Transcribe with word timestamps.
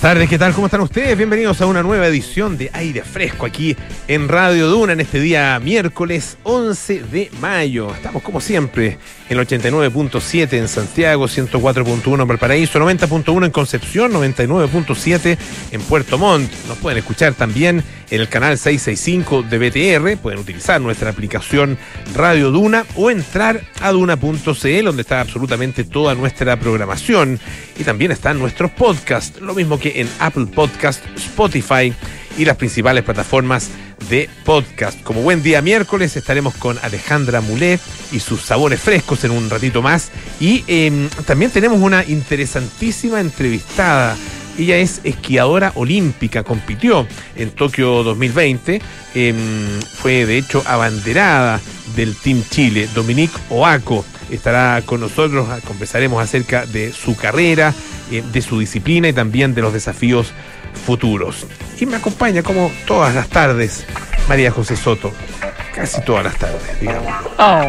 Buenas 0.00 0.14
tardes, 0.14 0.30
¿qué 0.30 0.38
tal? 0.38 0.54
¿Cómo 0.54 0.66
están 0.66 0.80
ustedes? 0.80 1.14
Bienvenidos 1.14 1.60
a 1.60 1.66
una 1.66 1.82
nueva 1.82 2.06
edición 2.06 2.56
de 2.56 2.70
Aire 2.72 3.02
Fresco 3.02 3.44
aquí 3.44 3.76
en 4.08 4.28
Radio 4.28 4.66
Duna 4.68 4.94
en 4.94 5.00
este 5.00 5.20
día 5.20 5.60
miércoles 5.60 6.38
11 6.44 7.02
de 7.02 7.30
mayo. 7.38 7.94
Estamos 7.94 8.22
como 8.22 8.40
siempre 8.40 8.96
en 9.28 9.38
el 9.38 9.46
89.7 9.46 10.54
en 10.54 10.68
Santiago, 10.68 11.26
104.1 11.26 12.22
en 12.22 12.26
Valparaíso, 12.26 12.80
90.1 12.80 13.44
en 13.44 13.50
Concepción, 13.50 14.12
99.7 14.14 15.36
en 15.70 15.80
Puerto 15.82 16.16
Montt. 16.16 16.50
Nos 16.66 16.78
pueden 16.78 16.96
escuchar 16.96 17.34
también 17.34 17.84
en 18.10 18.20
el 18.20 18.28
canal 18.28 18.58
665 18.58 19.42
de 19.44 19.58
BTR, 19.58 20.20
pueden 20.20 20.40
utilizar 20.40 20.80
nuestra 20.80 21.10
aplicación 21.10 21.78
Radio 22.14 22.50
Duna 22.50 22.84
o 22.96 23.10
entrar 23.10 23.60
a 23.80 23.92
duna.cl 23.92 24.84
donde 24.84 25.02
está 25.02 25.20
absolutamente 25.20 25.84
toda 25.84 26.14
nuestra 26.14 26.58
programación 26.58 27.38
y 27.78 27.84
también 27.84 28.10
están 28.10 28.38
nuestros 28.38 28.70
podcasts, 28.72 29.40
lo 29.40 29.54
mismo 29.54 29.78
que 29.78 29.89
en 29.96 30.08
Apple 30.18 30.46
Podcast, 30.46 31.04
Spotify 31.16 31.92
y 32.38 32.44
las 32.44 32.56
principales 32.56 33.04
plataformas 33.04 33.70
de 34.08 34.28
podcast. 34.44 35.02
Como 35.02 35.22
buen 35.22 35.42
día 35.42 35.62
miércoles 35.62 36.16
estaremos 36.16 36.54
con 36.54 36.78
Alejandra 36.82 37.40
Mulet 37.40 37.80
y 38.12 38.20
sus 38.20 38.42
sabores 38.42 38.80
frescos 38.80 39.24
en 39.24 39.30
un 39.32 39.50
ratito 39.50 39.82
más 39.82 40.10
y 40.40 40.64
eh, 40.66 41.08
también 41.26 41.50
tenemos 41.50 41.80
una 41.80 42.04
interesantísima 42.04 43.20
entrevistada 43.20 44.16
ella 44.60 44.76
es 44.76 45.00
esquiadora 45.04 45.72
olímpica, 45.74 46.42
compitió 46.42 47.06
en 47.36 47.50
Tokio 47.50 48.02
2020, 48.02 48.82
eh, 49.14 49.34
fue 49.94 50.26
de 50.26 50.36
hecho 50.36 50.62
abanderada 50.66 51.60
del 51.96 52.14
Team 52.14 52.42
Chile. 52.50 52.88
Dominique 52.94 53.34
Oaco 53.48 54.04
estará 54.28 54.82
con 54.84 55.00
nosotros, 55.00 55.48
conversaremos 55.66 56.22
acerca 56.22 56.66
de 56.66 56.92
su 56.92 57.16
carrera, 57.16 57.72
eh, 58.10 58.22
de 58.32 58.42
su 58.42 58.58
disciplina 58.58 59.08
y 59.08 59.12
también 59.12 59.54
de 59.54 59.62
los 59.62 59.72
desafíos 59.72 60.32
futuros. 60.86 61.46
Y 61.78 61.86
me 61.86 61.96
acompaña 61.96 62.42
como 62.42 62.70
todas 62.86 63.14
las 63.14 63.28
tardes 63.28 63.84
María 64.28 64.50
José 64.50 64.76
Soto. 64.76 65.12
Casi 65.74 66.00
todas 66.02 66.24
las 66.24 66.36
tardes, 66.36 66.80
digamos. 66.80 67.12
Oh, 67.38 67.62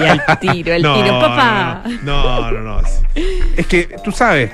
y 0.00 0.04
al 0.06 0.22
tiro, 0.40 0.74
el 0.74 0.82
no, 0.82 0.94
tiro, 1.02 1.20
papá. 1.20 1.82
No, 2.02 2.50
no, 2.50 2.60
no. 2.60 2.82
no. 2.82 2.88
Es 3.56 3.66
que 3.66 3.96
tú 4.02 4.10
sabes, 4.12 4.50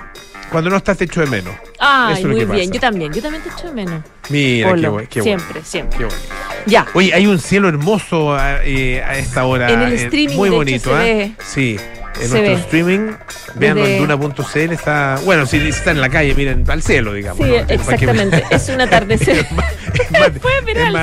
cuando 0.51 0.71
no 0.71 0.77
estás 0.77 0.99
te 0.99 1.05
echo 1.05 1.21
de 1.21 1.27
menos. 1.27 1.55
Ay, 1.79 2.19
Eso 2.19 2.29
muy 2.29 2.45
bien, 2.45 2.71
yo 2.71 2.81
también, 2.81 3.13
yo 3.13 3.21
también 3.23 3.43
te 3.43 3.49
echo 3.51 3.69
de 3.69 3.73
menos. 3.75 4.03
Mira, 4.29 4.71
Polo. 4.71 4.81
qué, 4.83 4.89
bueno, 4.89 5.09
qué 5.11 5.23
Siempre, 5.23 5.47
bueno. 5.53 5.67
siempre. 5.67 5.99
Qué 5.99 6.05
bueno. 6.05 6.21
Ya. 6.67 6.87
Oye, 6.95 7.13
hay 7.15 7.27
un 7.27 7.39
cielo 7.39 7.69
hermoso 7.69 8.37
eh, 8.63 9.03
a 9.03 9.19
esta 9.19 9.45
hora. 9.47 9.71
En 9.71 9.83
el 9.83 9.93
streaming, 9.95 10.35
eh, 10.35 10.37
muy 10.37 10.51
de 10.51 10.57
bonito, 10.57 10.91
hecho, 10.91 10.97
se 10.99 11.11
¿eh? 11.11 11.15
ve. 11.15 11.45
Sí. 11.45 11.77
En 12.21 12.29
Se 12.29 12.29
nuestro 12.29 12.43
ve. 12.43 12.53
streaming, 12.61 13.13
vean 13.57 13.77
Desde- 13.77 13.97
en 13.97 14.07
duna.cl 14.09 14.73
está. 14.73 15.19
Bueno, 15.25 15.47
si 15.47 15.57
está 15.69 15.91
en 15.91 16.01
la 16.01 16.09
calle, 16.09 16.35
miren 16.35 16.65
al 16.71 16.83
cielo, 16.83 17.13
digamos. 17.13 17.45
Sí, 17.45 17.53
¿no? 17.53 17.59
Exactamente. 17.69 18.45
Es 18.51 18.69
un 18.69 18.81
atardecer. 18.81 19.39
es 19.39 19.53
más, 19.53 19.65
es 19.95 20.11
más- 20.13 20.31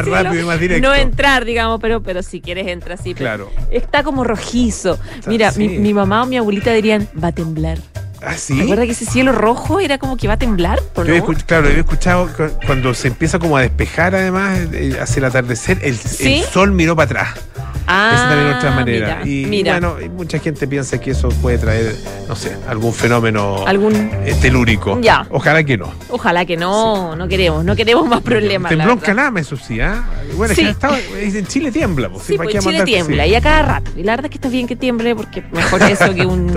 es 0.02 0.06
rápido 0.08 0.42
y 0.42 0.46
más 0.46 0.60
directo. 0.60 0.88
No 0.88 0.96
entrar, 0.96 1.44
digamos, 1.46 1.80
pero, 1.82 2.02
pero 2.02 2.24
si 2.24 2.40
quieres 2.42 2.68
entra 2.68 2.96
así. 2.96 3.14
Claro. 3.14 3.52
Está 3.72 4.04
como 4.04 4.24
rojizo. 4.24 5.00
Mira, 5.28 5.52
sí. 5.52 5.68
mi, 5.68 5.78
mi 5.80 5.94
mamá 5.94 6.24
o 6.24 6.26
mi 6.26 6.38
abuelita 6.38 6.72
dirían, 6.72 7.08
va 7.22 7.30
a 7.30 7.32
temblar. 7.34 7.78
¿Ah, 8.24 8.38
sí? 8.38 8.60
¿Recuerda 8.60 8.86
que 8.86 8.92
ese 8.92 9.06
cielo 9.06 9.32
rojo 9.32 9.80
era 9.80 9.98
como 9.98 10.16
que 10.16 10.28
va 10.28 10.36
a 10.36 10.38
temblar? 10.38 10.80
¿o 10.96 11.04
Yo 11.04 11.18
no? 11.18 11.26
claro, 11.48 11.68
he 11.68 11.80
escuchado 11.80 12.28
cu- 12.38 12.52
cuando 12.68 12.94
se 12.94 13.08
empieza 13.08 13.40
como 13.40 13.58
a 13.58 13.62
despejar, 13.62 14.14
además, 14.14 14.60
eh, 14.74 14.96
hacia 15.02 15.20
el 15.22 15.26
atardecer, 15.26 15.80
el, 15.82 15.98
¿Sí? 15.98 16.36
el 16.40 16.44
sol 16.46 16.72
miró 16.72 16.96
para 16.96 17.06
atrás. 17.06 17.30
Ah, 17.94 18.12
Esa 18.14 18.30
también 18.30 18.48
es 18.52 18.56
otra 18.58 18.72
manera. 18.72 19.20
Mira, 19.24 19.30
y 19.30 19.46
mira. 19.48 19.72
bueno, 19.80 19.96
mucha 20.16 20.40
gente 20.40 20.66
piensa 20.68 20.98
que 21.00 21.12
eso 21.12 21.28
puede 21.30 21.58
traer, 21.58 21.94
no 22.28 22.36
sé, 22.36 22.56
algún 22.68 22.94
fenómeno 22.94 23.68
algún. 23.68 23.94
eh, 23.96 24.34
telúrico. 24.42 24.98
Ya. 25.02 25.28
Ojalá 25.30 25.64
que 25.64 25.78
no. 25.78 25.92
Ojalá 26.10 26.46
que 26.46 26.56
no, 26.56 27.16
no 27.18 27.28
queremos, 27.28 27.66
no 27.66 27.76
queremos 27.76 28.08
más 28.08 28.22
problemas. 28.22 28.70
Tembló 28.70 28.94
en. 28.94 29.00
Canama, 29.00 29.40
eso 29.42 29.58
sí, 29.58 29.82
¿ah? 29.82 30.04
Bueno, 30.38 30.54
es 30.54 30.58
Sí. 30.58 30.64
que 30.64 30.70
estaba- 30.72 30.98
en 31.00 31.46
Chile 31.48 31.72
tiembla, 31.72 32.10
pues. 32.10 32.24
Sí, 32.24 32.38
¿para 32.38 32.50
pues 32.50 32.64
Chile 32.64 32.84
tiembla 32.86 33.24
sí. 33.26 33.30
y 33.32 33.36
a 33.36 33.42
cada 33.42 33.62
rato. 33.64 33.92
Y 33.98 34.04
la 34.04 34.14
verdad 34.14 34.26
es 34.28 34.30
que 34.32 34.38
está 34.38 34.48
bien 34.48 34.68
que 34.68 34.76
tiemble 34.78 35.16
porque 35.16 35.44
mejor 35.52 35.82
eso 35.84 36.14
que 36.16 36.26
un 36.26 36.54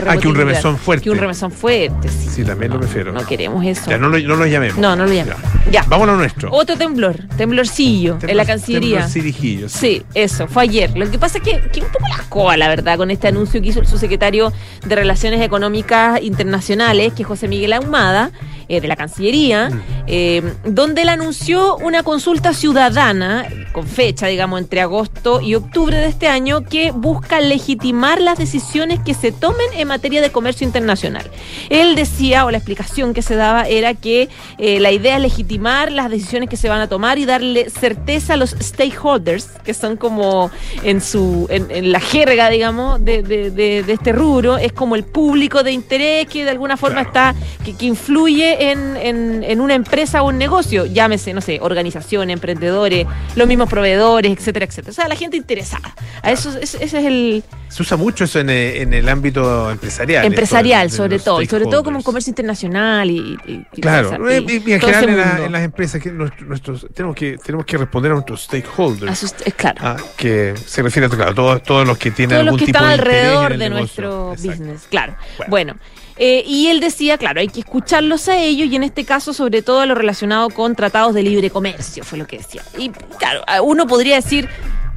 terremoto. 0.00 0.18
Ah, 0.18 0.20
que 0.20 0.28
un 0.28 0.34
nuclear. 0.34 0.48
remesón 0.48 0.78
fuerte. 0.78 1.04
Que 1.04 1.10
un 1.10 1.18
remesón 1.18 1.50
fuerte, 1.50 2.08
sí. 2.08 2.28
Sí, 2.30 2.44
también 2.44 2.72
lo 2.72 2.78
prefiero. 2.78 3.12
No 3.12 3.26
queremos 3.26 3.64
eso. 3.64 3.90
Ya, 3.90 3.98
no 3.98 4.08
lo, 4.08 4.18
no 4.18 4.36
lo 4.36 4.46
llamemos. 4.46 4.78
No, 4.78 4.94
no 4.94 5.06
lo 5.06 5.12
llamemos. 5.12 5.40
Ya. 5.70 5.84
Vámonos 5.88 6.14
a 6.14 6.18
nuestro. 6.18 6.52
Otro 6.52 6.76
temblor, 6.76 7.16
temblorcillo 7.36 8.18
en 8.22 8.36
la 8.36 8.44
Cancillería. 8.44 8.98
temblorcirijillo, 9.00 9.68
sí. 9.68 9.78
Sí, 9.78 10.02
eso, 10.14 10.46
fue 10.48 10.64
ayer. 10.64 10.96
Lo 10.96 11.10
que 11.10 11.18
pasa 11.18 11.38
es 11.38 11.44
que, 11.44 11.60
que 11.70 11.80
un 11.80 11.86
poco 11.86 12.06
la 12.08 12.22
coa, 12.28 12.56
la 12.56 12.68
verdad, 12.68 12.96
con 12.98 13.10
este 13.10 13.28
anuncio 13.28 13.60
que 13.62 13.68
hizo 13.68 13.80
el 13.80 13.86
subsecretario 13.86 14.52
de 14.84 14.94
Relaciones 14.94 15.40
Económicas 15.40 16.20
Internacionales, 16.22 17.12
que 17.14 17.22
es 17.22 17.28
José 17.28 17.48
Miguel 17.48 17.72
Ahumada, 17.72 18.30
eh, 18.68 18.80
de 18.80 18.88
la 18.88 18.96
Cancillería, 18.96 19.70
eh, 20.06 20.42
donde 20.64 21.02
él 21.02 21.08
anunció 21.08 21.76
una 21.76 22.02
consulta 22.02 22.52
ciudadana, 22.52 23.46
con 23.72 23.86
fecha, 23.86 24.26
digamos, 24.26 24.60
entre 24.60 24.80
agosto 24.80 25.40
y 25.40 25.54
octubre 25.54 25.96
de 25.96 26.06
este 26.06 26.28
año, 26.28 26.62
que 26.64 26.90
busca 26.90 27.40
legitimar 27.40 28.20
las 28.20 28.38
decisiones 28.38 29.00
que 29.00 29.14
se 29.14 29.32
tomen 29.32 29.66
en 29.76 29.88
materia 29.88 30.20
de 30.20 30.30
comercio 30.30 30.66
internacional. 30.66 31.30
Él 31.70 31.94
decía, 31.94 32.44
o 32.44 32.50
la 32.50 32.58
explicación 32.58 33.14
que 33.14 33.22
se 33.22 33.34
daba, 33.36 33.68
era 33.68 33.94
que 33.94 34.28
eh, 34.58 34.80
la 34.80 34.92
idea 34.92 35.16
es 35.16 35.22
legitimar 35.22 35.92
las 35.92 36.10
decisiones 36.10 36.48
que 36.48 36.56
se 36.56 36.68
van 36.68 36.80
a 36.80 36.88
tomar 36.88 37.18
y 37.18 37.24
darle 37.24 37.70
certeza 37.70 38.34
a 38.34 38.36
los 38.36 38.50
stakeholders, 38.60 39.46
que 39.64 39.74
son 39.74 39.96
como 39.96 40.50
en 40.82 41.00
su 41.00 41.46
en, 41.50 41.70
en 41.70 41.92
la 41.92 42.00
jerga, 42.00 42.48
digamos, 42.50 43.04
de, 43.04 43.22
de- 43.22 43.50
de- 43.50 43.82
de 43.82 43.92
este 43.92 44.12
rubro, 44.12 44.56
es 44.58 44.72
como 44.72 44.96
el 44.96 45.04
público 45.04 45.62
de 45.62 45.72
interés 45.72 46.26
que 46.26 46.44
de 46.44 46.50
alguna 46.50 46.76
forma 46.76 47.04
Claro. 47.04 47.08
está, 47.08 47.64
que, 47.64 47.74
que 47.76 47.86
influye 47.86 48.55
en, 48.58 48.96
en- 48.96 49.44
en 49.44 49.60
una 49.60 49.74
empresa 49.74 50.22
o 50.22 50.28
un 50.28 50.38
negocio, 50.38 50.86
llámese, 50.86 51.32
no 51.32 51.40
sé, 51.40 51.58
organizaciones, 51.60 52.34
emprendedores, 52.34 53.06
los 53.34 53.46
mismos 53.48 53.68
proveedores, 53.68 54.32
etcétera, 54.32 54.66
etcétera. 54.66 54.90
O 54.90 54.94
sea, 54.94 55.08
la 55.08 55.16
gente 55.16 55.36
interesada. 55.36 55.94
A 56.22 56.30
eso, 56.32 56.50
ese, 56.58 56.82
ese 56.84 56.98
es 56.98 57.04
el 57.04 57.44
Se 57.68 57.82
usa 57.82 57.96
mucho 57.96 58.24
eso 58.24 58.40
en, 58.40 58.50
eh, 58.50 58.82
en 58.82 58.94
el 58.94 59.08
ámbito 59.08 59.70
empresarial. 59.70 60.24
empresarial, 60.24 60.86
esto 60.86 60.96
sobre 60.98 61.16
los 61.16 61.24
todo, 61.24 61.44
sobre 61.44 61.64
todo 61.66 61.84
como 61.84 61.98
en 61.98 62.02
comercio 62.02 62.30
internacional 62.30 63.10
y, 63.10 63.36
y- 63.46 63.66
y- 63.74 63.80
Claro, 63.80 64.30
y- 64.30 64.34
y, 64.34 64.62
y 64.66 64.72
en 64.72 64.80
general 64.80 65.08
en, 65.08 65.16
la- 65.18 65.44
en 65.46 65.52
las 65.52 65.62
empresas 65.62 66.00
que 66.02 66.10
nuestro- 66.10 66.46
nuestros, 66.46 66.86
tenemos 66.94 67.14
que 67.16 67.36
tenemos 67.38 67.66
que 67.66 67.76
responder 67.78 68.12
a 68.12 68.14
nuestros 68.14 68.42
stakeholders. 68.42 69.10
A 69.12 69.14
sus- 69.14 69.34
es 69.44 69.54
claro. 69.54 69.76
ah, 69.82 69.96
que 70.16 70.54
se 70.64 70.82
refiere 70.82 71.06
a 71.06 71.10
claro, 71.10 71.34
todos, 71.34 71.62
todos 71.62 71.86
los 71.86 71.98
que 71.98 72.10
tienen 72.10 72.30
todos 72.36 72.44
los 72.44 72.52
algún 72.54 72.58
que 72.60 72.66
tipo 72.66 72.78
están 72.78 72.88
de 72.88 72.94
alrededor 72.94 73.50
de 73.56 73.68
negocio. 73.68 73.78
nuestro 73.78 74.32
Exacto. 74.32 74.50
business, 74.50 74.86
claro. 74.90 75.16
Bueno. 75.48 75.50
Bueno, 75.50 75.76
eh, 76.18 76.42
y 76.46 76.68
él 76.68 76.80
decía, 76.80 77.18
claro, 77.18 77.40
hay 77.40 77.48
que 77.48 77.60
escucharlos 77.60 78.28
a 78.28 78.36
ellos 78.38 78.68
y 78.68 78.76
en 78.76 78.82
este 78.82 79.04
caso 79.04 79.32
sobre 79.34 79.62
todo 79.62 79.84
lo 79.86 79.94
relacionado 79.94 80.48
con 80.50 80.74
tratados 80.74 81.14
de 81.14 81.22
libre 81.22 81.50
comercio, 81.50 82.04
fue 82.04 82.18
lo 82.18 82.26
que 82.26 82.38
decía. 82.38 82.62
Y 82.78 82.88
claro, 83.18 83.42
a- 83.46 83.60
uno 83.62 83.86
podría 83.86 84.16
decir, 84.16 84.48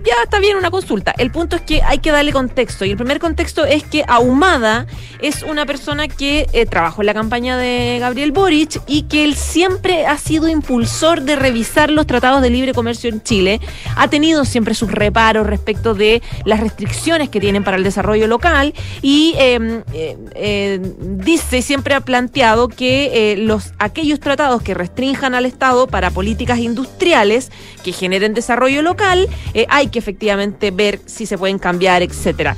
ya 0.06 0.14
está 0.24 0.40
bien 0.40 0.58
una 0.58 0.72
consulta. 0.72 1.14
El 1.18 1.32
punto 1.32 1.56
es 1.56 1.62
que 1.62 1.82
hay 1.84 2.00
que 2.00 2.12
darle 2.12 2.32
contexto 2.32 2.86
y 2.86 2.92
el 2.92 2.98
primer 2.98 3.20
contexto 3.20 3.66
es 3.66 3.84
que 3.84 4.04
Ahumada 4.08 4.88
es 5.22 5.44
una 5.44 5.66
persona 5.66 6.08
que 6.08 6.48
eh, 6.54 6.66
trabajó 6.66 7.02
en 7.02 7.08
la 7.08 7.14
campaña 7.14 7.58
de 7.58 7.98
Gabriel 8.00 8.32
Boric 8.32 8.82
y 8.88 9.04
que 9.04 9.24
él 9.24 9.36
siempre 9.36 10.06
ha 10.06 10.18
sido 10.18 10.48
impulsor 10.48 11.22
de 11.22 11.36
revisar 11.36 11.90
los 11.90 12.08
tratados 12.08 12.42
de 12.42 12.50
libre 12.50 12.74
comercio 12.74 13.10
en 13.10 13.22
Chile. 13.22 13.60
Ha 13.96 14.08
tenido 14.08 14.46
siempre 14.46 14.74
sus 14.74 14.92
reparos 14.92 15.46
respecto 15.46 15.94
de 15.94 16.22
las 16.46 16.60
restricciones 16.60 17.30
que 17.30 17.40
tienen 17.40 17.64
para 17.64 17.78
el 17.78 17.84
desarrollo 17.84 18.28
local 18.28 18.74
y 19.02 19.34
eh, 19.38 19.84
eh, 19.94 20.18
eh, 20.36 20.80
dice 21.02 21.62
siempre 21.62 21.94
ha 21.94 22.02
planteado 22.02 22.68
que 22.68 23.32
eh, 23.34 23.38
los 23.38 23.74
aquellos 23.80 24.20
tratados 24.20 24.62
que 24.62 24.74
restrinjan 24.74 25.36
al 25.36 25.46
Estado 25.46 25.88
para 25.88 26.12
políticas 26.12 26.60
industriales 26.60 27.52
que 27.84 27.92
generen 27.92 28.34
desarrollo 28.34 28.82
local, 28.82 29.28
eh, 29.54 29.66
que 29.90 30.00
efectivamente 30.00 30.72
ver 30.72 31.00
si 31.06 31.26
se 31.26 31.38
pueden 31.38 31.60
cambiar, 31.60 32.02
etcétera. 32.02 32.56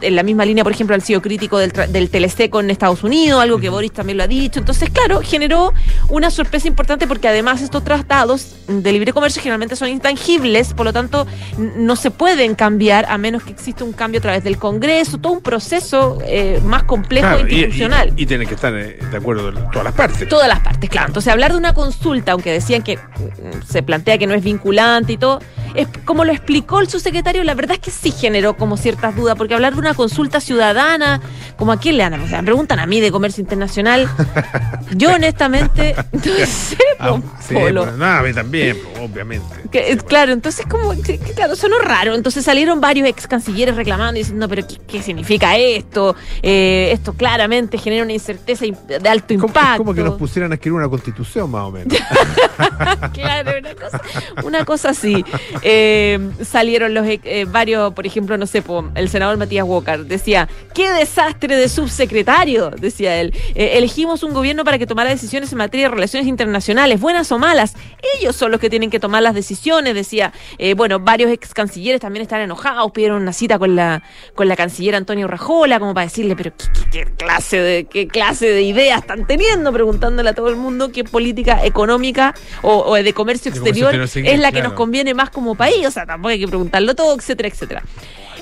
En 0.00 0.16
la 0.16 0.22
misma 0.22 0.44
línea, 0.44 0.64
por 0.64 0.72
ejemplo, 0.72 0.94
han 0.94 1.00
sido 1.00 1.22
crítico 1.22 1.58
del, 1.58 1.72
del 1.72 2.10
teleseco 2.10 2.60
en 2.60 2.70
Estados 2.70 3.02
Unidos, 3.02 3.42
algo 3.42 3.58
que 3.58 3.68
Boris 3.68 3.92
también 3.92 4.18
lo 4.18 4.24
ha 4.24 4.28
dicho. 4.28 4.58
Entonces, 4.58 4.90
claro, 4.90 5.20
generó 5.22 5.72
una 6.08 6.30
sorpresa 6.30 6.68
importante 6.68 7.06
porque 7.06 7.28
además 7.28 7.62
estos 7.62 7.84
tratados 7.84 8.56
de 8.68 8.92
libre 8.92 9.12
comercio 9.12 9.42
generalmente 9.42 9.76
son 9.76 9.88
intangibles, 9.88 10.74
por 10.74 10.86
lo 10.86 10.92
tanto 10.92 11.26
no 11.58 11.96
se 11.96 12.10
pueden 12.10 12.54
cambiar 12.54 13.06
a 13.08 13.18
menos 13.18 13.42
que 13.42 13.52
exista 13.52 13.84
un 13.84 13.92
cambio 13.92 14.18
a 14.18 14.22
través 14.22 14.44
del 14.44 14.58
Congreso, 14.58 15.18
todo 15.18 15.32
un 15.32 15.42
proceso 15.42 16.18
eh, 16.24 16.60
más 16.64 16.84
complejo 16.84 17.26
Claro, 17.26 17.46
e 17.46 17.52
institucional. 17.52 18.12
Y, 18.16 18.22
y 18.22 18.26
tienen 18.26 18.48
que 18.48 18.54
estar 18.54 18.74
eh, 18.74 18.98
de 19.10 19.16
acuerdo 19.16 19.52
todas 19.70 19.84
las 19.84 19.94
partes. 19.94 20.28
Todas 20.28 20.48
las 20.48 20.60
partes, 20.60 20.88
claro. 20.90 21.08
Entonces, 21.08 21.32
hablar 21.32 21.52
de 21.52 21.58
una 21.58 21.74
consulta, 21.74 22.32
aunque 22.32 22.52
decían 22.52 22.82
que 22.82 22.96
mm, 22.96 23.62
se 23.66 23.82
plantea 23.82 24.18
que 24.18 24.26
no 24.26 24.34
es 24.34 24.42
vinculante 24.42 25.12
y 25.14 25.16
todo, 25.16 25.40
es 25.74 25.88
como 26.04 26.24
lo 26.24 26.32
explicó 26.32 26.80
el 26.80 26.88
subsecretario, 26.88 27.44
la 27.44 27.54
verdad 27.54 27.74
es 27.74 27.80
que 27.80 27.90
sí 27.90 28.10
generó 28.10 28.56
como 28.56 28.76
ciertas 28.76 29.14
dudas, 29.14 29.36
porque 29.36 29.54
hablar 29.54 29.65
de 29.74 29.80
una 29.80 29.94
consulta 29.94 30.40
ciudadana, 30.40 31.20
como 31.56 31.72
a 31.72 31.78
quién 31.78 31.96
le 31.96 32.04
andan, 32.04 32.20
o 32.22 32.28
sea, 32.28 32.42
me 32.42 32.46
preguntan 32.46 32.78
a 32.78 32.86
mí 32.86 33.00
de 33.00 33.10
comercio 33.10 33.40
internacional, 33.40 34.08
yo 34.96 35.12
honestamente, 35.14 35.94
no 36.12 36.20
sé, 36.46 36.76
Ah, 36.98 37.18
sí, 37.40 37.54
Polo. 37.54 37.82
bueno, 37.84 37.96
no, 37.98 38.04
a 38.06 38.22
mí 38.22 38.32
también, 38.32 38.78
obviamente. 39.02 39.46
Que, 39.70 39.92
eh, 39.92 39.96
claro, 39.98 40.32
entonces 40.32 40.64
como, 40.66 40.90
que, 41.02 41.18
claro, 41.18 41.56
sonó 41.56 41.78
raro. 41.78 42.14
Entonces 42.14 42.44
salieron 42.44 42.80
varios 42.80 43.06
ex 43.08 43.26
cancilleres 43.26 43.76
reclamando 43.76 44.18
y 44.18 44.22
diciendo, 44.22 44.48
pero 44.48 44.66
¿qué, 44.66 44.78
qué 44.86 45.02
significa 45.02 45.56
esto? 45.56 46.16
Eh, 46.42 46.90
esto 46.92 47.12
claramente 47.12 47.78
genera 47.78 48.02
una 48.02 48.12
incerteza 48.12 48.64
de 48.64 49.08
alto 49.08 49.34
impacto. 49.34 49.72
es 49.72 49.76
como 49.78 49.94
que 49.94 50.02
nos 50.02 50.14
pusieran 50.14 50.52
a 50.52 50.54
escribir 50.54 50.78
una 50.78 50.88
constitución, 50.88 51.50
más 51.50 51.62
o 51.64 51.70
menos. 51.70 51.96
claro, 53.12 53.52
una 53.58 53.74
cosa, 53.74 54.00
una 54.44 54.64
cosa 54.64 54.90
así. 54.90 55.24
Eh, 55.62 56.30
salieron 56.42 56.94
los 56.94 57.06
eh, 57.06 57.46
varios, 57.48 57.92
por 57.92 58.06
ejemplo, 58.06 58.36
no 58.38 58.46
sé, 58.46 58.62
el 58.94 59.08
senador 59.08 59.36
Matías 59.36 59.55
Walker 59.64 60.04
decía, 60.04 60.48
qué 60.74 60.90
desastre 60.92 61.56
de 61.56 61.68
subsecretario, 61.68 62.70
decía 62.70 63.20
él. 63.20 63.34
Eh, 63.54 63.72
elegimos 63.74 64.22
un 64.22 64.32
gobierno 64.32 64.64
para 64.64 64.78
que 64.78 64.86
tomara 64.86 65.10
decisiones 65.10 65.52
en 65.52 65.58
materia 65.58 65.88
de 65.88 65.94
relaciones 65.94 66.28
internacionales, 66.28 67.00
buenas 67.00 67.30
o 67.32 67.38
malas. 67.38 67.74
Ellos 68.18 68.36
son 68.36 68.50
los 68.50 68.60
que 68.60 68.70
tienen 68.70 68.90
que 68.90 69.00
tomar 69.00 69.22
las 69.22 69.34
decisiones, 69.34 69.94
decía. 69.94 70.32
Eh, 70.58 70.74
bueno, 70.74 71.00
varios 71.00 71.30
ex 71.30 71.54
cancilleres 71.54 72.00
también 72.00 72.22
están 72.22 72.40
enojados, 72.40 72.90
pidieron 72.92 73.22
una 73.22 73.32
cita 73.32 73.58
con 73.58 73.76
la, 73.76 74.02
con 74.34 74.48
la 74.48 74.56
canciller 74.56 74.94
Antonio 74.94 75.28
Rajola, 75.28 75.78
como 75.78 75.94
para 75.94 76.06
decirle, 76.06 76.36
pero 76.36 76.52
¿qué, 76.90 77.04
clase 77.16 77.58
de, 77.58 77.84
qué 77.84 78.08
clase 78.08 78.48
de 78.48 78.62
ideas 78.62 79.00
están 79.00 79.26
teniendo? 79.26 79.72
Preguntándole 79.72 80.30
a 80.30 80.34
todo 80.34 80.48
el 80.48 80.56
mundo 80.56 80.90
qué 80.92 81.04
política 81.04 81.64
económica 81.64 82.34
o, 82.62 82.84
o 82.86 82.94
de 82.94 83.12
comercio 83.12 83.50
De 83.50 83.58
comercio 83.58 83.90
exterior 83.90 84.34
es 84.34 84.40
la 84.40 84.52
que 84.52 84.62
nos 84.62 84.72
conviene 84.72 85.14
más 85.14 85.30
como 85.30 85.54
país. 85.54 85.86
O 85.86 85.90
sea, 85.90 86.06
tampoco 86.06 86.30
hay 86.30 86.40
que 86.40 86.48
preguntarlo 86.48 86.94
todo, 86.94 87.14
etcétera, 87.16 87.48
etcétera. 87.48 87.82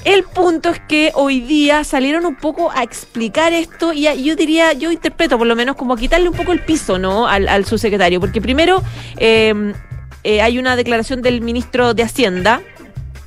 El 0.05 0.23
punto 0.25 0.69
es 0.71 0.81
que 0.81 1.13
hoy 1.15 1.41
día 1.41 1.83
salieron 1.83 2.27
un 2.27 2.37
poco 2.37 2.71
a 2.71 2.83
explicar 2.83 3.53
esto 3.55 3.93
y 3.95 4.07
a- 4.07 4.15
yo 4.15 4.37
diría, 4.37 4.73
yo 4.75 4.93
interpreto 4.93 5.39
por 5.39 5.47
lo 5.47 5.57
menos 5.57 5.77
como 5.77 5.95
a 5.95 5.97
quitarle 5.97 6.29
un 6.29 6.35
poco 6.37 6.53
el 6.53 6.61
piso, 6.61 6.99
¿no? 6.99 7.27
Al, 7.27 7.49
al 7.49 7.65
subsecretario, 7.65 8.21
porque 8.21 8.43
primero 8.43 8.83
eh, 9.17 9.73
eh, 10.23 10.43
hay 10.43 10.59
una 10.59 10.77
declaración 10.77 11.23
del 11.23 11.41
ministro 11.41 11.95
de 11.95 12.03
Hacienda 12.03 12.61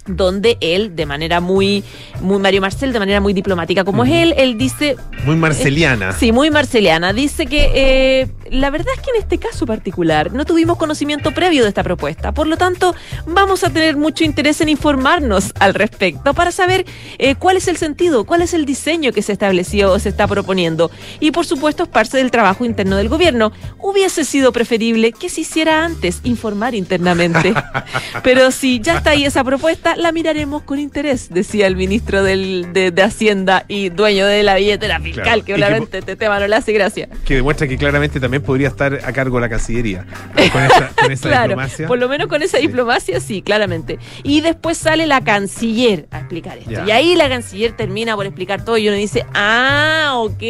donde 0.07 0.57
él, 0.61 0.95
de 0.95 1.05
manera 1.05 1.39
muy, 1.39 1.83
muy 2.21 2.39
Mario 2.39 2.61
Marcel, 2.61 2.93
de 2.93 2.99
manera 2.99 3.21
muy 3.21 3.33
diplomática 3.33 3.83
como 3.83 4.03
es 4.03 4.11
él, 4.11 4.33
él 4.37 4.57
dice, 4.57 4.95
Muy 5.25 5.35
marceliana. 5.35 6.13
Sí, 6.13 6.31
muy 6.31 6.51
marceliana. 6.51 7.13
Dice 7.13 7.45
que 7.45 7.71
eh, 7.73 8.27
la 8.49 8.69
verdad 8.69 8.93
es 8.95 9.01
que 9.01 9.11
en 9.11 9.17
este 9.17 9.37
caso 9.37 9.65
particular 9.65 10.31
no 10.33 10.45
tuvimos 10.45 10.77
conocimiento 10.77 11.33
previo 11.33 11.63
de 11.63 11.69
esta 11.69 11.83
propuesta. 11.83 12.33
Por 12.33 12.47
lo 12.47 12.57
tanto, 12.57 12.95
vamos 13.25 13.63
a 13.63 13.69
tener 13.69 13.97
mucho 13.97 14.23
interés 14.23 14.61
en 14.61 14.69
informarnos 14.69 15.53
al 15.59 15.73
respecto 15.73 16.33
para 16.33 16.51
saber 16.51 16.85
eh, 17.17 17.35
cuál 17.35 17.57
es 17.57 17.67
el 17.67 17.77
sentido, 17.77 18.25
cuál 18.25 18.41
es 18.41 18.53
el 18.53 18.65
diseño 18.65 19.11
que 19.11 19.21
se 19.21 19.33
estableció 19.33 19.91
o 19.91 19.99
se 19.99 20.09
está 20.09 20.27
proponiendo. 20.27 20.91
Y 21.19 21.31
por 21.31 21.45
supuesto, 21.45 21.83
es 21.83 21.89
parte 21.89 22.17
del 22.17 22.31
trabajo 22.31 22.65
interno 22.65 22.95
del 22.95 23.09
gobierno. 23.09 23.51
Hubiese 23.79 24.23
sido 24.23 24.51
preferible 24.51 25.11
que 25.11 25.29
se 25.29 25.41
hiciera 25.41 25.83
antes, 25.83 26.21
informar 26.23 26.75
internamente. 26.75 27.53
Pero 28.23 28.51
si 28.51 28.79
ya 28.79 28.97
está 28.97 29.11
ahí 29.11 29.25
esa 29.25 29.43
propuesta, 29.43 29.95
la 29.97 30.11
miraremos 30.11 30.61
con 30.63 30.79
interés, 30.79 31.29
decía 31.29 31.67
el 31.67 31.75
ministro 31.75 32.23
del- 32.23 32.71
de, 32.73 32.91
de 32.91 33.01
Hacienda 33.03 33.65
y 33.67 33.89
dueño 33.89 34.25
de 34.25 34.43
la 34.43 34.55
billetera 34.55 34.99
fiscal, 34.99 35.23
Claro. 35.23 35.45
que 35.45 35.53
obviamente 35.55 35.97
este 35.99 36.15
tema 36.15 36.39
no 36.39 36.47
le 36.47 36.55
hace 36.55 36.71
gracia. 36.73 37.09
Que 37.25 37.35
demuestra 37.35 37.67
que 37.67 37.77
claramente 37.77 38.19
también 38.19 38.43
podría 38.43 38.67
estar 38.69 38.93
a 39.03 39.11
cargo 39.13 39.37
de 39.37 39.41
la 39.41 39.49
Cancillería. 39.49 40.05
Con 40.51 40.63
esa, 40.63 40.89
con 41.01 41.11
esa 41.11 41.27
claro, 41.29 41.47
diplomacia. 41.49 41.87
por 41.87 41.97
lo 41.99 42.07
menos 42.09 42.27
con 42.27 42.41
esa 42.41 42.57
Sí. 42.57 42.67
diplomacia, 42.67 43.19
sí, 43.19 43.41
claramente. 43.41 43.99
Y 44.23 44.41
después 44.41 44.77
sale 44.77 45.05
la 45.07 45.21
canciller 45.21 46.07
a 46.11 46.19
explicar 46.19 46.57
esto. 46.57 46.71
Ya. 46.71 46.85
Y 46.85 46.91
ahí 46.91 47.15
la 47.15 47.27
canciller 47.29 47.71
termina 47.73 48.15
por 48.15 48.25
explicar 48.25 48.63
todo 48.63 48.77
y 48.77 48.87
uno 48.87 48.97
dice, 48.97 49.25
ah, 49.33 50.13
ok, 50.15 50.43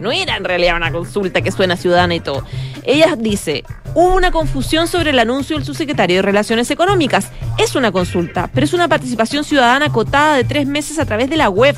no 0.00 0.12
era 0.12 0.36
en 0.36 0.44
realidad 0.44 0.76
una 0.76 0.92
consulta 0.92 1.40
que 1.42 1.50
suena 1.50 1.76
ciudadana 1.76 2.14
y 2.14 2.20
todo. 2.20 2.44
Ella 2.84 3.16
dice, 3.16 3.64
hubo 3.94 4.14
una 4.14 4.30
confusión 4.30 4.88
sobre 4.88 5.10
el 5.10 5.18
anuncio 5.18 5.56
del 5.56 5.64
subsecretario 5.64 6.16
de 6.16 6.22
Relaciones 6.22 6.70
Económicas. 6.70 7.28
Es 7.58 7.74
una 7.74 7.92
consulta, 7.92 8.50
pero 8.52 8.64
es 8.64 8.72
una 8.72 8.88
participación 8.88 9.44
ciudadana 9.44 9.86
acotada 9.86 10.36
de 10.36 10.44
tres 10.44 10.66
meses 10.66 10.98
a 10.98 11.06
través 11.06 11.30
de 11.30 11.36
la 11.36 11.48
web 11.48 11.76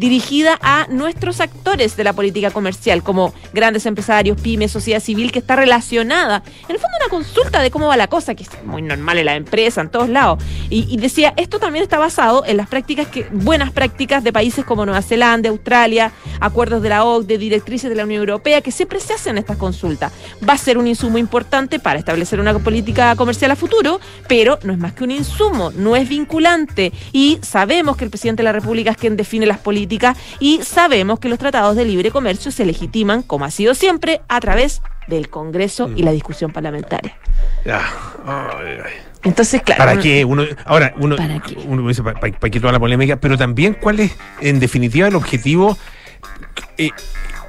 dirigida 0.00 0.58
a 0.62 0.86
nuestros 0.88 1.40
actores 1.40 1.94
de 1.94 2.04
la 2.04 2.14
política 2.14 2.50
comercial, 2.50 3.02
como 3.02 3.34
grandes 3.52 3.84
empresarios, 3.84 4.40
pymes, 4.40 4.72
sociedad 4.72 4.98
civil, 4.98 5.30
que 5.30 5.40
está 5.40 5.56
relacionada. 5.56 6.42
En 6.68 6.74
el 6.74 6.78
fondo, 6.78 6.96
una 7.02 7.10
consulta 7.10 7.60
de 7.60 7.70
cómo 7.70 7.86
va 7.86 7.98
la 7.98 8.08
cosa, 8.08 8.34
que 8.34 8.44
es 8.44 8.64
muy 8.64 8.80
normal 8.80 9.18
en 9.18 9.26
la 9.26 9.36
empresa, 9.36 9.82
en 9.82 9.90
todos 9.90 10.08
lados. 10.08 10.42
Y, 10.70 10.96
decía, 10.96 11.34
esto 11.36 11.58
también 11.58 11.82
está 11.82 11.98
basado 11.98 12.46
en 12.46 12.56
las 12.56 12.66
prácticas, 12.66 13.08
que 13.08 13.26
buenas 13.30 13.72
prácticas 13.72 14.24
de 14.24 14.32
países 14.32 14.64
como 14.64 14.86
Nueva 14.86 15.02
Zelanda, 15.02 15.50
Australia, 15.50 16.12
acuerdos 16.40 16.80
de 16.80 16.88
la 16.88 17.04
OCDE, 17.04 17.36
directrices 17.36 17.90
de 17.90 17.96
la 17.96 18.04
Unión 18.04 18.20
Europea, 18.20 18.62
que 18.62 18.72
siempre 18.72 19.00
se 19.00 19.12
hacen 19.12 19.36
estas 19.36 19.58
consultas. 19.58 20.12
Va 20.48 20.54
a 20.54 20.58
ser 20.58 20.78
un 20.78 20.86
insumo 20.86 21.18
importante 21.18 21.78
para 21.78 21.98
establecer 21.98 22.40
una 22.40 22.58
política 22.58 23.14
comercial 23.16 23.50
a 23.50 23.56
futuro, 23.56 24.00
pero 24.28 24.58
no 24.62 24.72
es 24.72 24.78
más 24.78 24.94
que 24.94 25.04
un 25.04 25.10
insumo, 25.10 25.72
no 25.72 25.94
es 25.94 26.08
vinculante. 26.08 26.90
Y 27.12 27.38
sabemos 27.42 27.98
que 27.98 28.04
el 28.04 28.10
presidente 28.10 28.40
de 28.40 28.44
la 28.44 28.52
República 28.52 28.92
es 28.92 28.96
quien 28.96 29.18
define 29.18 29.44
las 29.44 29.58
políticas 29.58 29.89
y 30.38 30.60
sabemos 30.62 31.18
que 31.18 31.28
los 31.28 31.38
tratados 31.38 31.76
de 31.76 31.84
libre 31.84 32.10
comercio 32.10 32.50
se 32.50 32.64
legitiman, 32.64 33.22
como 33.22 33.44
ha 33.44 33.50
sido 33.50 33.74
siempre, 33.74 34.20
a 34.28 34.40
través 34.40 34.82
del 35.08 35.28
Congreso 35.28 35.90
y 35.96 36.02
la 36.02 36.12
discusión 36.12 36.52
parlamentaria. 36.52 37.16
Ya. 37.64 37.80
Ay, 38.26 38.78
ay. 38.84 38.92
Entonces, 39.24 39.60
claro. 39.62 39.78
¿Para 39.78 39.92
uno- 39.92 40.02
qué? 40.02 40.24
Uno, 40.24 40.44
ahora, 40.64 40.94
uno, 40.98 41.16
¿Para 41.16 41.40
qué? 41.40 41.56
uno 41.66 41.86
dice, 41.88 42.02
¿para, 42.02 42.18
para, 42.18 42.32
para 42.38 42.50
qué 42.50 42.60
toda 42.60 42.72
la 42.72 42.78
polémica? 42.78 43.16
Pero 43.16 43.36
también, 43.36 43.76
¿cuál 43.80 44.00
es, 44.00 44.16
en 44.40 44.60
definitiva, 44.60 45.08
el 45.08 45.14
objetivo? 45.16 45.76
Eh, 46.78 46.90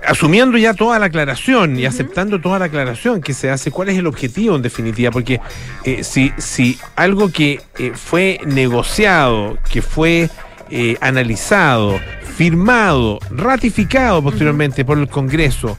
asumiendo 0.05 0.57
ya 0.57 0.73
toda 0.73 0.97
la 0.99 1.05
aclaración 1.05 1.77
y 1.79 1.85
aceptando 1.85 2.41
toda 2.41 2.57
la 2.59 2.65
aclaración 2.65 3.21
que 3.21 3.33
se 3.33 3.49
hace, 3.51 3.69
¿cuál 3.71 3.89
es 3.89 3.97
el 3.97 4.07
objetivo 4.07 4.55
en 4.55 4.61
definitiva? 4.63 5.11
Porque 5.11 5.39
eh, 5.85 6.03
si, 6.03 6.33
si 6.37 6.79
algo 6.95 7.31
que 7.31 7.61
eh, 7.77 7.91
fue 7.95 8.39
negociado, 8.45 9.57
que 9.71 9.81
fue 9.81 10.29
eh, 10.71 10.97
analizado, 11.01 11.99
firmado, 12.35 13.19
ratificado 13.29 14.23
posteriormente 14.23 14.85
por 14.85 14.97
el 14.97 15.07
Congreso, 15.09 15.77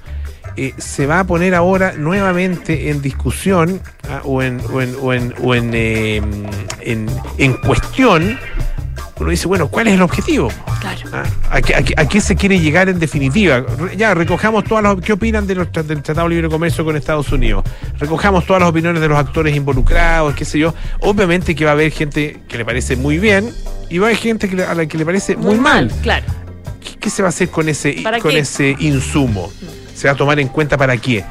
eh, 0.57 0.75
se 0.77 1.07
va 1.07 1.21
a 1.21 1.25
poner 1.25 1.55
ahora 1.55 1.95
nuevamente 1.97 2.91
en 2.91 3.01
discusión 3.01 3.81
ah, 4.09 4.21
o 4.25 4.43
en, 4.43 4.61
o 4.71 4.83
en, 4.83 4.95
o 5.01 5.13
en, 5.15 5.35
o 5.43 5.55
en, 5.55 5.71
eh, 5.73 6.23
en, 6.83 7.07
en 7.39 7.55
cuestión, 7.55 8.39
uno 9.23 9.31
dice, 9.31 9.49
bueno, 9.49 9.69
¿cuál 9.69 9.89
es 9.89 9.95
el 9.95 10.03
objetivo? 10.03 10.49
Claro. 10.81 11.01
¿Ah? 11.13 11.23
¿A, 11.51 11.61
qué, 11.63 11.75
a 11.75 11.83
qué- 11.83 11.95
a 11.97 12.07
qué 12.09 12.21
se 12.21 12.37
quiere 12.37 12.59
llegar 12.61 12.89
en 12.89 12.99
definitiva? 12.99 13.65
Ya, 13.97 14.15
recojamos 14.15 14.65
todas 14.65 14.83
las... 14.85 14.97
¿Qué 14.97 15.13
opinan 15.13 15.47
de 15.47 15.55
los 15.55 15.73
del 15.73 16.03
Tratado 16.03 16.29
de 16.29 16.35
Libre 16.35 16.49
Comercio 16.49 16.85
con 16.85 16.97
Estados 16.97 17.31
Unidos? 17.33 17.65
Recojamos 17.99 18.47
todas 18.47 18.61
las 18.61 18.69
opiniones 18.71 19.01
de 19.01 19.09
los 19.09 19.19
actores 19.19 19.55
involucrados, 19.57 20.35
qué 20.35 20.45
sé 20.45 20.59
yo. 20.59 20.75
Obviamente 21.01 21.55
que 21.55 21.65
va 21.65 21.71
a 21.71 21.75
haber 21.75 21.91
gente 21.93 22.41
que 22.49 22.59
le 22.59 22.65
parece 22.65 22.97
muy 22.97 23.19
bien 23.19 23.51
y 23.89 23.99
va 23.99 24.07
a 24.07 24.11
haber 24.11 24.19
gente 24.19 24.49
que 24.49 24.63
a 24.63 24.75
la 24.75 24.87
que 24.87 24.99
le 24.99 25.05
parece 25.07 25.37
muy, 25.37 25.57
mal. 25.57 25.91
Claro. 26.03 26.25
¿Qué, 26.83 26.99
qué 26.99 27.11
se 27.11 27.23
va 27.23 27.29
a 27.29 27.31
hacer 27.31 27.49
con 27.51 27.69
ese, 27.69 27.97
¿Para 28.03 28.19
con 28.19 28.31
qué? 28.33 28.39
ese 28.41 28.77
insumo? 28.79 29.53
¿Se 29.95 30.09
va 30.09 30.15
a 30.15 30.17
tomar 30.17 30.41
en 30.41 30.49
cuenta 30.49 30.77
para 30.77 30.97
qué? 30.97 31.25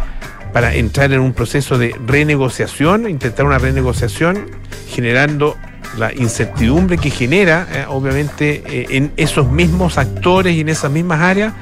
Para 0.54 0.76
entrar 0.76 1.12
en 1.14 1.20
un 1.22 1.34
proceso 1.34 1.78
de 1.78 1.96
renegociación, 2.06 3.10
intentar 3.10 3.46
una 3.46 3.58
renegociación, 3.58 4.48
generando 4.90 5.56
la 5.98 6.14
incertidumbre 6.14 6.98
que 6.98 7.10
genera, 7.10 7.68
eh, 7.72 7.86
obviamente, 7.88 8.64
eh, 8.66 8.86
en 8.92 9.12
esos 9.18 9.50
mismos 9.52 9.98
actores 9.98 10.56
y 10.56 10.62
en 10.62 10.70
esas 10.70 10.92
mismas 10.92 11.20
áreas. 11.22 11.54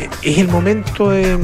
Eh, 0.00 0.08
es 0.22 0.38
el 0.38 0.48
momento 0.48 1.10
de. 1.10 1.38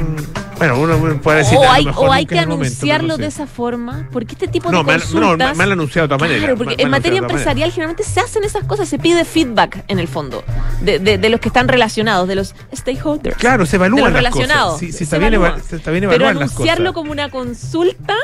Bueno, 0.59 0.77
uno 0.81 1.21
puede 1.23 1.39
decir. 1.39 1.57
o 1.57 1.71
hay, 1.71 1.85
mejor 1.85 2.09
o 2.09 2.13
hay 2.13 2.27
que 2.27 2.35
momento, 2.35 2.49
pero 2.51 2.63
anunciarlo 2.65 3.09
no 3.09 3.15
sé. 3.17 3.23
de 3.23 3.29
esa 3.29 3.47
forma, 3.47 4.09
porque 4.11 4.33
este 4.33 4.49
tipo 4.49 4.73
No, 4.73 4.79
de 4.79 4.85
mal, 4.85 5.01
consultas... 5.01 5.51
no, 5.51 5.55
mal 5.55 5.71
anunciado 5.73 6.09
de 6.09 6.09
todas 6.09 6.21
maneras. 6.21 6.41
Claro, 6.43 6.57
porque 6.57 6.75
mal- 6.75 6.81
en 6.81 6.91
mal 6.91 6.99
materia 7.01 7.19
empresarial 7.21 7.71
generalmente 7.71 8.03
se 8.03 8.19
hacen 8.19 8.43
esas 8.43 8.65
cosas, 8.65 8.89
se 8.89 8.99
pide 8.99 9.25
feedback 9.25 9.85
en 9.87 10.01
el 10.01 10.09
fondo, 10.09 10.43
de, 10.81 10.99
de- 10.99 11.17
de 11.17 11.29
los 11.29 11.39
que 11.39 11.47
están 11.49 11.69
relacionados, 11.69 12.27
de 12.27 12.35
los 12.35 12.57
stakeholders. 12.75 13.37
Claro, 13.37 13.67
se 13.67 13.77
evalúan 13.77 14.13
los 14.13 14.13
las 14.15 14.35
relacionados. 14.35 14.73
cosas. 14.73 14.81
Sí, 14.81 14.87
sí, 14.91 14.99
se 14.99 15.05
está, 15.05 15.19
bien 15.19 15.35
evalúan. 15.35 15.61
eva- 15.61 15.77
está 15.77 15.91
bien 15.93 16.03
Pero 16.09 16.15
evaluar 16.15 16.35
las 16.35 16.51
anunciarlo 16.53 16.85
cosas. 16.87 16.95
como 16.95 17.13
una 17.13 17.31
consulta 17.31 18.15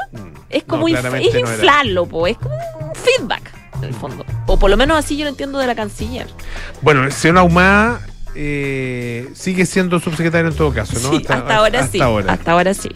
es 0.50 0.64
como 0.64 0.88
No, 0.88 0.94
inf- 0.96 1.20
es 1.28 1.34
inflarlo, 1.36 2.06
po, 2.06 2.26
es 2.26 2.36
como 2.38 2.56
un 2.56 2.94
feedback 2.96 3.42
en 3.84 3.90
el 3.90 3.94
fondo. 3.94 4.24
O 4.46 4.58
por 4.58 4.70
lo 4.70 4.76
menos 4.76 4.98
así 4.98 5.16
yo 5.16 5.24
lo 5.24 5.30
entiendo 5.30 5.58
de 5.58 5.66
la 5.66 5.74
canciller. 5.74 6.26
Bueno, 6.82 7.10
señor 7.10 7.38
Ahumada 7.38 8.00
eh, 8.34 9.28
sigue 9.34 9.66
siendo 9.66 10.00
subsecretario 10.00 10.50
en 10.50 10.56
todo 10.56 10.72
caso, 10.72 10.98
¿no? 11.00 11.10
Sí, 11.10 11.24
hasta, 11.28 11.56
ahora 11.56 11.80
hasta 11.80 11.92
sí. 11.92 12.00
ahora. 12.00 12.32
Hasta 12.32 12.52
ahora 12.52 12.74
sí. 12.74 12.90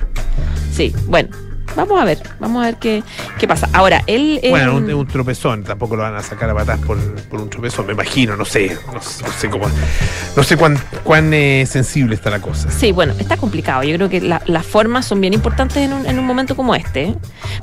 Sí, 0.73 0.95
bueno. 1.07 1.48
Vamos 1.79 2.01
a 2.01 2.05
ver, 2.05 2.19
vamos 2.41 2.61
a 2.61 2.67
ver 2.67 2.77
qué, 2.77 3.05
qué 3.39 3.47
pasa. 3.47 3.69
Ahora, 3.73 4.03
él... 4.09 4.41
él- 4.43 4.51
Bueno, 4.51 4.75
un, 4.75 4.93
un 4.93 5.07
tropezón, 5.07 5.63
tampoco 5.63 5.95
lo 5.95 6.03
van 6.03 6.17
a 6.17 6.23
sacar 6.25 6.51
a 6.51 6.55
patas 6.55 6.81
por, 6.81 6.99
por 7.27 7.41
un 7.41 7.49
tropezón, 7.49 7.87
me 7.87 7.93
imagino, 7.93 8.37
no 8.37 8.45
sé, 8.45 8.77
no, 8.93 9.01
sé- 9.01 9.23
no 9.25 9.31
sé 9.33 9.49
cómo, 9.49 9.67
no 10.37 10.43
sé 10.43 10.57
cuán, 10.57 10.77
cuán 11.05 11.33
eh, 11.33 11.65
sensible 11.67 12.17
está 12.17 12.31
la 12.31 12.41
cosa. 12.41 12.69
Sí, 12.73 12.91
bueno, 12.91 13.15
está 13.21 13.37
complicado. 13.37 13.85
Yo 13.85 13.95
creo 13.95 14.09
que 14.09 14.21
la- 14.21 14.43
las 14.47 14.67
formas 14.67 15.07
son 15.07 15.21
bien 15.21 15.35
importantes 15.35 15.77
en 15.77 15.93
un, 15.93 16.05
en 16.05 16.19
un 16.19 16.27
momento 16.27 16.57
como 16.57 16.75
este. 16.75 17.15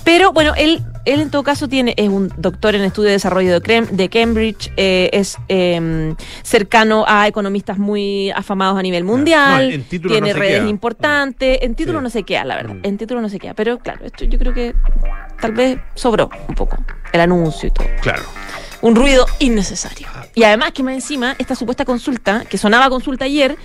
Pero 0.05 0.31
bueno, 0.31 0.53
él 0.55 0.81
él 1.03 1.19
en 1.19 1.29
todo 1.29 1.43
caso 1.43 1.67
tiene, 1.67 1.93
es 1.97 2.09
un 2.09 2.33
doctor 2.35 2.73
en 2.73 2.81
estudio 2.81 3.09
de 3.09 3.13
desarrollo 3.13 3.59
de, 3.59 3.81
de 3.91 4.09
Cambridge, 4.09 4.71
eh, 4.75 5.11
es 5.13 5.37
eh, 5.49 6.15
cercano 6.41 7.05
a 7.07 7.27
economistas 7.27 7.77
muy 7.77 8.31
afamados 8.31 8.79
a 8.79 8.81
nivel 8.81 9.03
mundial, 9.03 9.67
No, 9.67 9.73
en 9.75 9.83
título 9.83 10.13
tiene 10.15 10.33
no 10.33 10.39
redes 10.39 10.67
importantes, 10.67 11.59
en 11.61 11.75
título 11.75 11.99
Sí. 11.99 12.03
no 12.03 12.09
se 12.09 12.23
queda, 12.23 12.43
la 12.45 12.55
verdad, 12.55 12.73
Mm. 12.73 12.79
en 12.81 12.97
título 12.97 13.21
no 13.21 13.29
se 13.29 13.37
queda, 13.37 13.53
pero 13.53 13.77
claro, 13.77 14.03
esto 14.05 14.25
yo 14.25 14.37
creo 14.37 14.53
que 14.53 14.75
tal 15.39 15.51
vez 15.53 15.79
sobró 15.93 16.29
un 16.47 16.55
poco 16.55 16.77
el 17.11 17.21
anuncio 17.21 17.67
y 17.67 17.71
todo. 17.71 17.87
Claro. 18.01 18.23
Un 18.81 18.95
ruido 18.95 19.25
innecesario. 19.39 20.07
Y 20.33 20.43
además 20.43 20.71
que 20.71 20.83
más 20.83 20.93
encima, 20.93 21.35
esta 21.39 21.55
supuesta 21.55 21.85
consulta, 21.85 22.45
que 22.45 22.57
sonaba 22.57 22.89
consulta 22.89 23.25
ayer, 23.25 23.57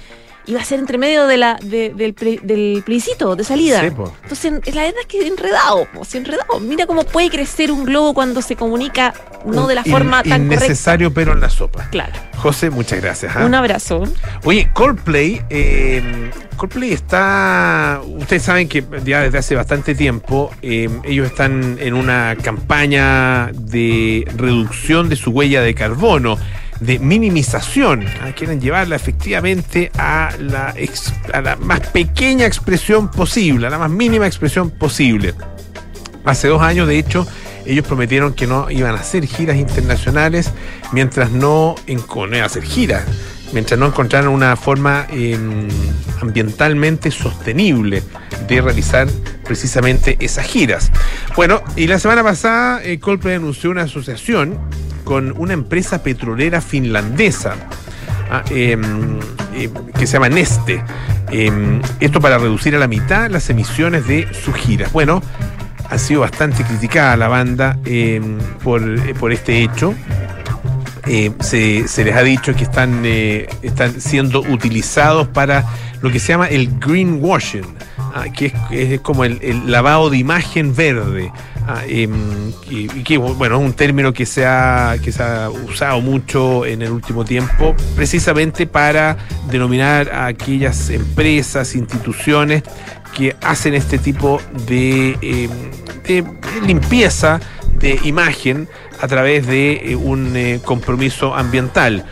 iba 0.50 0.60
a 0.60 0.64
ser 0.64 0.78
entre 0.80 0.98
medio 0.98 1.26
de 1.26 1.36
la, 1.36 1.56
de- 1.62 1.92
del, 1.94 2.14
ple- 2.14 2.40
del 2.42 2.82
plebiscito 2.84 3.36
de 3.36 3.44
salida. 3.44 3.80
Sí, 3.82 3.90
po. 3.90 4.12
Entonces, 4.22 4.52
la 4.74 4.82
verdad 4.82 5.00
es 5.00 5.06
que 5.06 5.26
enredado, 5.26 5.86
sí, 6.06 6.18
enredado. 6.18 6.60
Mira 6.60 6.86
cómo 6.86 7.04
puede 7.04 7.30
crecer 7.30 7.70
un 7.72 7.84
globo 7.84 8.14
cuando 8.14 8.42
se 8.42 8.56
comunica 8.56 9.14
no 9.44 9.66
de 9.66 9.74
la 9.76 9.82
In- 9.84 9.92
forma 9.92 10.22
tan 10.22 10.42
correcta. 10.46 10.64
Innecesario, 10.66 11.12
pero 11.14 11.32
en 11.32 11.40
la 11.40 11.50
sopa. 11.50 11.88
Claro. 11.90 12.12
José, 12.36 12.70
muchas 12.70 13.00
gracias. 13.00 13.34
¿ah? 13.36 13.44
Un 13.44 13.54
abrazo. 13.54 14.02
Oye, 14.44 14.70
Coldplay, 14.72 15.42
eh, 15.50 16.30
Coldplay 16.56 16.92
está, 16.92 18.00
ustedes 18.06 18.42
saben 18.42 18.68
que 18.68 18.84
ya 19.04 19.20
desde 19.22 19.38
hace 19.38 19.54
bastante 19.54 19.94
tiempo 19.94 20.50
eh, 20.62 20.88
ellos 21.04 21.26
están 21.26 21.76
en 21.80 21.94
una 21.94 22.36
campaña 22.42 23.50
de 23.52 24.26
reducción 24.36 25.08
de 25.08 25.16
su 25.16 25.30
huella 25.30 25.60
de 25.62 25.74
carbono, 25.74 26.38
de 26.80 26.98
minimización. 26.98 28.04
Ah, 28.22 28.32
Quieren 28.34 28.60
llevarla 28.60 28.96
efectivamente 28.96 29.90
a 29.98 30.30
la, 30.38 30.72
ex- 30.76 31.12
a 31.32 31.40
la 31.40 31.56
más 31.56 31.80
pequeña 31.80 32.46
expresión 32.46 33.10
posible, 33.10 33.66
a 33.66 33.70
la 33.70 33.78
más 33.78 33.90
mínima 33.90 34.26
expresión 34.26 34.70
posible. 34.70 35.34
Hace 36.24 36.48
dos 36.48 36.62
años, 36.62 36.88
de 36.88 36.98
hecho, 36.98 37.26
ellos 37.66 37.86
prometieron 37.86 38.32
que 38.34 38.46
no 38.46 38.70
iban 38.70 38.94
a 38.94 39.00
hacer 39.00 39.26
giras 39.26 39.56
internacionales 39.56 40.50
mientras 40.92 41.30
no, 41.30 41.74
no 41.86 42.26
iban 42.36 42.42
hacer 42.46 42.62
giras, 42.62 43.04
mientras 43.52 43.78
no 43.78 43.86
encontraran 43.86 44.28
una 44.28 44.56
forma 44.56 45.06
eh, 45.10 45.38
ambientalmente 46.20 47.10
sostenible 47.10 48.02
de 48.48 48.60
realizar 48.60 49.08
precisamente 49.44 50.16
esas 50.20 50.46
giras. 50.46 50.90
Bueno, 51.36 51.62
y 51.76 51.86
la 51.86 51.98
semana 51.98 52.22
pasada 52.22 52.82
eh, 52.84 52.98
Coldplay 52.98 53.36
anunció 53.36 53.70
una 53.70 53.82
asociación 53.82 54.58
con 55.04 55.34
una 55.36 55.52
empresa 55.52 56.02
petrolera 56.02 56.60
finlandesa 56.60 57.54
ah, 58.30 58.42
eh, 58.50 58.76
eh, 59.54 59.70
que 59.98 60.06
se 60.06 60.14
llama 60.14 60.28
Neste. 60.28 60.82
Eh, 61.32 61.80
esto 62.00 62.20
para 62.20 62.38
reducir 62.38 62.74
a 62.74 62.78
la 62.78 62.88
mitad 62.88 63.30
las 63.30 63.48
emisiones 63.50 64.06
de 64.06 64.26
sus 64.32 64.54
giras. 64.54 64.92
Bueno, 64.92 65.22
ha 65.88 65.98
sido 65.98 66.20
bastante 66.20 66.64
criticada 66.64 67.16
la 67.16 67.28
banda 67.28 67.78
eh, 67.84 68.20
por, 68.62 68.82
eh, 68.82 69.14
por 69.18 69.32
este 69.32 69.62
hecho. 69.62 69.94
Eh, 71.06 71.32
se, 71.40 71.88
se 71.88 72.04
les 72.04 72.14
ha 72.14 72.22
dicho 72.22 72.54
que 72.54 72.64
están, 72.64 73.02
eh, 73.04 73.48
están 73.62 74.00
siendo 74.00 74.40
utilizados 74.42 75.26
para 75.28 75.64
lo 76.02 76.10
que 76.10 76.20
se 76.20 76.28
llama 76.28 76.46
el 76.46 76.78
greenwashing, 76.78 77.66
ah, 78.14 78.24
que 78.34 78.52
es, 78.70 79.00
como 79.00 79.24
el, 79.24 79.70
lavado 79.70 80.10
de 80.10 80.18
imagen 80.18 80.74
verde. 80.74 81.32
ah, 81.66 81.82
em, 81.86 82.52
y, 82.70 82.86
que 83.02 83.18
bueno, 83.18 83.56
es 83.58 83.62
un 83.62 83.72
término 83.72 84.12
que 84.12 84.26
se, 84.26 84.46
ha, 84.46 84.96
que 85.02 85.12
se 85.12 85.22
ha 85.22 85.50
usado 85.50 86.00
mucho 86.00 86.66
en 86.66 86.82
el 86.82 86.90
último 86.90 87.24
tiempo, 87.24 87.74
precisamente 87.94 88.66
para 88.66 89.16
denominar 89.50 90.10
a 90.10 90.26
aquellas 90.26 90.90
empresas, 90.90 91.74
instituciones 91.74 92.62
que 93.16 93.36
hacen 93.42 93.74
este 93.74 93.98
tipo 93.98 94.40
de, 94.66 95.16
em, 95.22 96.24
limpieza 96.66 97.40
de 97.78 97.98
imagen 98.04 98.68
a 99.00 99.08
través 99.08 99.46
de 99.46 99.92
eh, 99.92 99.96
un 99.96 100.36
eh, 100.36 100.60
compromiso 100.64 101.34
ambiental 101.34 102.04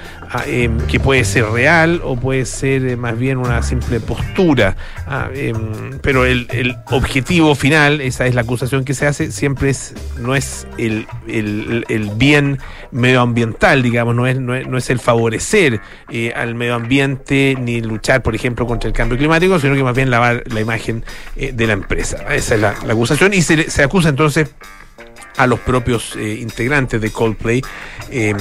em, 0.47 0.77
que 0.87 1.01
puede 1.01 1.25
ser 1.25 1.45
real 1.47 2.01
o 2.05 2.17
puede 2.17 2.45
ser 2.45 2.85
eh, 2.87 2.97
más 2.97 3.19
bien 3.19 3.39
una 3.39 3.63
simple 3.63 4.01
postura. 4.01 4.77
ah, 5.07 5.29
em, 5.35 5.99
pero 6.03 6.25
el, 6.25 6.47
el 6.51 6.77
objetivo 6.91 7.55
final, 7.55 8.01
esa 8.01 8.27
es 8.27 8.35
la 8.35 8.43
acusación 8.43 8.85
que 8.85 8.95
se 8.95 9.07
hace, 9.07 9.33
siempre 9.33 9.71
es, 9.71 9.95
no 10.19 10.35
es 10.35 10.67
el, 10.79 11.07
el- 11.27 11.85
el 11.89 12.11
bien 12.11 12.59
medioambiental, 12.93 13.83
digamos, 13.83 14.15
no 14.15 14.27
es, 14.27 14.39
no 14.39 14.55
es, 14.55 14.67
no 14.67 14.77
es 14.79 14.91
el 14.91 14.99
favorecer 14.99 15.81
eh, 16.11 16.33
al 16.35 16.55
medio 16.55 16.75
ambiente 16.75 17.57
ni 17.59 17.81
luchar, 17.81 18.23
por 18.23 18.35
ejemplo, 18.35 18.67
contra 18.67 18.89
el 18.89 18.95
cambio 18.95 19.17
climático, 19.19 19.59
sino 19.59 19.75
que 19.75 19.83
más 19.85 19.95
bien 19.97 20.11
lavar 20.11 20.43
la 20.53 20.61
imagen 20.61 21.05
eh, 21.37 21.53
de 21.55 21.67
la 21.67 21.73
empresa. 21.75 22.19
Esa 22.35 22.55
es 22.55 22.61
la, 22.61 22.75
la 22.87 22.93
acusación 22.93 23.33
y 23.35 23.43
se, 23.43 23.71
se 23.71 23.83
acusa 23.83 24.09
entonces 24.11 24.51
a 25.39 25.47
los 25.47 25.61
propios 25.61 26.15
eh, 26.17 26.35
integrantes 26.41 27.01
de 27.01 27.11
Coldplay 27.11 27.63
eh, 28.11 28.35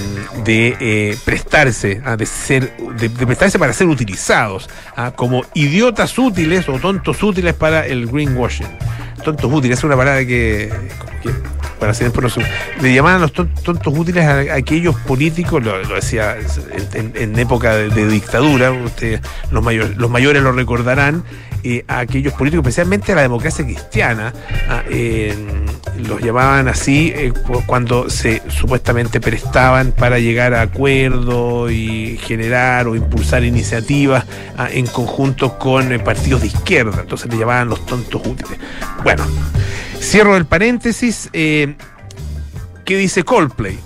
de 0.44 1.18
prestarse, 1.24 2.01
ah, 2.04 2.18
de 2.18 2.25
ser, 2.25 2.75
de, 2.77 3.10
prestarse 3.10 3.60
para 3.60 3.72
ser 3.72 3.88
utilizados 3.88 4.70
ah, 4.96 5.13
como 5.16 5.46
idiotas 5.54 6.18
útiles 6.18 6.68
o 6.68 6.80
tontos 6.80 7.22
útiles 7.24 7.54
para 7.54 7.86
el 7.86 8.08
greenwashing. 8.08 8.68
Tontos 9.24 9.51
útiles 9.51 9.77
es 9.77 9.84
una 9.84 9.96
palabra 9.96 10.25
que, 10.25 10.72
que 11.22 11.30
para 11.80 11.94
siempre 11.94 12.22
no 12.22 12.30
se- 12.30 12.42
le 12.82 12.94
llamaban 12.94 13.22
los 13.22 13.34
ton- 13.34 13.54
tontos 13.64 13.94
útiles 13.98 14.26
a, 14.26 14.56
aquellos 14.56 14.96
políticos, 15.02 15.64
lo, 15.64 15.82
lo 15.84 15.96
decía 15.96 16.36
en, 16.94 17.14
época 17.40 17.76
de, 17.76 17.90
dictadura, 18.08 18.72
ustedes, 18.72 19.22
los, 19.52 19.64
mayores, 19.64 19.96
los 19.98 20.10
mayores 20.10 20.42
lo 20.44 20.52
recordarán, 20.52 21.24
eh, 21.64 21.84
a 21.88 22.00
aquellos 22.00 22.34
políticos, 22.34 22.64
especialmente 22.66 23.12
a 23.12 23.16
la 23.16 23.22
democracia 23.24 23.66
cristiana, 23.66 24.32
ah, 24.70 24.84
eh, 24.90 25.36
los 26.08 26.22
llamaban 26.22 26.68
así 26.68 27.12
eh, 27.16 27.32
cu- 27.32 27.64
cuando 27.66 28.10
se 28.10 28.42
supuestamente 28.48 29.20
prestaban 29.20 29.92
para 29.92 30.20
llegar 30.20 30.54
a 30.54 30.62
acuerdos 30.62 31.72
y 31.72 32.18
generar 32.24 32.88
o 32.88 32.96
impulsar 32.96 33.44
iniciativas 33.44 34.26
ah, 34.58 34.70
en 34.72 34.86
conjunto 34.86 35.58
con 35.58 35.92
eh, 35.92 36.00
partidos 36.00 36.42
de 36.42 36.48
izquierda, 36.48 37.00
entonces 37.02 37.30
le 37.32 37.38
llamaban 37.40 37.70
los 37.70 37.86
tontos 37.86 38.22
útiles. 38.26 38.58
Bueno, 39.04 39.24
cierro 40.01 40.38
el 40.38 40.46
paréntesis. 40.46 41.30
eh, 41.34 41.75
¿Qué 42.86 42.98
dice 42.98 43.24
Coldplay? 43.24 43.77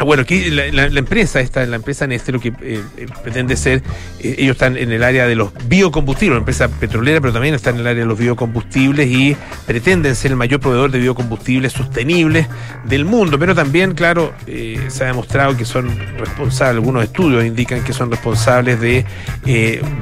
Ah, 0.00 0.04
Bueno, 0.04 0.22
aquí 0.22 0.48
la, 0.48 0.86
empresa, 0.86 1.40
esta, 1.40 1.64
la 1.66 1.76
empresa 1.76 2.06
Neste, 2.06 2.32
lo 2.32 2.40
que 2.40 2.48
eh, 2.62 2.82
eh, 2.96 3.06
pretende 3.22 3.54
ser, 3.54 3.82
eh, 4.20 4.36
ellos 4.38 4.52
están 4.52 4.78
en 4.78 4.90
el 4.92 5.04
área 5.04 5.26
de 5.26 5.34
los 5.34 5.52
biocombustibles, 5.68 6.30
una 6.30 6.38
empresa 6.38 6.68
petrolera, 6.68 7.20
pero 7.20 7.34
también 7.34 7.54
están 7.54 7.74
en 7.74 7.80
el 7.82 7.86
área 7.86 8.04
de 8.04 8.08
los 8.08 8.18
biocombustibles 8.18 9.06
y 9.10 9.36
pretenden 9.66 10.16
ser 10.16 10.30
el 10.30 10.38
mayor 10.38 10.58
proveedor 10.58 10.90
de 10.90 11.00
biocombustibles 11.00 11.74
sostenibles 11.74 12.46
del 12.86 13.04
mundo, 13.04 13.38
pero 13.38 13.54
también, 13.54 13.92
claro, 13.92 14.32
se 14.46 15.04
ha 15.04 15.08
demostrado 15.08 15.54
que 15.54 15.66
son 15.66 15.94
responsables, 16.18 16.76
algunos 16.76 17.04
estudios 17.04 17.44
indican 17.44 17.84
que 17.84 17.92
son 17.92 18.10
responsables 18.10 18.80
de 18.80 19.04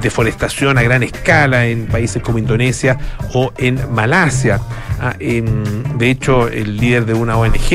deforestación 0.01 0.77
a 0.77 0.83
gran 0.83 1.03
escala 1.03 1.67
en 1.67 1.87
países 1.87 2.23
como 2.23 2.37
Indonesia 2.37 2.97
o 3.33 3.51
en 3.57 3.79
Malasia. 3.93 4.61
Ah, 5.01 5.15
em, 5.19 5.63
de 5.97 6.11
hecho, 6.11 6.49
el 6.49 6.75
líder 6.75 7.05
de 7.05 7.13
una 7.13 7.37
ONG 7.37 7.69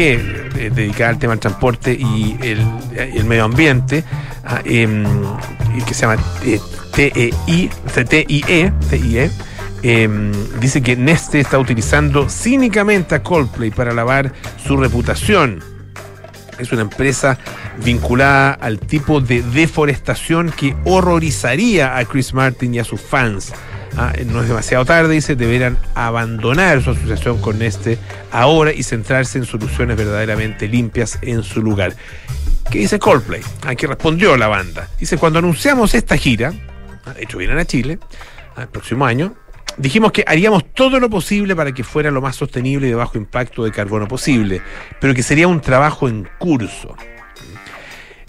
dedicada 0.75 1.11
al 1.11 1.19
tema 1.19 1.33
del 1.33 1.41
transporte 1.41 1.97
y 1.99 2.14
el, 2.41 2.61
el 2.97 3.25
medio 3.25 3.45
ambiente, 3.45 4.05
ah, 4.45 4.61
em, 4.65 5.05
y 5.77 5.83
que 5.83 5.95
se 5.95 6.03
llama 6.03 6.23
eh, 6.45 6.61
TIE, 6.95 7.71
TIE, 8.91 9.31
em, 9.83 10.33
dice 10.61 10.83
que 10.83 10.97
Neste 10.97 11.41
está 11.41 11.59
utilizando 11.59 12.29
cínicamente 12.29 13.15
a 13.15 13.23
Coldplay 13.23 13.71
para 13.71 13.93
lavar 13.93 14.33
su 14.65 14.77
reputación. 14.77 15.63
Es 16.59 16.71
una 16.71 16.83
empresa 16.83 17.39
vinculada 17.85 18.53
al 18.53 18.79
tipo 18.79 19.21
de 19.21 19.43
deforestación 19.43 20.53
que 20.53 20.77
horrorizaría 20.85 21.97
a 21.97 22.05
Chris 22.05 22.33
Martin 22.33 22.75
y 22.75 22.79
a 22.79 22.85
sus 22.85 23.01
fans. 23.01 23.53
Ah, 23.97 24.13
no 24.27 24.43
es 24.43 24.49
demasiado 24.49 24.85
tarde, 24.85 25.15
dice, 25.15 25.37
deberán 25.37 25.79
abandonar 25.95 26.83
su 26.83 26.91
asociación 26.91 27.41
con 27.41 27.63
este 27.63 27.97
ahora 28.33 28.73
y 28.73 28.83
centrarse 28.83 29.39
en 29.39 29.45
soluciones 29.45 29.97
verdaderamente 29.97 30.67
limpias 30.67 31.19
en 31.23 31.45
su 31.45 31.63
lugar. 31.63 31.95
¿Qué 32.71 32.81
dice 32.81 32.99
Coldplay? 32.99 33.41
¿A 33.65 33.77
qué 33.77 33.87
respondió 33.87 34.37
la 34.37 34.49
banda? 34.49 34.89
Dice, 34.99 35.17
cuando 35.17 35.39
anunciamos 35.39 35.95
esta 35.95 36.17
gira, 36.17 36.53
ah, 37.05 37.13
de 37.13 37.23
hecho 37.23 37.39
vienen 37.39 37.59
a 37.59 37.65
Chile, 37.65 38.01
ah, 38.57 38.63
el 38.63 38.69
próximo 38.69 39.07
año, 39.07 39.37
dijimos 39.77 40.11
que 40.11 40.25
haríamos 40.27 40.73
todo 40.73 40.99
lo 40.99 41.09
posible 41.09 41.55
para 41.55 41.71
que 41.73 41.85
fuera 41.85 42.11
lo 42.11 42.21
más 42.21 42.35
sostenible 42.35 42.89
y 42.89 42.91
de 42.91 42.97
bajo 42.97 43.17
impacto 43.17 43.63
de 43.63 43.71
carbono 43.71 44.09
posible, 44.09 44.61
pero 45.01 45.15
que 45.15 45.23
sería 45.23 45.47
un 45.47 45.61
trabajo 45.61 46.09
en 46.09 46.29
curso. 46.39 46.97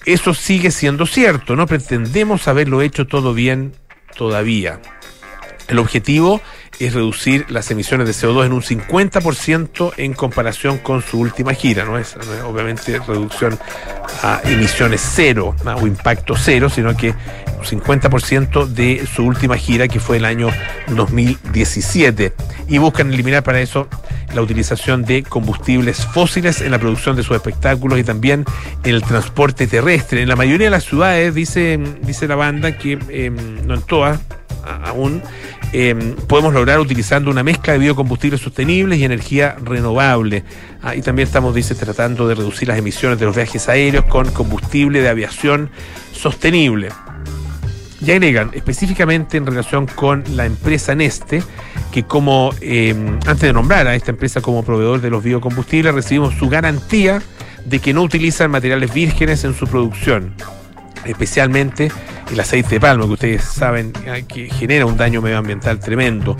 Eso 0.05 0.35
sigue 0.35 0.69
siendo 0.69 1.07
cierto, 1.07 1.55
no 1.55 1.65
pretendemos 1.65 2.47
haberlo 2.47 2.83
hecho 2.83 3.07
todo 3.07 3.33
bien 3.33 3.73
todavía. 4.15 4.79
El 5.67 5.79
objetivo 5.79 6.41
es 6.79 6.93
reducir 6.93 7.45
las 7.49 7.71
emisiones 7.71 8.07
de 8.07 8.13
CO2 8.13 8.45
en 8.45 8.53
un 8.53 8.61
50% 8.61 9.93
en 9.97 10.13
comparación 10.13 10.77
con 10.77 11.01
su 11.01 11.19
última 11.19 11.53
gira. 11.53 11.85
No 11.85 11.97
es, 11.97 12.15
obviamente 12.45 12.99
reducción 12.99 13.57
a 14.21 14.41
emisiones 14.43 15.01
cero 15.15 15.55
o 15.65 15.87
impacto 15.87 16.35
cero, 16.35 16.69
sino 16.69 16.95
que 16.95 17.09
un 17.11 17.65
50% 17.65 18.67
de 18.67 19.07
su 19.07 19.23
última 19.23 19.57
gira 19.57 19.87
que 19.87 19.99
fue 19.99 20.17
el 20.17 20.25
año 20.25 20.49
2017. 20.89 22.33
Y 22.67 22.77
buscan 22.77 23.11
eliminar 23.11 23.43
para 23.43 23.61
eso 23.61 23.87
la 24.33 24.41
utilización 24.41 25.03
de 25.05 25.23
combustibles 25.23 26.05
fósiles 26.05 26.61
en 26.61 26.71
la 26.71 26.79
producción 26.79 27.15
de 27.15 27.23
sus 27.23 27.35
espectáculos 27.35 27.97
y 27.99 28.03
también 28.03 28.45
en 28.83 28.95
el 28.95 29.01
transporte 29.01 29.65
terrestre. 29.65 30.21
En 30.21 30.29
la 30.29 30.35
mayoría 30.35 30.67
de 30.67 30.71
las 30.71 30.83
ciudades, 30.83 31.33
dice, 31.33 31.79
dice 32.01 32.27
la 32.27 32.35
banda, 32.35 32.77
que 32.77 32.99
em, 33.09 33.65
no 33.65 33.75
en 33.75 33.81
todas 33.81 34.19
aún, 34.65 35.21
em, 35.71 36.15
podemos 36.27 36.53
lograr 36.53 36.79
utilizando 36.79 37.31
una 37.31 37.43
mezcla 37.43 37.73
de 37.73 37.79
biocombustibles 37.79 38.41
sostenibles 38.41 38.99
y 38.99 39.05
energía 39.05 39.55
renovable. 39.63 40.43
Ah, 40.81 40.95
y 40.95 41.01
también 41.01 41.27
estamos, 41.27 41.53
dice, 41.55 41.75
tratando 41.75 42.27
de 42.27 42.35
reducir 42.35 42.67
las 42.67 42.77
emisiones 42.77 43.19
de 43.19 43.25
los 43.25 43.35
viajes 43.35 43.69
aéreos 43.69 44.05
con 44.05 44.31
combustible 44.31 45.01
de 45.01 45.09
aviación 45.09 45.69
sostenible. 46.11 46.89
Y 48.05 48.11
agregan 48.11 48.51
específicamente 48.53 49.37
en 49.37 49.45
relación 49.45 49.87
con 49.87 50.23
la 50.35 50.45
empresa 50.45 50.93
Neste, 50.93 51.41
que 51.91 52.03
como 52.03 52.53
em, 52.61 53.17
antes 53.25 53.41
de 53.41 53.53
nombrar 53.53 53.87
a 53.87 53.95
esta 53.95 54.11
empresa 54.11 54.41
como 54.41 54.63
proveedor 54.63 55.01
de 55.01 55.09
los 55.09 55.23
biocombustibles, 55.23 55.95
recibimos 55.95 56.35
su 56.35 56.49
garantía 56.49 57.21
de 57.65 57.79
que 57.79 57.93
no 57.93 58.03
utilizan 58.03 58.51
materiales 58.51 58.93
vírgenes 58.93 59.43
en 59.43 59.53
su 59.55 59.65
producción, 59.67 60.35
especialmente 61.05 61.91
el 62.31 62.39
aceite 62.39 62.75
de 62.75 62.79
palma, 62.79 63.05
que 63.05 63.11
ustedes 63.11 63.43
saben 63.43 63.93
ah, 64.07 64.21
que 64.27 64.49
genera 64.49 64.85
un 64.85 64.97
daño 64.97 65.21
medioambiental 65.21 65.79
tremendo. 65.79 66.35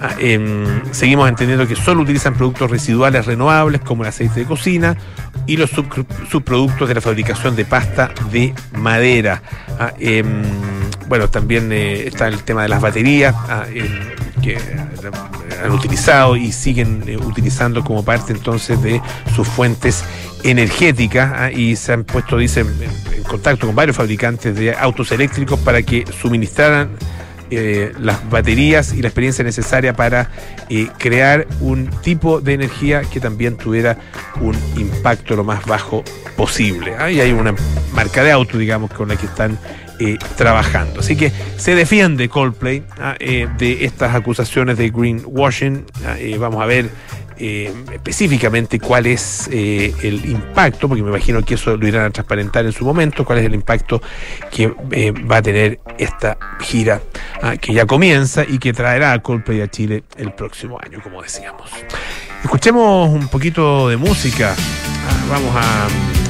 Ah, 0.00 0.14
em, 0.18 0.64
seguimos 0.92 1.28
entendiendo 1.28 1.66
que 1.66 1.76
solo 1.76 2.02
utilizan 2.02 2.34
productos 2.34 2.70
residuales 2.70 3.26
renovables 3.26 3.80
como 3.80 4.02
el 4.02 4.08
aceite 4.08 4.40
de 4.40 4.46
cocina 4.46 4.96
y 5.46 5.56
los 5.56 5.70
subproductos 5.70 6.88
de 6.88 6.94
la 6.94 7.00
fabricación 7.00 7.56
de 7.56 7.64
pasta 7.64 8.10
de 8.30 8.54
madera. 8.72 9.42
Ah, 9.78 9.92
em, 9.98 10.42
bueno, 11.10 11.28
también 11.28 11.72
eh, 11.72 12.06
está 12.06 12.28
el 12.28 12.44
tema 12.44 12.62
de 12.62 12.68
las 12.68 12.80
baterías 12.80 13.34
em, 13.74 13.84
que 14.40 14.56
han 15.60 15.72
utilizado 15.72 16.36
y 16.36 16.52
siguen 16.52 17.02
eh, 17.08 17.16
utilizando 17.16 17.82
como 17.82 18.04
parte 18.04 18.32
entonces 18.32 18.80
de 18.80 19.02
sus 19.34 19.48
fuentes 19.48 20.04
energéticas 20.44 21.52
y 21.52 21.74
se 21.74 21.94
han 21.94 22.04
puesto, 22.04 22.36
dicen, 22.38 22.68
en 23.12 23.24
contacto 23.24 23.66
con 23.66 23.74
varios 23.74 23.96
fabricantes 23.96 24.54
de 24.54 24.72
autos 24.72 25.10
eléctricos 25.10 25.58
para 25.58 25.82
que 25.82 26.04
suministraran 26.22 26.90
eh, 27.50 27.92
las 27.98 28.30
baterías 28.30 28.92
y 28.92 29.02
la 29.02 29.08
experiencia 29.08 29.42
necesaria 29.42 29.92
para 29.92 30.30
crear 30.96 31.48
un 31.60 31.90
tipo 32.02 32.40
de 32.40 32.52
energía 32.52 33.02
que 33.02 33.18
también 33.18 33.56
tuviera 33.56 33.98
un 34.40 34.56
impacto 34.76 35.34
lo 35.34 35.42
más 35.42 35.66
bajo 35.66 36.04
posible. 36.36 36.94
Ahí 36.96 37.20
hay 37.20 37.32
una 37.32 37.52
marca 37.94 38.22
de 38.22 38.30
auto, 38.30 38.58
digamos, 38.58 38.92
con 38.92 39.08
la 39.08 39.16
que 39.16 39.26
están 39.26 39.58
eh, 40.00 40.18
trabajando. 40.36 41.00
Así 41.00 41.16
que 41.16 41.32
se 41.56 41.74
defiende 41.74 42.28
Coldplay 42.28 42.82
ah, 42.98 43.16
de 43.18 43.84
estas 43.84 44.14
acusaciones 44.14 44.76
de 44.78 44.90
greenwashing. 44.90 45.84
Ah, 46.04 46.16
vamos 46.38 46.62
a 46.62 46.66
ver 46.66 46.90
eh, 47.42 47.72
específicamente 47.90 48.78
cuál 48.78 49.06
es 49.06 49.48
eh, 49.50 49.94
el 50.02 50.26
impacto, 50.26 50.88
porque 50.88 51.02
me 51.02 51.08
imagino 51.08 51.42
que 51.42 51.54
eso 51.54 51.74
lo 51.74 51.88
irán 51.88 52.04
a 52.04 52.10
transparentar 52.10 52.66
en 52.66 52.72
su 52.72 52.84
momento, 52.84 53.24
cuál 53.24 53.38
es 53.38 53.46
el 53.46 53.54
impacto 53.54 54.02
que 54.50 54.74
eh, 54.90 55.10
va 55.10 55.38
a 55.38 55.42
tener 55.42 55.80
esta 55.96 56.36
gira 56.60 57.00
ah, 57.40 57.56
que 57.56 57.72
ya 57.72 57.86
comienza 57.86 58.44
y 58.46 58.58
que 58.58 58.74
traerá 58.74 59.12
a 59.12 59.20
Coldplay 59.20 59.62
a 59.62 59.68
Chile 59.68 60.04
el 60.18 60.34
próximo 60.34 60.78
año, 60.84 61.00
como 61.02 61.22
decíamos. 61.22 61.70
Escuchemos 62.44 63.08
un 63.08 63.28
poquito 63.28 63.88
de 63.88 63.96
música. 63.96 64.54
Vamos 65.30 65.56
a 65.56 66.29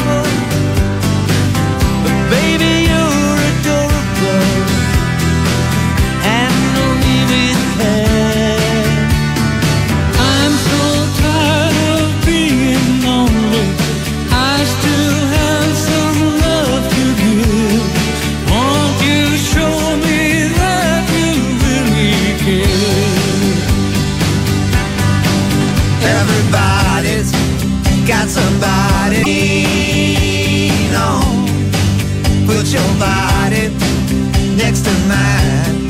lean 29.25 30.93
on. 30.95 31.45
Put 32.45 32.65
your 32.71 32.91
body 32.99 33.69
next 34.55 34.81
to 34.87 34.93
mine 35.11 35.89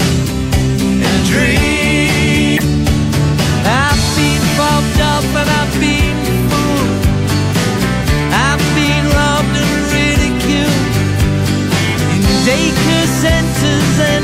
and 1.07 1.21
dream. 1.31 2.61
I've 3.65 4.03
been 4.17 4.43
and 5.39 5.49
I've 5.59 5.73
been 5.79 6.17
fooled. 6.49 7.05
I've 8.33 8.65
been 8.75 9.11
daycare 12.45 13.07
centers 13.21 13.99
and 13.99 14.20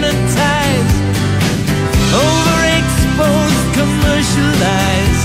hypnotized, 0.00 0.96
overexposed, 2.16 3.74
commercialized. 3.74 5.19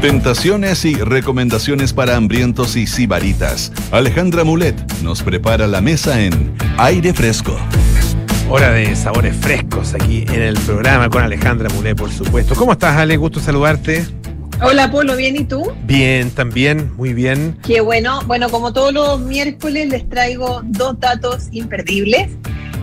Tentaciones 0.00 0.86
y 0.86 0.94
recomendaciones 0.94 1.92
para 1.92 2.16
hambrientos 2.16 2.74
y 2.74 2.86
sibaritas. 2.86 3.70
Alejandra 3.92 4.44
Mulet 4.44 4.74
nos 5.02 5.22
prepara 5.22 5.66
la 5.66 5.82
mesa 5.82 6.22
en 6.22 6.54
Aire 6.78 7.12
Fresco. 7.12 7.54
Hora 8.48 8.70
de 8.70 8.96
sabores 8.96 9.36
frescos 9.36 9.92
aquí 9.92 10.24
en 10.28 10.40
el 10.40 10.58
programa 10.60 11.10
con 11.10 11.22
Alejandra 11.22 11.68
Mulet, 11.74 11.98
por 11.98 12.10
supuesto. 12.10 12.54
¿Cómo 12.54 12.72
estás, 12.72 12.96
Ale? 12.96 13.18
Gusto 13.18 13.40
saludarte. 13.40 14.06
Hola, 14.62 14.90
Polo, 14.90 15.16
¿bien 15.16 15.36
y 15.36 15.44
tú? 15.44 15.70
Bien, 15.84 16.30
también, 16.30 16.92
muy 16.96 17.12
bien. 17.12 17.58
Qué 17.66 17.82
bueno. 17.82 18.22
Bueno, 18.26 18.48
como 18.48 18.72
todos 18.72 18.94
los 18.94 19.20
miércoles 19.20 19.88
les 19.88 20.08
traigo 20.08 20.62
dos 20.64 20.98
datos 20.98 21.48
imperdibles. 21.50 22.30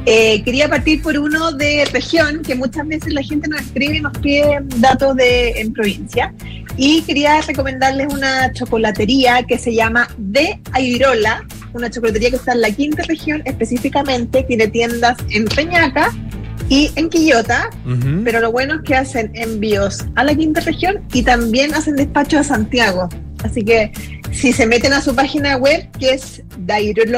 Eh, 0.10 0.42
quería 0.44 0.70
partir 0.70 1.02
por 1.02 1.18
uno 1.18 1.52
de 1.52 1.84
región, 1.92 2.42
que 2.42 2.56
muchas 2.56 2.88
veces 2.88 3.12
la 3.12 3.22
gente 3.22 3.50
nos 3.50 3.60
escribe 3.60 3.98
y 3.98 4.00
nos 4.00 4.18
pide 4.20 4.60
datos 4.78 5.18
de 5.18 5.50
en 5.60 5.74
provincia. 5.74 6.34
Y 6.78 7.02
quería 7.02 7.42
recomendarles 7.42 8.08
una 8.14 8.54
chocolatería 8.54 9.44
que 9.44 9.58
se 9.58 9.76
llama 9.76 10.08
De 10.18 10.62
Airola, 10.72 11.46
una 11.74 11.90
chocolatería 11.90 12.30
que 12.30 12.38
está 12.38 12.54
en 12.54 12.62
la 12.62 12.72
quinta 12.72 13.04
región 13.04 13.42
específicamente, 13.44 14.44
tiene 14.44 14.70
tiendas 14.70 15.18
en 15.30 15.44
Peñaca 15.44 16.14
y 16.70 16.90
en 16.96 17.10
Quillota, 17.10 17.70
Ujú. 17.86 18.22
pero 18.24 18.40
lo 18.40 18.54
bueno 18.54 18.76
es 18.76 18.82
que 18.84 18.96
hacen 18.96 19.30
envíos 19.34 20.06
a 20.16 20.24
la 20.24 20.34
quinta 20.34 20.62
región 20.62 21.02
y 21.12 21.24
también 21.24 21.74
hacen 21.74 21.98
despacho 21.98 22.40
a 22.40 22.46
Santiago. 22.46 23.10
Así 23.44 23.62
que 23.64 23.92
si 24.32 24.54
se 24.54 24.66
meten 24.66 24.94
a 24.94 25.02
su 25.02 25.16
página 25.16 25.58
web, 25.58 25.90
que 26.00 26.12
es 26.12 26.44
dairola.cl, 26.60 27.16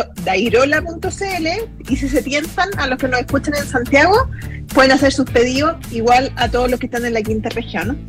y 1.89 1.95
si 1.95 2.09
se 2.09 2.21
tientan 2.21 2.69
a 2.77 2.87
los 2.87 2.97
que 2.97 3.07
nos 3.07 3.21
escuchan 3.21 3.55
en 3.55 3.65
Santiago, 3.65 4.29
pueden 4.73 4.91
hacer 4.91 5.11
sus 5.11 5.29
pedidos 5.29 5.75
igual 5.91 6.31
a 6.35 6.49
todos 6.49 6.69
los 6.69 6.79
que 6.79 6.85
están 6.85 7.05
en 7.05 7.13
la 7.13 7.21
quinta 7.21 7.49
región. 7.49 8.05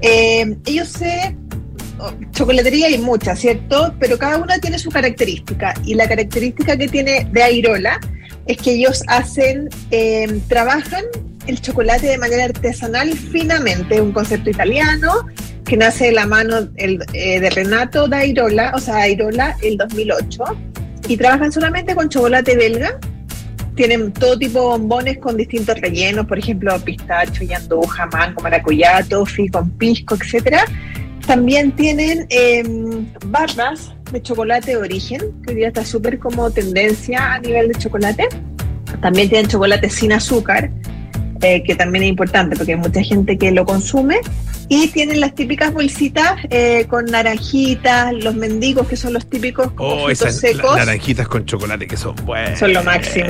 Eh, 0.00 0.56
ellos 0.66 0.88
se... 0.88 1.36
oh, 1.98 2.12
Chocolatería 2.32 2.88
hay 2.88 2.98
muchas, 2.98 3.38
¿cierto? 3.38 3.94
Pero 3.98 4.18
cada 4.18 4.38
una 4.38 4.58
tiene 4.58 4.78
su 4.78 4.90
característica. 4.90 5.74
Y 5.84 5.94
la 5.94 6.08
característica 6.08 6.76
que 6.76 6.88
tiene 6.88 7.26
de 7.32 7.42
Airola 7.42 8.00
es 8.46 8.56
que 8.58 8.72
ellos 8.72 9.02
hacen, 9.06 9.68
eh, 9.90 10.40
trabajan 10.48 11.04
el 11.46 11.60
chocolate 11.60 12.06
de 12.06 12.18
manera 12.18 12.44
artesanal 12.44 13.12
finamente, 13.16 14.00
un 14.00 14.12
concepto 14.12 14.50
italiano 14.50 15.26
que 15.72 15.78
nace 15.78 16.04
de 16.04 16.12
la 16.12 16.26
mano 16.26 16.68
el, 16.76 17.02
eh, 17.14 17.40
de 17.40 17.48
Renato 17.48 18.06
Dairola, 18.06 18.72
o 18.74 18.78
sea, 18.78 18.96
Dairola, 18.96 19.56
el 19.62 19.78
2008, 19.78 20.44
y 21.08 21.16
trabajan 21.16 21.50
solamente 21.50 21.94
con 21.94 22.10
chocolate 22.10 22.54
belga. 22.58 23.00
Tienen 23.74 24.12
todo 24.12 24.38
tipo 24.38 24.58
de 24.58 24.66
bombones 24.66 25.16
con 25.16 25.34
distintos 25.34 25.80
rellenos, 25.80 26.26
por 26.26 26.38
ejemplo, 26.38 26.78
pistacho, 26.84 27.42
yanduja, 27.44 28.04
mango, 28.12 28.42
maracuyá, 28.42 29.02
toffee, 29.08 29.48
con 29.48 29.70
pisco, 29.78 30.14
etcétera. 30.14 30.66
También 31.26 31.72
tienen 31.72 32.26
eh, 32.28 32.62
barras 33.28 33.94
de 34.12 34.20
chocolate 34.20 34.72
de 34.72 34.76
origen, 34.76 35.20
que 35.42 35.52
hoy 35.52 35.56
día 35.56 35.68
está 35.68 35.86
súper 35.86 36.18
como 36.18 36.50
tendencia 36.50 37.32
a 37.32 37.38
nivel 37.38 37.68
de 37.68 37.78
chocolate. 37.78 38.28
También 39.00 39.30
tienen 39.30 39.48
chocolate 39.48 39.88
sin 39.88 40.12
azúcar, 40.12 40.70
eh, 41.42 41.62
que 41.62 41.74
también 41.74 42.04
es 42.04 42.10
importante 42.10 42.56
porque 42.56 42.72
hay 42.72 42.78
mucha 42.78 43.02
gente 43.02 43.36
que 43.38 43.50
lo 43.50 43.64
consume. 43.64 44.16
Y 44.68 44.88
tienen 44.88 45.20
las 45.20 45.34
típicas 45.34 45.70
bolsitas 45.74 46.36
eh, 46.48 46.86
con 46.88 47.04
naranjitas, 47.06 48.14
los 48.14 48.34
mendigos, 48.34 48.86
que 48.88 48.96
son 48.96 49.12
los 49.12 49.26
típicos 49.28 49.70
como 49.72 50.04
Oh, 50.04 50.08
esas 50.10 50.38
secos. 50.38 50.76
naranjitas 50.76 51.28
con 51.28 51.44
chocolate 51.44 51.86
que 51.86 51.96
son 51.98 52.14
buenas. 52.24 52.58
Son 52.58 52.72
lo 52.72 52.82
máximo. 52.82 53.26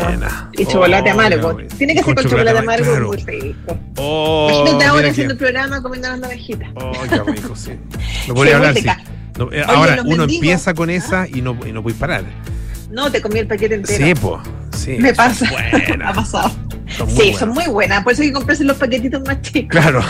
Y 0.53 0.64
chocolate 0.66 1.11
Oh, 1.11 1.12
amargo. 1.14 1.55
mira, 1.55 1.68
Tiene 1.77 1.94
que 1.94 2.03
ser 2.05 2.14
con 2.14 2.25
chocolate 2.25 2.59
amargo, 2.59 2.85
claro. 2.85 3.07
muy 3.09 3.16
rico. 3.16 3.79
Oh, 3.96 4.48
Imagínate 4.53 4.85
ahora 4.85 5.09
haciendo 5.09 5.33
el 5.33 5.38
programa 5.38 5.83
comiendo 5.83 6.09
las 6.11 6.18
naranjitas. 6.20 6.68
Oh, 6.77 6.92
qué 7.09 7.33
rico, 7.33 7.57
sí. 7.57 7.72
No 8.29 8.35
podría 8.35 8.57
hablar, 8.59 8.75
sí. 8.77 8.87
No, 9.38 9.44
eh, 9.46 9.48
Oye, 9.48 9.64
ahora, 9.66 10.03
uno 10.05 10.27
mendigos- 10.27 10.35
empieza 10.35 10.75
con 10.75 10.90
esa 10.90 11.27
y 11.27 11.40
no, 11.42 11.57
y 11.66 11.72
no 11.72 11.83
puedes 11.83 11.98
parar. 11.98 12.25
No, 12.93 13.11
te 13.11 13.21
comí 13.21 13.39
el 13.41 13.47
paquete 13.47 13.75
entero. 13.77 14.07
Sí, 14.07 14.15
po. 14.15 14.41
Sí. 14.77 14.97
Me 14.99 15.13
pasa. 15.15 15.47
ha 16.05 16.13
pasado. 16.13 16.51
son 16.97 17.09
sí, 17.11 17.15
buenas. 17.17 17.39
son 17.39 17.49
muy 17.51 17.67
buenas. 17.67 18.05
Por 18.05 18.13
eso 18.13 18.23
hay 18.23 18.29
que 18.29 18.35
comprarse 18.35 18.65
los 18.65 18.77
paquetitos 18.77 19.23
más 19.27 19.41
chicos. 19.43 19.71
Claro. 19.71 20.03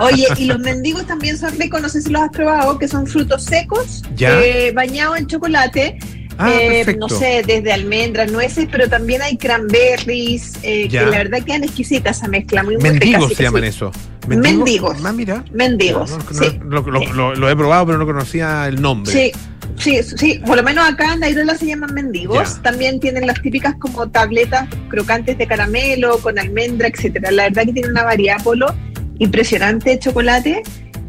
Oye, 0.00 0.26
y 0.38 0.46
los 0.46 0.58
mendigos 0.60 1.06
también 1.06 1.36
son 1.38 1.56
ricos, 1.58 1.80
no 1.82 1.88
sé 1.88 2.00
si 2.02 2.10
los 2.10 2.22
has 2.22 2.30
probado, 2.30 2.78
que 2.78 2.88
son 2.88 3.06
frutos 3.06 3.44
secos, 3.44 4.02
Ya. 4.16 4.40
eh, 4.40 4.72
bañados 4.72 5.18
en 5.18 5.26
chocolate. 5.26 5.98
Ah, 6.38 6.50
eh, 6.50 6.96
no 6.98 7.10
sé, 7.10 7.42
desde 7.46 7.70
almendras, 7.72 8.32
nueces, 8.32 8.66
pero 8.72 8.88
también 8.88 9.20
hay 9.20 9.36
cranberries, 9.36 10.54
eh, 10.62 10.88
que 10.88 10.96
la 11.02 11.18
verdad 11.18 11.42
quedan 11.44 11.62
exquisitas 11.62 12.16
esa 12.16 12.26
mezcla, 12.28 12.62
muy, 12.62 12.78
Mendigos 12.78 13.34
se 13.34 13.42
llaman 13.42 13.64
eso. 13.64 13.92
Mendigos. 14.26 14.96
Ah, 15.04 15.12
mira. 15.12 15.44
Mendigos, 15.52 16.10
No, 16.10 16.18
no, 16.18 16.24
sí. 16.32 16.58
lo, 16.64 16.80
lo- 16.80 17.12
lo- 17.12 17.34
lo 17.34 17.50
he 17.50 17.54
probado, 17.54 17.84
pero 17.86 17.98
no 17.98 18.06
conocía 18.06 18.66
el 18.66 18.80
nombre. 18.80 19.12
Sí, 19.12 19.32
sí, 19.76 20.02
sí, 20.02 20.40
por 20.46 20.56
lo 20.56 20.62
menos 20.62 20.88
acá 20.88 21.14
en 21.14 21.20
Dairola 21.20 21.54
se 21.54 21.66
llaman 21.66 21.94
mendigos. 21.94 22.56
Ya. 22.56 22.62
También 22.62 23.00
tienen 23.00 23.26
las 23.26 23.40
típicas 23.40 23.74
como 23.78 24.08
tabletas 24.08 24.68
crocantes 24.88 25.38
de 25.38 25.46
caramelo, 25.46 26.18
con 26.18 26.38
almendra, 26.38 26.88
etcétera. 26.88 27.30
La 27.30 27.44
verdad 27.44 27.64
que 27.64 27.72
tiene 27.72 27.88
una 27.88 28.04
variedad 28.04 28.42
polo 28.42 28.74
impresionante 29.18 29.90
de 29.90 29.98
chocolate. 29.98 30.62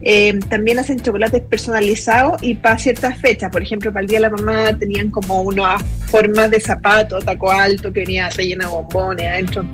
Eh, 0.06 0.38
también 0.49 0.80
hacen 0.80 0.99
chocolates 0.99 1.41
personalizados 1.43 2.43
y 2.43 2.56
para 2.56 2.78
ciertas 2.78 3.17
fechas. 3.19 3.49
Por 3.52 3.62
ejemplo, 3.62 3.91
para 3.91 4.02
el 4.02 4.08
Día 4.08 4.19
de 4.19 4.23
la 4.23 4.30
Mamá 4.30 4.78
tenían 4.78 5.10
como 5.10 5.41
unas 5.41 5.82
formas 6.08 6.52
de 6.52 6.60
zapato, 6.60 7.19
taco 7.19 7.52
alto, 7.52 7.93
que 7.93 8.02
venía 8.02 8.30
rellena 8.30 8.65
de 8.65 8.71
bombones 8.71 9.28
adentro. 9.28 9.65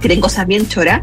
Tienen 0.00 0.20
cosas 0.20 0.46
bien 0.46 0.68
choras. 0.68 1.02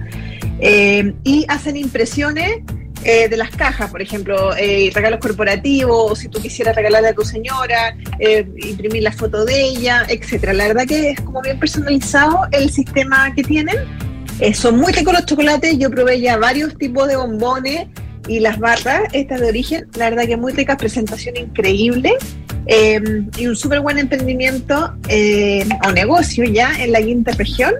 Eh, 0.59 1.13
y 1.23 1.45
hacen 1.49 1.75
impresiones 1.75 2.59
eh, 3.03 3.27
de 3.29 3.37
las 3.37 3.49
cajas, 3.49 3.89
por 3.89 4.01
ejemplo, 4.01 4.55
eh, 4.55 4.91
regalos 4.93 5.19
corporativos, 5.19 6.19
si 6.19 6.27
tú 6.27 6.39
quisieras 6.39 6.75
regalarle 6.75 7.09
a 7.09 7.13
tu 7.13 7.23
señora, 7.23 7.95
eh, 8.19 8.47
imprimir 8.57 9.03
la 9.03 9.11
foto 9.11 9.43
de 9.43 9.59
ella, 9.59 10.05
etcétera. 10.07 10.53
La 10.53 10.67
verdad 10.67 10.85
que 10.85 11.11
es 11.11 11.21
como 11.21 11.41
bien 11.41 11.59
personalizado 11.59 12.47
el 12.51 12.69
sistema 12.69 13.33
que 13.33 13.43
tienen. 13.43 13.77
Eh, 14.39 14.53
son 14.53 14.77
muy 14.77 14.91
ricos 14.93 15.13
los 15.13 15.25
chocolates, 15.25 15.77
yo 15.77 15.89
probé 15.89 16.19
ya 16.19 16.37
varios 16.37 16.77
tipos 16.77 17.07
de 17.07 17.15
bombones 17.15 17.87
y 18.27 18.39
las 18.39 18.59
barras, 18.59 19.01
estas 19.13 19.41
de 19.41 19.49
origen, 19.49 19.87
la 19.97 20.09
verdad 20.09 20.27
que 20.27 20.37
muy 20.37 20.53
ricas, 20.53 20.77
presentación 20.77 21.37
increíble 21.37 22.13
eh, 22.67 23.01
y 23.37 23.47
un 23.47 23.55
súper 23.55 23.81
buen 23.81 23.97
emprendimiento 23.97 24.93
o 25.87 25.91
negocio 25.91 26.43
ya 26.45 26.71
en 26.83 26.91
la 26.91 27.01
quinta 27.01 27.31
región. 27.31 27.73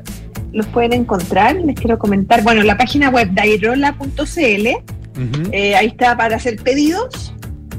Los 0.51 0.65
pueden 0.67 0.93
encontrar, 0.93 1.55
les 1.55 1.75
quiero 1.75 1.97
comentar. 1.97 2.43
Bueno, 2.43 2.61
la 2.63 2.75
página 2.75 3.09
web 3.09 3.29
dairola.cl 3.31 5.00
Eh, 5.51 5.75
ahí 5.75 5.87
está 5.87 6.17
para 6.17 6.35
hacer 6.35 6.57
pedidos. 6.57 7.33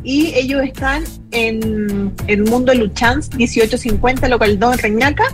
Y 0.04 0.32
ellos 0.34 0.62
están 0.64 1.04
en 1.30 2.12
el 2.26 2.42
Mundo 2.44 2.74
Luchans 2.74 3.32
1850, 3.34 4.28
local 4.28 4.58
2 4.58 4.74
en 4.74 4.78
Reñaca, 4.78 5.24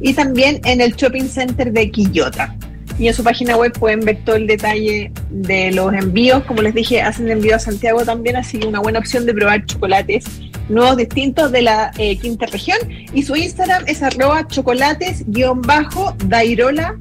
y 0.00 0.14
también 0.14 0.60
en 0.64 0.80
el 0.80 0.94
Shopping 0.94 1.28
Center 1.28 1.72
de 1.72 1.90
Quillota. 1.90 2.56
Y 2.98 3.08
en 3.08 3.14
su 3.14 3.24
página 3.24 3.56
web 3.56 3.72
pueden 3.72 4.00
ver 4.00 4.18
todo 4.24 4.36
el 4.36 4.46
detalle 4.46 5.10
de 5.30 5.72
los 5.72 5.92
envíos. 5.92 6.44
Como 6.44 6.62
les 6.62 6.72
dije, 6.74 7.02
hacen 7.02 7.28
envío 7.30 7.56
a 7.56 7.58
Santiago 7.58 8.04
también, 8.04 8.36
así 8.36 8.58
que 8.58 8.68
una 8.68 8.78
buena 8.80 9.00
opción 9.00 9.26
de 9.26 9.34
probar 9.34 9.66
chocolates 9.66 10.24
nuevos 10.68 10.96
distintos 10.96 11.50
de 11.52 11.62
la 11.62 11.92
eh, 11.98 12.16
quinta 12.18 12.46
región. 12.46 12.78
Y 13.12 13.22
su 13.22 13.36
Instagram 13.36 13.84
es 13.86 14.02
arroba 14.02 14.44
chocolates-dairola. 14.46 16.98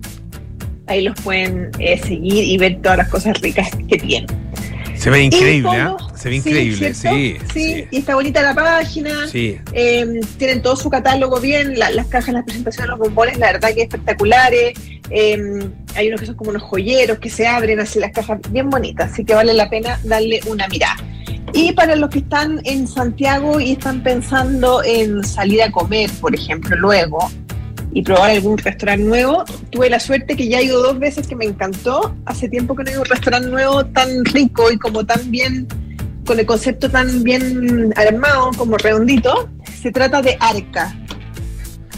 Ahí 0.92 1.04
los 1.04 1.16
pueden 1.22 1.72
eh, 1.80 1.98
seguir 2.00 2.44
y 2.44 2.58
ver 2.58 2.82
todas 2.82 2.98
las 2.98 3.08
cosas 3.08 3.40
ricas 3.42 3.70
que 3.88 3.98
tienen. 3.98 4.28
Se 4.96 5.10
ve 5.10 5.24
increíble, 5.24 5.70
¿ah? 5.72 5.96
todo- 5.98 6.16
Se 6.18 6.30
ve 6.30 6.42
sí, 6.42 6.50
increíble, 6.50 6.94
sí. 6.94 7.38
Sí, 7.54 7.86
y 7.90 7.98
está 8.00 8.14
bonita 8.16 8.42
la 8.42 8.54
página. 8.54 9.26
Sí. 9.28 9.58
Eh, 9.74 10.20
tienen 10.38 10.62
todo 10.62 10.76
su 10.76 10.90
catálogo 10.90 11.40
bien, 11.40 11.80
la- 11.80 11.90
las 11.92 12.08
cajas, 12.08 12.34
las 12.34 12.44
presentaciones, 12.44 12.90
los 12.90 13.00
bombones, 13.00 13.38
la 13.38 13.54
verdad 13.54 13.74
que 13.74 13.84
espectaculares. 13.84 14.74
Eh, 15.10 15.38
hay 15.96 16.08
unos 16.10 16.20
que 16.20 16.26
son 16.28 16.36
como 16.36 16.50
unos 16.52 16.62
joyeros 16.64 17.20
que 17.20 17.30
se 17.30 17.48
abren 17.48 17.80
así 17.80 18.00
las 18.00 18.12
cajas 18.12 18.40
bien 18.50 18.70
bonitas, 18.70 19.12
así 19.14 19.24
que 19.26 19.34
vale 19.34 19.54
la 19.54 19.70
pena 19.70 19.98
darle 20.04 20.42
una 20.46 20.68
mirada. 20.68 20.98
Y 21.54 21.72
para 21.72 21.96
los 21.96 22.10
que 22.10 22.20
están 22.20 22.62
en 22.66 22.88
Santiago 22.88 23.60
y 23.60 23.72
están 23.72 24.04
pensando 24.04 24.84
en 24.84 25.24
salir 25.24 25.64
a 25.64 25.72
comer, 25.72 26.10
por 26.22 26.36
ejemplo, 26.36 26.76
luego, 26.78 27.32
y 27.94 28.02
probar 28.02 28.32
algún 28.32 28.58
restaurante 28.58 29.04
nuevo, 29.04 29.44
tuve 29.70 29.90
la 29.90 30.00
suerte 30.00 30.36
que 30.36 30.48
ya 30.48 30.60
he 30.60 30.66
ido 30.66 30.82
dos 30.82 30.98
veces 31.00 31.28
que 31.28 31.36
me 31.36 31.46
encantó. 31.46 32.16
Hace 32.26 32.48
tiempo 32.50 32.76
que 32.76 32.84
no 32.84 32.90
he 32.90 32.94
ido 32.94 33.02
a 33.02 33.04
un 33.04 33.10
restaurante 33.10 33.50
nuevo 33.50 33.86
tan 33.88 34.26
rico 34.26 34.72
y 34.72 34.78
como 34.78 35.06
tan 35.06 35.30
bien, 35.30 35.68
con 36.26 36.40
el 36.40 36.46
concepto 36.46 36.90
tan 36.90 37.24
bien 37.24 37.94
armado, 37.96 38.52
como 38.58 38.78
redondito. 38.78 39.50
Se 39.82 39.92
trata 39.92 40.22
de 40.22 40.38
Arca. 40.40 40.96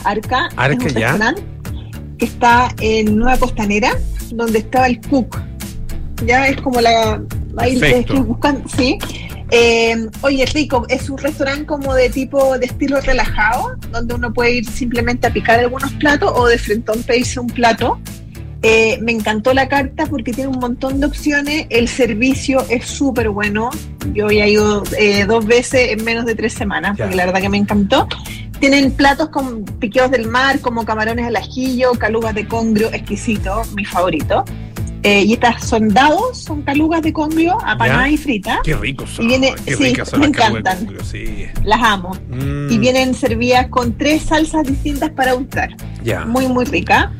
Arca, 0.03 0.49
Arca, 0.55 0.85
es 0.85 0.93
un 0.93 0.99
ya. 0.99 1.09
restaurante 1.11 1.43
que 2.17 2.25
está 2.25 2.69
en 2.79 3.17
Nueva 3.17 3.37
Costanera, 3.37 3.97
donde 4.31 4.59
estaba 4.59 4.87
el 4.87 4.99
Cook. 5.01 5.39
Ya 6.25 6.47
es 6.47 6.61
como 6.61 6.81
la... 6.81 7.21
Ahí 7.57 7.79
buscando, 8.25 8.67
sí. 8.67 8.97
Eh, 9.55 10.09
oye, 10.21 10.47
rico, 10.47 10.83
es 10.89 11.11
un 11.11 11.19
restaurante 11.19 11.67
como 11.67 11.93
de 11.93 12.09
tipo 12.09 12.57
de 12.57 12.65
estilo 12.65 12.99
relajado, 13.01 13.75
donde 13.91 14.15
uno 14.15 14.33
puede 14.33 14.53
ir 14.53 14.65
simplemente 14.67 15.27
a 15.27 15.29
picar 15.31 15.59
algunos 15.59 15.93
platos 15.93 16.31
o 16.33 16.47
de 16.47 16.57
frentón 16.57 17.03
pedirse 17.03 17.39
un 17.39 17.45
plato. 17.45 17.99
Eh, 18.63 18.97
me 19.03 19.11
encantó 19.11 19.53
la 19.53 19.67
carta 19.67 20.07
porque 20.07 20.31
tiene 20.31 20.49
un 20.49 20.57
montón 20.57 20.99
de 20.99 21.05
opciones. 21.05 21.67
El 21.69 21.87
servicio 21.87 22.65
es 22.67 22.87
súper 22.87 23.29
bueno. 23.29 23.69
Yo 24.15 24.31
ya 24.31 24.45
he 24.45 24.53
ido 24.53 24.81
eh, 24.97 25.25
dos 25.25 25.45
veces 25.45 25.91
en 25.91 26.03
menos 26.03 26.25
de 26.25 26.33
tres 26.33 26.53
semanas, 26.53 26.97
porque 26.97 27.15
la 27.15 27.27
verdad 27.27 27.39
que 27.39 27.49
me 27.49 27.57
encantó. 27.57 28.07
Tienen 28.59 28.91
platos 28.91 29.29
con 29.29 29.65
piqueos 29.65 30.09
del 30.09 30.29
mar, 30.29 30.61
como 30.61 30.83
camarones 30.83 31.27
al 31.27 31.35
ajillo, 31.35 31.91
calugas 31.91 32.33
de 32.33 32.47
congrio, 32.47 32.87
exquisito, 32.91 33.61
mi 33.75 33.85
favorito. 33.85 34.45
Eh, 35.05 35.23
y 35.23 35.33
estas 35.33 35.65
son 35.67 35.89
dados, 35.89 36.37
son 36.41 36.61
calugas 36.61 37.01
de 37.01 37.11
congrio, 37.11 37.57
apanadas 37.65 38.09
y 38.11 38.17
fritas. 38.17 38.59
Qué 38.63 38.73
ricos 38.75 39.09
son. 39.09 39.25
Y 39.25 39.27
viene- 39.27 39.53
qué 39.65 39.75
sí, 39.75 39.83
ricas 39.83 40.07
son 40.09 40.21
me 40.21 40.27
las 40.27 40.37
calugas 40.37 40.63
de 40.63 40.69
encantan. 40.69 40.85
congrio, 40.85 41.03
sí. 41.03 41.45
Las 41.65 41.81
amo. 41.83 42.11
Mm, 42.29 42.71
Y 42.71 42.77
vienen 42.77 43.13
servidas 43.13 43.67
con 43.67 43.97
tres 43.97 44.23
salsas 44.23 44.65
distintas 44.65 45.09
para 45.11 45.35
untar. 45.35 45.75
Ya. 46.03 46.23
muy 46.25 46.47
muy 46.47 46.63
rica. 46.65 47.11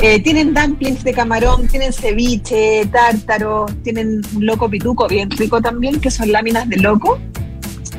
Eh, 0.00 0.20
tienen 0.22 0.52
dumplings 0.52 1.02
de 1.04 1.12
camarón, 1.14 1.66
tienen 1.68 1.92
ceviche, 1.92 2.84
tártaro, 2.92 3.66
tienen 3.82 4.20
un 4.34 4.44
loco 4.44 4.68
pituco 4.68 5.06
bien 5.08 5.30
rico 5.30 5.62
también, 5.62 6.00
que 6.00 6.10
son 6.10 6.30
láminas 6.32 6.68
de 6.68 6.76
loco, 6.78 7.18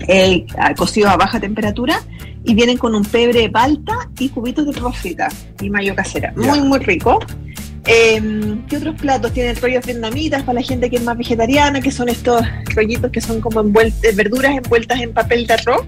eh, 0.07 0.45
a- 0.57 0.73
cocidos 0.75 1.11
a 1.11 1.17
baja 1.17 1.39
temperatura, 1.39 1.99
y 2.43 2.53
vienen 2.53 2.77
con 2.77 2.93
un 2.93 3.03
pebre 3.03 3.41
de 3.41 3.49
palta 3.49 4.07
y 4.19 4.29
cubitos 4.29 4.65
de 4.67 4.73
papas 4.73 4.97
fritas 4.97 5.47
y 5.61 5.69
mayo 5.69 5.95
casera. 5.95 6.31
Muy, 6.35 6.61
muy 6.61 6.79
rico. 6.79 7.19
Eh, 7.87 8.21
¿Qué 8.67 8.77
otros 8.77 8.95
platos? 8.95 9.31
Tienen 9.33 9.55
rollos 9.57 9.85
vietnamitas 9.85 10.43
para 10.43 10.59
la 10.59 10.65
gente 10.65 10.89
que 10.89 10.95
es 10.97 11.03
más 11.03 11.17
vegetariana, 11.17 11.81
que 11.81 11.91
son 11.91 12.09
estos 12.09 12.41
rollitos 12.75 13.11
que 13.11 13.21
son 13.21 13.41
como 13.41 13.59
envueltas, 13.61 14.15
verduras 14.15 14.55
envueltas 14.57 14.99
en 15.01 15.13
papel 15.13 15.45
de 15.45 15.53
arroz 15.53 15.85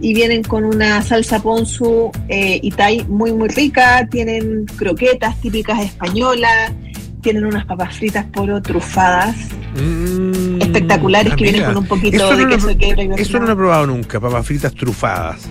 y 0.00 0.14
vienen 0.14 0.42
con 0.42 0.64
una 0.64 1.02
salsa 1.02 1.40
ponzu 1.42 2.10
eh, 2.28 2.58
y 2.62 2.70
thai 2.72 3.04
muy 3.08 3.32
muy 3.32 3.48
rica, 3.48 4.06
tienen 4.10 4.64
croquetas 4.76 5.40
típicas 5.40 5.80
españolas, 5.80 6.72
tienen 7.20 7.44
unas 7.46 7.64
papas 7.66 7.96
fritas 7.96 8.24
poro 8.32 8.60
trufadas 8.62 9.34
Mm, 9.76 10.60
espectaculares 10.62 11.34
que 11.36 11.44
vienen 11.44 11.64
con 11.66 11.76
un 11.76 11.86
poquito 11.86 12.30
de 12.30 12.36
no 12.36 12.48
lo- 12.48 12.48
queso 12.56 12.66
de 12.68 12.78
quebra 12.78 13.02
y 13.04 13.10
Eso 13.18 13.38
no 13.38 13.46
lo 13.46 13.52
he 13.52 13.56
probado 13.56 13.86
nunca, 13.86 14.18
papas 14.18 14.44
fritas 14.46 14.74
trufadas. 14.74 15.48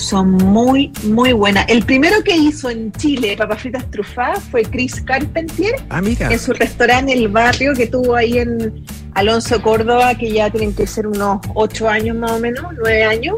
Son 0.00 0.30
muy 0.30 0.90
muy 1.04 1.32
buenas. 1.32 1.66
El 1.68 1.84
primero 1.84 2.22
que 2.24 2.36
hizo 2.36 2.70
en 2.70 2.90
Chile 2.92 3.36
papas 3.36 3.60
fritas 3.60 3.88
trufadas 3.90 4.42
fue 4.50 4.62
Chris 4.62 5.00
Carpentier 5.02 5.74
Ah, 5.90 6.00
mira. 6.00 6.32
en 6.32 6.38
su 6.38 6.52
restaurante 6.52 7.12
El 7.12 7.28
Barrio 7.28 7.74
que 7.74 7.86
tuvo 7.86 8.16
ahí 8.16 8.38
en 8.38 8.82
Alonso 9.14 9.60
Córdoba, 9.62 10.14
que 10.14 10.32
ya 10.32 10.50
tienen 10.50 10.74
que 10.74 10.86
ser 10.86 11.06
unos 11.06 11.40
ocho 11.54 11.88
años 11.88 12.16
más 12.16 12.32
o 12.32 12.40
menos, 12.40 12.64
nueve 12.78 13.04
años. 13.04 13.36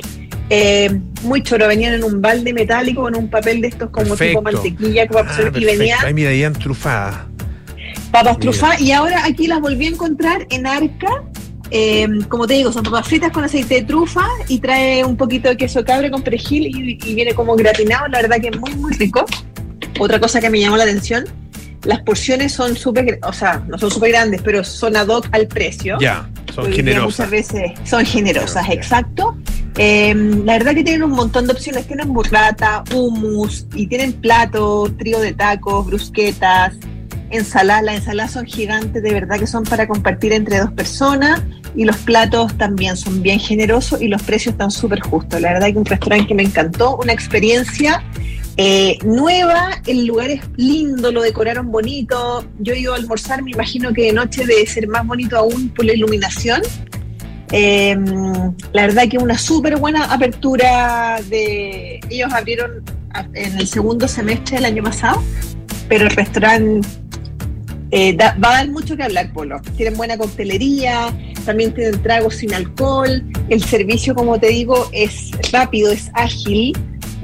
Eh, 0.50 1.00
muy 1.22 1.42
choro, 1.42 1.66
venían 1.66 1.94
en 1.94 2.04
un 2.04 2.20
balde 2.20 2.52
metálico 2.52 3.02
con 3.02 3.16
un 3.16 3.28
papel 3.28 3.60
de 3.62 3.68
estos 3.68 3.90
como 3.90 4.08
Perfecto. 4.08 4.40
tipo 4.40 4.42
mantequilla 4.42 5.06
que 5.06 5.14
va 5.14 5.20
a 5.20 5.24
Ah, 5.24 5.32
y 5.32 5.42
perfecto. 5.42 5.66
venía 5.66 5.96
Ahí 6.02 6.14
mira, 6.14 6.52
trufadas. 6.52 7.16
papas 8.10 8.38
trufadas 8.38 8.80
y 8.80 8.92
ahora 8.92 9.24
aquí 9.24 9.46
las 9.46 9.60
volví 9.60 9.86
a 9.86 9.90
encontrar 9.90 10.46
en 10.50 10.66
Arca. 10.66 11.24
Eh, 11.74 12.06
como 12.28 12.46
te 12.46 12.52
digo, 12.52 12.70
son 12.70 12.82
papas 12.82 13.08
fritas 13.08 13.32
con 13.32 13.44
aceite 13.44 13.76
de 13.76 13.82
trufa 13.84 14.26
y 14.46 14.58
trae 14.58 15.04
un 15.06 15.16
poquito 15.16 15.48
de 15.48 15.56
queso 15.56 15.82
cabra 15.82 16.10
con 16.10 16.22
perejil 16.22 16.66
y, 16.66 16.98
y 17.02 17.14
viene 17.14 17.32
como 17.32 17.56
gratinado, 17.56 18.08
la 18.08 18.20
verdad 18.20 18.36
que 18.42 18.48
es 18.48 18.60
muy 18.60 18.74
muy 18.74 18.92
rico. 18.92 19.24
Otra 19.98 20.20
cosa 20.20 20.38
que 20.38 20.50
me 20.50 20.60
llamó 20.60 20.76
la 20.76 20.84
atención, 20.84 21.24
las 21.84 22.00
porciones 22.02 22.52
son 22.52 22.76
súper, 22.76 23.18
o 23.22 23.32
sea, 23.32 23.64
no 23.66 23.78
son 23.78 23.90
súper 23.90 24.10
grandes, 24.12 24.42
pero 24.42 24.62
son 24.62 24.96
ad 24.96 25.08
hoc 25.08 25.28
al 25.32 25.48
precio. 25.48 25.96
Ya, 25.98 26.28
son 26.54 26.66
Hoy 26.66 26.74
generosas. 26.74 27.26
Muchas 27.26 27.30
veces 27.30 27.72
son 27.84 28.04
generosas, 28.04 28.68
exacto. 28.68 29.36
Eh, 29.78 30.14
la 30.44 30.54
verdad 30.54 30.74
que 30.74 30.84
tienen 30.84 31.02
un 31.02 31.12
montón 31.12 31.46
de 31.46 31.52
opciones. 31.52 31.86
Tienen 31.86 32.12
burrata, 32.12 32.84
hummus 32.94 33.66
y 33.74 33.86
tienen 33.86 34.12
platos, 34.12 34.96
trío 34.98 35.18
de 35.18 35.32
tacos, 35.32 35.86
brusquetas, 35.86 36.74
ensaladas. 37.32 37.82
Las 37.84 37.94
ensaladas 37.96 38.32
son 38.32 38.46
gigantes, 38.46 39.02
de 39.02 39.12
verdad 39.12 39.38
que 39.38 39.46
son 39.46 39.64
para 39.64 39.88
compartir 39.88 40.32
entre 40.32 40.58
dos 40.58 40.72
personas. 40.72 41.42
Y 41.74 41.84
los 41.84 41.96
platos 41.96 42.56
también 42.58 42.96
son 42.96 43.22
bien 43.22 43.40
generosos 43.40 44.00
y 44.02 44.08
los 44.08 44.22
precios 44.22 44.52
están 44.52 44.70
súper 44.70 45.00
justos. 45.00 45.40
La 45.40 45.54
verdad 45.54 45.68
que 45.68 45.78
un 45.78 45.86
restaurante 45.86 46.26
que 46.26 46.34
me 46.34 46.42
encantó, 46.42 46.96
una 46.98 47.12
experiencia 47.12 48.04
eh, 48.58 48.98
nueva, 49.02 49.70
el 49.86 50.04
lugar 50.04 50.30
es 50.30 50.42
lindo, 50.56 51.10
lo 51.10 51.22
decoraron 51.22 51.72
bonito. 51.72 52.44
Yo 52.58 52.74
he 52.74 52.80
ido 52.80 52.92
a 52.92 52.96
almorzar, 52.96 53.42
me 53.42 53.52
imagino 53.52 53.92
que 53.92 54.02
de 54.02 54.12
noche 54.12 54.44
debe 54.44 54.66
ser 54.66 54.86
más 54.88 55.06
bonito 55.06 55.38
aún 55.38 55.70
por 55.70 55.86
la 55.86 55.94
iluminación. 55.94 56.60
Eh, 57.50 57.96
la 58.72 58.82
verdad 58.82 59.08
que 59.08 59.18
una 59.18 59.38
súper 59.38 59.76
buena 59.76 60.04
apertura 60.12 61.20
de... 61.28 62.00
Ellos 62.10 62.32
abrieron 62.32 62.82
en 63.34 63.58
el 63.58 63.66
segundo 63.66 64.08
semestre 64.08 64.56
del 64.56 64.66
año 64.66 64.82
pasado, 64.82 65.22
pero 65.88 66.04
el 66.04 66.10
restaurante 66.10 66.88
eh, 67.92 68.14
da- 68.16 68.36
va 68.42 68.54
a 68.54 68.56
dar 68.56 68.70
mucho 68.70 68.96
que 68.96 69.02
hablar, 69.04 69.32
Polo. 69.32 69.60
Tienen 69.76 69.96
buena 69.96 70.16
coctelería, 70.18 71.14
también 71.44 71.72
tienen 71.72 72.02
tragos 72.02 72.36
sin 72.36 72.52
alcohol, 72.54 73.22
el 73.48 73.62
servicio, 73.62 74.14
como 74.14 74.40
te 74.40 74.48
digo, 74.48 74.88
es 74.92 75.30
rápido, 75.52 75.92
es 75.92 76.10
ágil, 76.14 76.76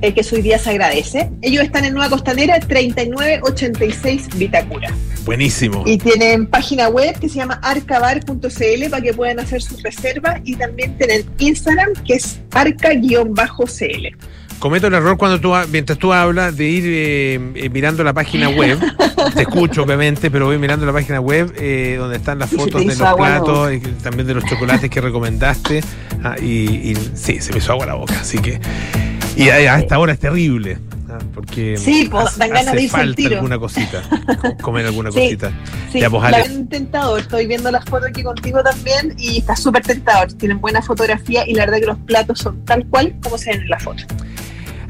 eh, 0.02 0.14
que 0.14 0.24
hoy 0.32 0.42
día 0.42 0.58
se 0.58 0.70
agradece. 0.70 1.30
Ellos 1.42 1.64
están 1.64 1.84
en 1.84 1.94
Nueva 1.94 2.10
Costanera, 2.10 2.60
3986 2.60 4.28
Vitacura. 4.36 4.92
Buenísimo. 5.24 5.82
Y 5.86 5.98
tienen 5.98 6.46
página 6.46 6.88
web 6.88 7.18
que 7.18 7.28
se 7.28 7.36
llama 7.36 7.58
arcabar.cl 7.62 8.90
para 8.90 9.02
que 9.02 9.12
puedan 9.12 9.40
hacer 9.40 9.60
sus 9.60 9.82
reservas 9.82 10.40
y 10.44 10.54
también 10.56 10.96
tienen 10.96 11.24
Instagram 11.38 11.88
que 12.06 12.14
es 12.14 12.38
arca-cl. 12.52 14.16
Cometo 14.58 14.88
el 14.88 14.94
error 14.94 15.16
cuando 15.16 15.40
tú, 15.40 15.52
mientras 15.70 15.98
tú 15.98 16.12
hablas, 16.12 16.56
de 16.56 16.64
ir 16.64 16.84
eh, 16.86 17.34
eh, 17.54 17.68
mirando 17.70 18.02
la 18.02 18.12
página 18.12 18.48
web. 18.48 18.78
Te 19.34 19.42
escucho, 19.42 19.84
obviamente, 19.84 20.30
pero 20.32 20.46
voy 20.46 20.58
mirando 20.58 20.84
la 20.84 20.92
página 20.92 21.20
web 21.20 21.52
eh, 21.56 21.96
donde 21.98 22.16
están 22.16 22.40
las 22.40 22.50
fotos 22.50 22.80
de 22.84 22.96
los 22.96 23.14
platos 23.14 23.72
y 23.72 23.80
que- 23.80 23.88
también 24.02 24.26
de 24.26 24.34
los 24.34 24.44
chocolates 24.44 24.90
que 24.90 25.00
recomendaste. 25.00 25.80
Ah, 26.24 26.34
y, 26.40 26.90
y 26.90 26.96
sí, 27.14 27.40
se 27.40 27.52
me 27.52 27.58
hizo 27.58 27.70
agua 27.72 27.86
la 27.86 27.94
boca. 27.94 28.14
Así 28.20 28.38
que. 28.38 28.60
Y 29.36 29.50
a, 29.50 29.78
esta 29.78 29.96
hora 30.00 30.12
es 30.12 30.18
terrible. 30.18 30.78
ah, 31.08 31.18
Porque 31.32 31.76
Sí, 31.76 32.08
pues, 32.10 32.36
dan 32.36 32.48
ganas 32.50 32.68
hace 32.68 32.76
de 32.82 32.88
falta 32.88 33.14
tiro. 33.14 33.36
alguna 33.36 33.58
cosita. 33.60 34.02
co- 34.42 34.56
Comer 34.60 34.86
alguna 34.86 35.10
Sí. 35.12 35.20
cosita. 35.20 35.52
Sí, 35.92 36.00
Ya, 36.00 36.10
pues, 36.10 36.28
la 36.32 36.42
tentador. 36.68 37.20
Estoy 37.20 37.46
viendo 37.46 37.70
las 37.70 37.84
fotos 37.84 38.08
aquí 38.08 38.24
contigo 38.24 38.60
también 38.64 39.14
y 39.18 39.38
está 39.38 39.54
súper 39.54 39.84
tentador. 39.84 40.32
Tienen 40.32 40.60
buena 40.60 40.82
fotografía 40.82 41.46
y 41.46 41.54
la 41.54 41.66
verdad 41.66 41.78
que 41.78 41.86
los 41.86 41.98
platos 41.98 42.40
son 42.40 42.64
tal 42.64 42.84
cual 42.88 43.14
como 43.22 43.38
se 43.38 43.50
ven 43.50 43.60
en 43.62 43.68
la 43.68 43.78
foto. 43.78 44.02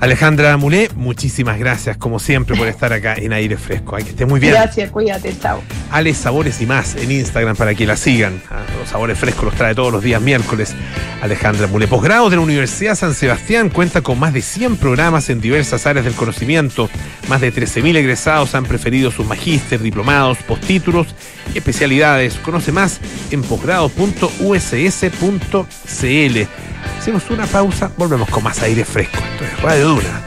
Alejandra 0.01 0.57
Mulé, 0.57 0.91
muchísimas 0.95 1.59
gracias, 1.59 1.97
como 1.97 2.21
siempre, 2.21 2.57
por 2.57 2.69
estar 2.69 2.93
acá 2.93 3.15
en 3.17 3.33
aire 3.33 3.57
fresco. 3.57 3.97
Ay, 3.97 4.05
que 4.05 4.11
esté 4.11 4.27
muy 4.27 4.39
bien. 4.39 4.53
Gracias, 4.53 4.91
cuídate, 4.91 5.35
chao. 5.41 5.61
Ale 5.91 6.15
Sabores 6.15 6.61
y 6.61 6.67
más 6.67 6.95
en 6.95 7.11
Instagram 7.11 7.57
para 7.57 7.75
que 7.75 7.85
la 7.85 7.97
sigan. 7.97 8.41
Ah, 8.49 8.61
Los 8.79 8.91
sabores 8.91 9.19
frescos 9.19 9.47
los 9.47 9.55
trae 9.55 9.75
todos 9.75 9.93
los 9.93 10.03
días 10.03 10.23
miércoles. 10.23 10.73
Alejandra 11.21 11.67
Mule. 11.67 11.89
Posgrado 11.89 12.31
de 12.31 12.37
la 12.37 12.43
Universidad 12.43 12.95
San 12.95 13.13
Sebastián 13.13 13.71
cuenta 13.71 14.01
con 14.01 14.21
más 14.21 14.33
de 14.33 14.41
100 14.41 14.77
programas 14.77 15.31
en 15.31 15.41
diversas 15.41 15.85
áreas 15.85 16.05
del 16.05 16.15
conocimiento. 16.15 16.89
Más 17.29 17.41
de 17.41 17.53
13.000 17.53 17.97
egresados 17.97 18.55
han 18.55 18.67
preferido 18.67 19.11
sus 19.11 19.27
magíster, 19.27 19.81
diplomados, 19.81 20.39
postítulos 20.39 21.09
y 21.53 21.59
especialidades. 21.59 22.35
Conoce 22.35 22.71
más 22.71 23.01
en 23.33 23.43
posgrado.uss.cl. 23.43 26.39
Hacemos 26.99 27.29
una 27.31 27.47
pausa, 27.47 27.91
volvemos 27.97 28.29
con 28.29 28.43
más 28.43 28.63
aire 28.63 28.85
fresco. 28.85 29.19
Esto 29.19 29.45
es 29.45 29.63
Radio 29.63 29.89
Duna. 29.89 30.23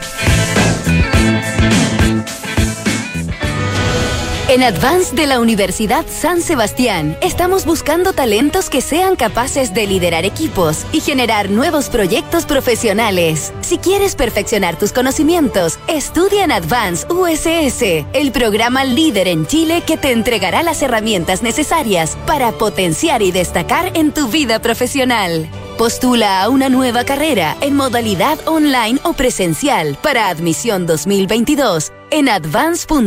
En 4.52 4.62
Advance 4.62 5.16
de 5.16 5.26
la 5.26 5.40
Universidad 5.40 6.04
San 6.06 6.42
Sebastián 6.42 7.16
estamos 7.22 7.64
buscando 7.64 8.12
talentos 8.12 8.68
que 8.68 8.82
sean 8.82 9.16
capaces 9.16 9.72
de 9.72 9.86
liderar 9.86 10.26
equipos 10.26 10.84
y 10.92 11.00
generar 11.00 11.48
nuevos 11.48 11.88
proyectos 11.88 12.44
profesionales. 12.44 13.54
Si 13.62 13.78
quieres 13.78 14.14
perfeccionar 14.14 14.78
tus 14.78 14.92
conocimientos, 14.92 15.78
estudia 15.88 16.44
en 16.44 16.52
Advance 16.52 17.06
USS, 17.10 18.04
el 18.12 18.30
programa 18.30 18.84
líder 18.84 19.28
en 19.28 19.46
Chile 19.46 19.84
que 19.86 19.96
te 19.96 20.12
entregará 20.12 20.62
las 20.62 20.82
herramientas 20.82 21.42
necesarias 21.42 22.18
para 22.26 22.52
potenciar 22.52 23.22
y 23.22 23.32
destacar 23.32 23.96
en 23.96 24.12
tu 24.12 24.28
vida 24.28 24.60
profesional. 24.60 25.48
Postula 25.82 26.44
a 26.44 26.48
una 26.48 26.68
nueva 26.68 27.02
carrera 27.02 27.56
en 27.60 27.74
modalidad 27.74 28.38
online 28.46 29.00
o 29.02 29.14
presencial 29.14 29.98
para 30.00 30.28
admisión 30.28 30.86
2022 30.86 31.90
en 32.12 32.28
advance.uss.cl. 32.28 33.00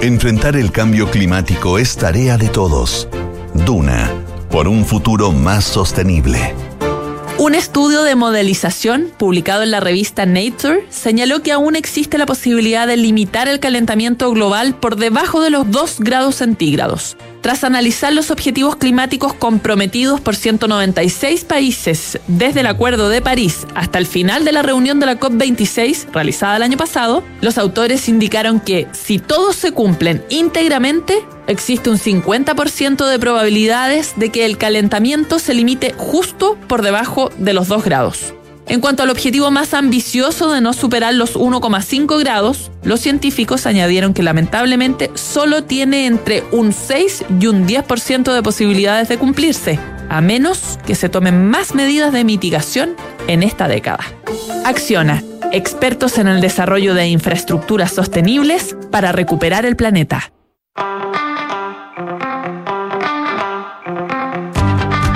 Enfrentar 0.00 0.56
el 0.56 0.72
cambio 0.72 1.10
climático 1.10 1.78
es 1.78 1.98
tarea 1.98 2.38
de 2.38 2.48
todos. 2.48 3.08
Duna, 3.52 4.10
por 4.50 4.68
un 4.68 4.86
futuro 4.86 5.32
más 5.32 5.66
sostenible. 5.66 6.54
Un 7.36 7.54
estudio 7.54 8.04
de 8.04 8.14
modelización 8.14 9.12
publicado 9.18 9.64
en 9.64 9.70
la 9.70 9.80
revista 9.80 10.24
Nature 10.24 10.86
señaló 10.88 11.42
que 11.42 11.52
aún 11.52 11.76
existe 11.76 12.16
la 12.16 12.24
posibilidad 12.24 12.86
de 12.86 12.96
limitar 12.96 13.48
el 13.48 13.60
calentamiento 13.60 14.30
global 14.30 14.76
por 14.76 14.96
debajo 14.96 15.42
de 15.42 15.50
los 15.50 15.70
2 15.70 16.00
grados 16.00 16.36
centígrados. 16.36 17.18
Tras 17.40 17.64
analizar 17.64 18.12
los 18.12 18.30
objetivos 18.30 18.76
climáticos 18.76 19.34
comprometidos 19.34 20.20
por 20.20 20.36
196 20.36 21.44
países 21.44 22.18
desde 22.26 22.60
el 22.60 22.66
Acuerdo 22.66 23.08
de 23.08 23.22
París 23.22 23.66
hasta 23.74 23.98
el 23.98 24.06
final 24.06 24.44
de 24.44 24.52
la 24.52 24.62
reunión 24.62 25.00
de 25.00 25.06
la 25.06 25.18
COP26 25.18 26.12
realizada 26.12 26.56
el 26.56 26.62
año 26.62 26.76
pasado, 26.76 27.22
los 27.40 27.58
autores 27.58 28.08
indicaron 28.08 28.60
que 28.60 28.88
si 28.92 29.18
todos 29.18 29.56
se 29.56 29.72
cumplen 29.72 30.24
íntegramente, 30.28 31.24
existe 31.46 31.90
un 31.90 31.98
50% 31.98 33.08
de 33.08 33.18
probabilidades 33.18 34.14
de 34.16 34.30
que 34.30 34.44
el 34.44 34.58
calentamiento 34.58 35.38
se 35.38 35.54
limite 35.54 35.94
justo 35.96 36.56
por 36.68 36.82
debajo 36.82 37.30
de 37.38 37.54
los 37.54 37.68
2 37.68 37.84
grados. 37.84 38.34
En 38.68 38.80
cuanto 38.82 39.02
al 39.02 39.08
objetivo 39.08 39.50
más 39.50 39.72
ambicioso 39.72 40.52
de 40.52 40.60
no 40.60 40.74
superar 40.74 41.14
los 41.14 41.36
1,5 41.36 42.18
grados, 42.20 42.70
los 42.82 43.00
científicos 43.00 43.64
añadieron 43.64 44.12
que 44.12 44.22
lamentablemente 44.22 45.10
solo 45.14 45.64
tiene 45.64 46.04
entre 46.06 46.44
un 46.52 46.74
6 46.74 47.24
y 47.40 47.46
un 47.46 47.66
10% 47.66 48.34
de 48.34 48.42
posibilidades 48.42 49.08
de 49.08 49.16
cumplirse, 49.16 49.80
a 50.10 50.20
menos 50.20 50.78
que 50.86 50.94
se 50.94 51.08
tomen 51.08 51.48
más 51.48 51.74
medidas 51.74 52.12
de 52.12 52.24
mitigación 52.24 52.94
en 53.26 53.42
esta 53.42 53.68
década. 53.68 54.04
Acciona, 54.66 55.22
expertos 55.50 56.18
en 56.18 56.28
el 56.28 56.42
desarrollo 56.42 56.92
de 56.92 57.08
infraestructuras 57.08 57.92
sostenibles 57.92 58.76
para 58.90 59.12
recuperar 59.12 59.64
el 59.64 59.76
planeta. 59.76 60.30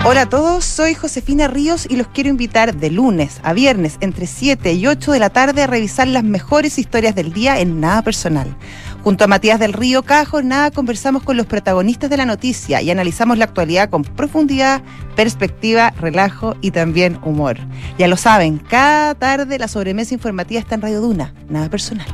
Hola 0.04 0.22
a 0.22 0.28
todos, 0.28 0.64
soy 0.64 0.94
Josefina 0.94 1.46
Ríos 1.46 1.86
y 1.88 1.94
los 1.94 2.08
quiero 2.08 2.28
invitar 2.28 2.74
de 2.74 2.90
lunes 2.90 3.38
a 3.44 3.52
viernes 3.52 3.98
entre 4.00 4.26
7 4.26 4.72
y 4.72 4.88
8 4.88 5.12
de 5.12 5.20
la 5.20 5.30
tarde 5.30 5.62
a 5.62 5.68
revisar 5.68 6.08
las 6.08 6.24
mejores 6.24 6.76
historias 6.76 7.14
del 7.14 7.32
día 7.32 7.60
en 7.60 7.80
Nada 7.80 8.02
Personal. 8.02 8.56
Junto 9.04 9.22
a 9.22 9.28
Matías 9.28 9.60
del 9.60 9.72
Río, 9.72 10.02
cada 10.02 10.24
jornada 10.24 10.72
conversamos 10.72 11.22
con 11.22 11.36
los 11.36 11.46
protagonistas 11.46 12.10
de 12.10 12.16
la 12.16 12.26
noticia 12.26 12.82
y 12.82 12.90
analizamos 12.90 13.38
la 13.38 13.44
actualidad 13.44 13.90
con 13.90 14.02
profundidad, 14.02 14.82
perspectiva, 15.14 15.92
relajo 15.92 16.56
y 16.60 16.72
también 16.72 17.20
humor. 17.22 17.58
Ya 17.96 18.08
lo 18.08 18.16
saben, 18.16 18.58
cada 18.58 19.14
tarde 19.14 19.56
la 19.56 19.68
sobremesa 19.68 20.14
informativa 20.14 20.60
está 20.60 20.74
en 20.74 20.82
Radio 20.82 21.00
Duna, 21.00 21.32
Nada 21.48 21.70
Personal. 21.70 22.08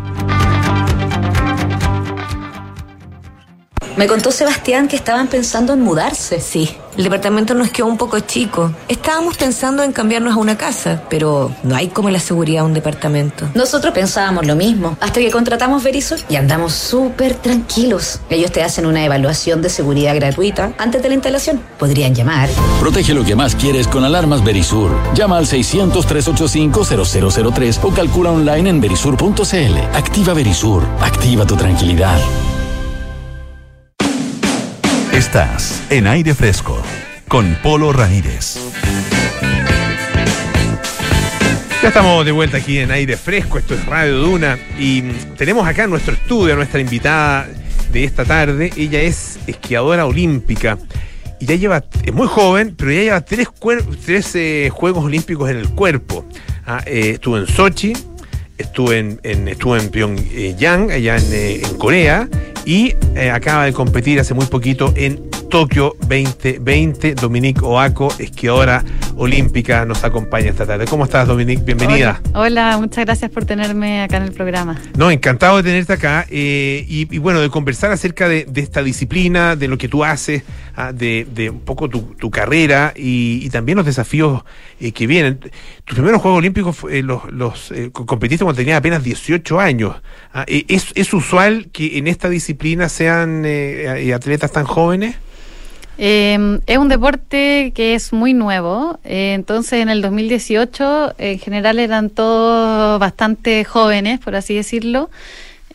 Me 3.98 4.06
contó 4.06 4.30
Sebastián 4.30 4.87
que 4.87 4.94
estaban 4.94 5.26
pensando 5.26 5.72
en 5.72 5.80
mudarse. 5.80 6.40
Sí, 6.40 6.70
el 6.96 7.02
departamento 7.02 7.54
nos 7.54 7.70
quedó 7.70 7.87
un 7.87 7.96
poco 7.96 8.20
chico. 8.20 8.72
Estábamos 8.87 9.37
pensando 9.37 9.82
en 9.82 9.90
cambiarnos 9.90 10.34
a 10.34 10.37
una 10.37 10.56
casa, 10.56 11.02
pero 11.11 11.50
no 11.64 11.74
hay 11.74 11.88
como 11.88 12.08
la 12.08 12.20
seguridad 12.20 12.61
de 12.61 12.66
un 12.66 12.74
departamento. 12.74 13.48
Nosotros 13.54 13.92
pensábamos 13.92 14.46
lo 14.46 14.54
mismo, 14.54 14.96
hasta 15.00 15.18
que 15.18 15.32
contratamos 15.32 15.82
Verisur 15.82 16.20
y 16.28 16.37
andamos 16.37 16.74
súper 16.74 17.34
tranquilos. 17.34 18.20
Ellos 18.30 18.52
te 18.52 18.62
hacen 18.62 18.87
una 18.87 19.04
evaluación 19.04 19.62
de 19.62 19.68
seguridad 19.68 20.14
gratuita 20.14 20.74
antes 20.78 21.02
de 21.02 21.08
la 21.08 21.16
instalación. 21.16 21.61
Podrían 21.76 22.14
llamar. 22.14 22.48
Protege 22.78 23.14
lo 23.14 23.24
que 23.24 23.34
más 23.34 23.56
quieres 23.56 23.88
con 23.88 24.04
alarmas 24.04 24.44
Verisur. 24.44 24.92
Llama 25.12 25.38
al 25.38 25.46
600-385-0003 25.46 27.80
o 27.82 27.90
calcula 27.90 28.30
online 28.30 28.70
en 28.70 28.80
verisur.cl. 28.80 29.76
Activa 29.92 30.34
Verisur. 30.34 30.84
Activa 31.00 31.44
tu 31.44 31.56
tranquilidad. 31.56 32.20
Estás 35.18 35.83
en 35.90 36.07
aire 36.07 36.33
fresco 36.33 36.81
con 37.26 37.52
Polo 37.61 37.92
Ramírez. 37.92 38.57
Ya 41.83 41.88
estamos 41.88 42.24
de 42.24 42.31
vuelta 42.31 42.59
aquí 42.59 42.78
en 42.78 42.92
aire 42.92 43.16
fresco, 43.16 43.59
esto 43.59 43.74
es 43.74 43.85
Radio 43.87 44.18
Duna 44.18 44.57
y 44.78 45.02
tenemos 45.37 45.66
acá 45.66 45.83
en 45.83 45.90
nuestro 45.90 46.14
estudio 46.14 46.52
a 46.52 46.57
nuestra 46.57 46.81
invitada 46.81 47.48
de 47.90 48.04
esta 48.04 48.24
tarde. 48.24 48.70
Ella 48.76 49.02
es 49.02 49.40
esquiadora 49.48 50.07
olímpica 50.07 50.78
y 51.40 51.46
ya 51.46 51.57
lleva, 51.57 51.85
es 52.04 52.14
muy 52.14 52.28
joven, 52.28 52.76
pero 52.78 52.92
ya 52.92 53.00
lleva 53.00 53.20
tres, 53.20 53.48
tres 54.07 54.37
eh, 54.37 54.70
Juegos 54.72 55.04
Olímpicos 55.04 55.50
en 55.50 55.57
el 55.57 55.70
cuerpo. 55.70 56.24
Ah, 56.64 56.81
eh, 56.87 57.14
estuvo 57.14 57.38
en 57.38 57.48
Sochi, 57.48 57.92
estuvo 58.57 58.92
en, 58.92 59.18
en, 59.24 59.48
estuvo 59.48 59.76
en 59.76 59.88
Pyongyang, 59.88 60.92
allá 60.92 61.16
en, 61.16 61.33
eh, 61.33 61.62
en 61.64 61.76
Corea, 61.76 62.28
y 62.68 62.94
eh, 63.16 63.31
acaba 63.31 63.64
de 63.64 63.72
competir 63.72 64.20
hace 64.20 64.35
muy 64.35 64.44
poquito 64.44 64.92
en 64.94 65.31
Tokio 65.48 65.96
2020. 66.00 67.14
Dominique 67.14 67.64
Oaco, 67.64 68.12
esquiadora 68.18 68.85
olímpica, 69.18 69.85
nos 69.85 70.04
acompaña 70.04 70.50
esta 70.50 70.64
tarde. 70.64 70.87
¿Cómo 70.87 71.04
estás, 71.04 71.26
Dominique? 71.26 71.62
Bienvenida. 71.62 72.20
Hola, 72.35 72.40
hola 72.40 72.78
muchas 72.78 73.04
gracias 73.04 73.31
por 73.31 73.44
tenerme 73.44 74.02
acá 74.02 74.18
en 74.18 74.22
el 74.22 74.33
programa. 74.33 74.81
No, 74.96 75.11
encantado 75.11 75.57
de 75.57 75.64
tenerte 75.64 75.92
acá 75.92 76.24
eh, 76.31 76.87
y, 76.88 77.12
y, 77.14 77.18
bueno, 77.18 77.40
de 77.40 77.50
conversar 77.50 77.90
acerca 77.90 78.28
de, 78.28 78.44
de, 78.44 78.61
esta 78.61 78.83
disciplina, 78.83 79.57
de 79.57 79.66
lo 79.66 79.76
que 79.76 79.88
tú 79.88 80.04
haces, 80.04 80.44
ah, 80.76 80.92
de, 80.92 81.26
de, 81.35 81.50
un 81.50 81.61
poco 81.61 81.88
tu, 81.88 82.14
tu 82.14 82.31
carrera 82.31 82.92
y, 82.96 83.40
y, 83.42 83.50
también 83.50 83.76
los 83.76 83.87
desafíos 83.87 84.44
eh, 84.81 84.92
que 84.92 85.09
vienen. 85.09 85.40
Tus 85.85 85.96
primeros 85.96 86.22
Juegos 86.22 86.38
Olímpicos 86.38 86.76
eh, 86.88 87.02
los, 87.02 87.31
los 87.33 87.72
competiste 87.92 88.44
cuando 88.44 88.59
tenías 88.59 88.78
apenas 88.78 89.02
18 89.02 89.59
años. 89.59 89.96
Ah, 90.33 90.44
¿es, 90.46 90.92
¿Es 90.94 91.12
usual 91.12 91.70
que 91.72 91.98
en 91.98 92.07
esta 92.07 92.28
disciplina 92.28 92.88
sean 92.88 93.44
atletas 94.14 94.52
tan 94.52 94.64
jóvenes? 94.64 95.16
Eh, 96.00 96.61
es 96.66 96.78
un 96.78 96.88
deporte 96.88 97.72
que 97.74 97.94
es 97.94 98.12
muy 98.12 98.32
nuevo, 98.32 99.00
eh, 99.02 99.32
entonces 99.34 99.80
en 99.80 99.88
el 99.88 100.00
2018 100.00 101.14
en 101.18 101.40
general 101.40 101.80
eran 101.80 102.08
todos 102.08 103.00
bastante 103.00 103.64
jóvenes, 103.64 104.20
por 104.20 104.37
así 104.37 104.54
decirlo, 104.54 105.11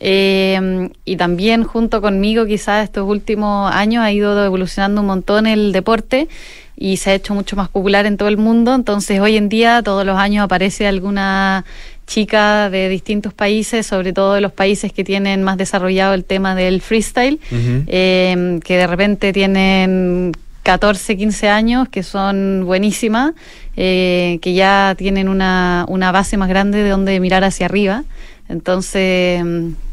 eh, 0.00 0.88
y 1.04 1.16
también 1.16 1.64
junto 1.64 2.00
conmigo 2.00 2.46
quizás 2.46 2.84
estos 2.84 3.06
últimos 3.06 3.70
años 3.70 4.02
ha 4.02 4.12
ido 4.12 4.42
evolucionando 4.42 5.02
un 5.02 5.08
montón 5.08 5.46
el 5.46 5.72
deporte 5.72 6.26
y 6.74 6.96
se 6.96 7.10
ha 7.10 7.14
hecho 7.14 7.34
mucho 7.34 7.54
más 7.54 7.68
popular 7.68 8.06
en 8.06 8.16
todo 8.16 8.30
el 8.30 8.38
mundo, 8.38 8.74
entonces 8.74 9.20
hoy 9.20 9.36
en 9.36 9.50
día 9.50 9.82
todos 9.82 10.06
los 10.06 10.16
años 10.16 10.42
aparece 10.42 10.86
alguna 10.86 11.66
chica 12.06 12.70
de 12.70 12.88
distintos 12.88 13.32
países, 13.32 13.86
sobre 13.86 14.12
todo 14.12 14.34
de 14.34 14.40
los 14.40 14.52
países 14.52 14.92
que 14.92 15.04
tienen 15.04 15.42
más 15.42 15.56
desarrollado 15.56 16.14
el 16.14 16.24
tema 16.24 16.54
del 16.54 16.80
freestyle, 16.80 17.40
uh 17.50 17.54
-huh. 17.54 17.84
eh, 17.86 18.60
que 18.64 18.76
de 18.76 18.86
repente 18.86 19.32
tienen 19.32 20.32
14, 20.64 21.16
15 21.16 21.48
años, 21.48 21.88
que 21.88 22.02
son 22.02 22.64
buenísimas, 22.64 23.34
eh, 23.76 24.38
que 24.40 24.54
ya 24.54 24.94
tienen 24.96 25.28
una, 25.28 25.84
una 25.88 26.10
base 26.10 26.36
más 26.36 26.48
grande 26.48 26.82
de 26.82 26.88
donde 26.88 27.20
mirar 27.20 27.44
hacia 27.44 27.66
arriba. 27.66 28.04
Entonces, 28.48 29.44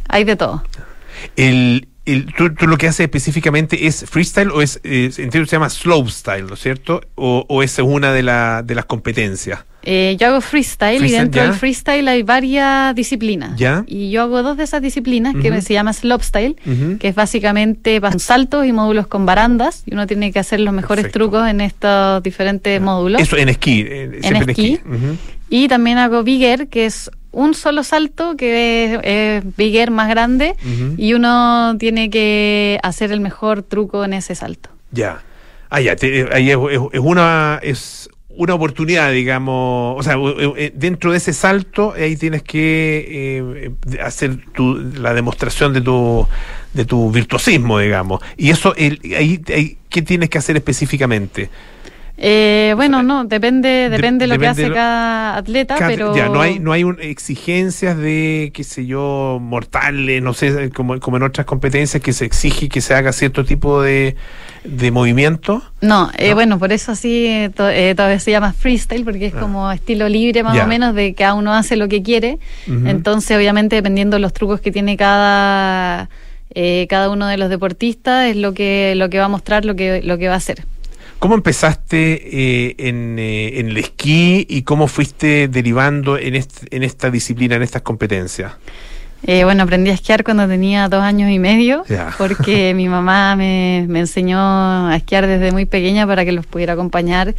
hay 0.07 0.23
de 0.23 0.35
todo. 0.35 0.63
El, 1.35 1.87
el, 2.05 2.33
¿tú, 2.33 2.53
¿tú, 2.53 2.67
lo 2.67 2.77
que 2.77 2.87
haces 2.87 3.01
específicamente 3.01 3.85
es 3.85 4.05
freestyle 4.09 4.49
o 4.49 4.61
es, 4.61 4.79
eh, 4.83 5.11
entiendo 5.17 5.45
se 5.45 5.57
llama 5.57 5.69
slopestyle, 5.69 6.47
¿no 6.47 6.53
es 6.53 6.61
cierto? 6.61 7.01
¿O, 7.15 7.45
o 7.47 7.63
es 7.63 7.77
una 7.79 8.13
de, 8.13 8.23
la, 8.23 8.63
de 8.63 8.75
las 8.75 8.85
competencias? 8.85 9.59
Eh, 9.83 10.15
yo 10.19 10.27
hago 10.27 10.41
freestyle, 10.41 10.99
freestyle, 10.99 11.09
y 11.09 11.11
dentro 11.23 11.41
¿ya? 11.41 11.47
del 11.47 11.57
freestyle 11.57 12.07
hay 12.07 12.23
varias 12.23 12.95
disciplinas. 12.95 13.57
¿Ya? 13.57 13.83
Y 13.87 14.11
yo 14.11 14.23
hago 14.23 14.43
dos 14.43 14.57
de 14.57 14.63
esas 14.63 14.81
disciplinas 14.81 15.33
uh 15.35 15.37
-huh. 15.39 15.41
que 15.41 15.61
se 15.61 15.73
llama 15.73 15.93
slopestyle, 15.93 16.55
uh 16.65 16.69
-huh. 16.69 16.97
que 16.99 17.07
es 17.07 17.15
básicamente 17.15 17.99
saltos 18.17 18.65
y 18.65 18.71
módulos 18.71 19.07
con 19.07 19.25
barandas. 19.25 19.83
Y 19.85 19.93
uno 19.93 20.05
tiene 20.07 20.31
que 20.31 20.39
hacer 20.39 20.59
los 20.59 20.73
mejores 20.73 21.03
Perfecto. 21.03 21.19
trucos 21.19 21.47
en 21.47 21.61
estos 21.61 22.21
diferentes 22.23 22.79
módulos. 22.81 23.21
Eso 23.21 23.37
en 23.37 23.49
esquí. 23.49 23.81
Eh, 23.81 24.19
en 24.23 24.35
esquí. 24.35 24.43
En 24.43 24.49
esquí. 24.49 24.79
-huh. 24.85 25.17
Y 25.49 25.67
también 25.67 25.97
hago 25.97 26.23
big 26.23 26.43
air, 26.43 26.67
que 26.69 26.85
es 26.85 27.11
un 27.31 27.53
solo 27.53 27.83
salto 27.83 28.35
que 28.37 28.93
es, 28.93 28.99
es 29.03 29.57
big 29.57 29.75
air 29.75 29.91
más 29.91 30.09
grande 30.09 30.55
y 30.97 31.13
uno 31.13 31.75
tiene 31.77 32.09
que 32.09 32.79
hacer 32.83 33.11
el 33.11 33.19
mejor 33.19 33.63
truco 33.63 34.05
en 34.05 34.13
ese 34.13 34.35
salto. 34.35 34.69
Ya. 34.91 35.21
Ah, 35.69 35.79
ya. 35.81 35.95
Te, 35.95 36.27
ahí 36.33 36.51
es, 36.51 36.57
es 36.93 36.99
una. 36.99 37.59
Es 37.63 38.09
una 38.37 38.53
oportunidad, 38.53 39.11
digamos, 39.11 39.99
o 39.99 40.03
sea, 40.03 40.15
dentro 40.73 41.11
de 41.11 41.17
ese 41.17 41.33
salto, 41.33 41.93
ahí 41.93 42.15
tienes 42.15 42.43
que 42.43 43.05
eh, 43.07 43.99
hacer 44.01 44.37
tu, 44.53 44.75
la 44.75 45.13
demostración 45.13 45.73
de 45.73 45.81
tu, 45.81 46.27
de 46.73 46.85
tu 46.85 47.11
virtuosismo, 47.11 47.79
digamos. 47.79 48.21
Y 48.37 48.49
eso, 48.49 48.73
el, 48.75 48.99
ahí, 49.17 49.41
ahí, 49.49 49.77
¿qué 49.89 50.01
tienes 50.01 50.29
que 50.29 50.37
hacer 50.37 50.55
específicamente? 50.55 51.49
Eh, 52.23 52.73
bueno, 52.75 53.01
no, 53.01 53.25
depende, 53.25 53.89
depende 53.89 54.27
de 54.27 54.33
lo 54.33 54.39
que 54.39 54.45
hace 54.45 54.67
lo, 54.67 54.75
cada 54.75 55.37
atleta, 55.37 55.75
cada, 55.75 55.89
pero... 55.89 56.15
Ya, 56.15 56.29
no 56.29 56.39
hay, 56.39 56.59
no 56.59 56.71
hay 56.71 56.83
un, 56.83 56.99
exigencias 57.01 57.97
de, 57.97 58.51
qué 58.53 58.63
sé 58.63 58.85
yo, 58.85 59.39
mortales, 59.41 60.21
no 60.21 60.35
sé, 60.35 60.69
como, 60.69 60.99
como 60.99 61.17
en 61.17 61.23
otras 61.23 61.47
competencias 61.47 62.03
que 62.03 62.13
se 62.13 62.25
exige 62.25 62.69
que 62.69 62.79
se 62.79 62.93
haga 62.93 63.11
cierto 63.11 63.43
tipo 63.43 63.81
de, 63.81 64.15
de 64.63 64.91
movimiento. 64.91 65.63
No, 65.81 66.11
eh, 66.15 66.29
¿No? 66.29 66.35
bueno, 66.35 66.59
por 66.59 66.71
eso 66.71 66.93
sí 66.93 67.49
to, 67.55 67.67
eh, 67.67 67.95
todavía 67.95 68.19
se 68.19 68.29
llama 68.29 68.53
freestyle, 68.53 69.03
porque 69.03 69.25
es 69.25 69.33
ah. 69.33 69.39
como 69.39 69.71
estilo 69.71 70.07
libre 70.07 70.43
más 70.43 70.55
ya. 70.55 70.65
o 70.65 70.67
menos, 70.67 70.93
de 70.93 71.15
cada 71.15 71.33
uno 71.33 71.55
hace 71.55 71.75
lo 71.75 71.87
que 71.87 72.03
quiere. 72.03 72.37
Uh 72.67 72.73
-huh. 72.73 72.89
Entonces, 72.91 73.35
obviamente, 73.35 73.77
dependiendo 73.77 74.17
de 74.17 74.19
los 74.19 74.33
trucos 74.33 74.61
que 74.61 74.71
tiene 74.71 74.95
cada... 74.95 76.07
Eh, 76.53 76.85
cada 76.89 77.09
uno 77.09 77.27
de 77.27 77.37
los 77.37 77.49
deportistas 77.49 78.27
es 78.27 78.35
lo 78.35 78.53
que 78.53 78.93
lo 78.97 79.09
que 79.09 79.19
va 79.19 79.23
a 79.23 79.29
mostrar 79.29 79.63
lo 79.63 79.73
que 79.77 80.01
lo 80.03 80.17
que 80.17 80.27
va 80.27 80.33
a 80.33 80.37
hacer 80.37 80.65
¿Cómo 81.21 81.35
empezaste 81.35 82.13
eh, 82.13 82.75
en, 82.79 83.19
eh, 83.19 83.59
en, 83.59 83.67
el 83.67 83.77
esquí 83.77 84.47
y 84.49 84.63
cómo 84.63 84.87
fuiste 84.87 85.47
derivando 85.47 86.17
en, 86.17 86.33
este, 86.33 86.75
en 86.75 86.81
esta 86.81 87.11
disciplina, 87.11 87.57
en 87.57 87.61
estas 87.61 87.83
competencias? 87.83 88.53
Eh, 89.27 89.43
bueno, 89.43 89.61
aprendí 89.61 89.91
a 89.91 89.93
esquiar 89.93 90.23
cuando 90.23 90.47
tenía 90.47 90.89
dos 90.89 91.03
años 91.03 91.29
y 91.29 91.37
medio, 91.37 91.83
porque 92.17 92.73
mi 92.75 92.89
mamá 92.89 93.35
me, 93.35 93.85
me 93.87 93.99
enseñó 93.99 94.39
a 94.39 94.95
esquiar 94.95 95.27
desde 95.27 95.51
muy 95.51 95.65
pequeña 95.65 96.07
para 96.07 96.25
que 96.25 96.31
los 96.31 96.47
pudiera 96.47 96.73
acompañar 96.73 97.35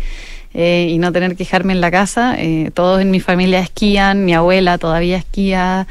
eh, 0.54 0.88
y 0.90 0.98
no 0.98 1.12
tener 1.12 1.30
que 1.30 1.44
dejarme 1.44 1.72
en 1.72 1.80
la 1.80 1.90
casa. 1.90 2.34
Eh, 2.38 2.70
todos 2.74 3.00
en 3.00 3.10
mi 3.10 3.20
familia 3.20 3.60
esquían, 3.60 4.24
mi 4.24 4.34
abuela 4.34 4.78
todavía 4.78 5.16
esquía. 5.16 5.86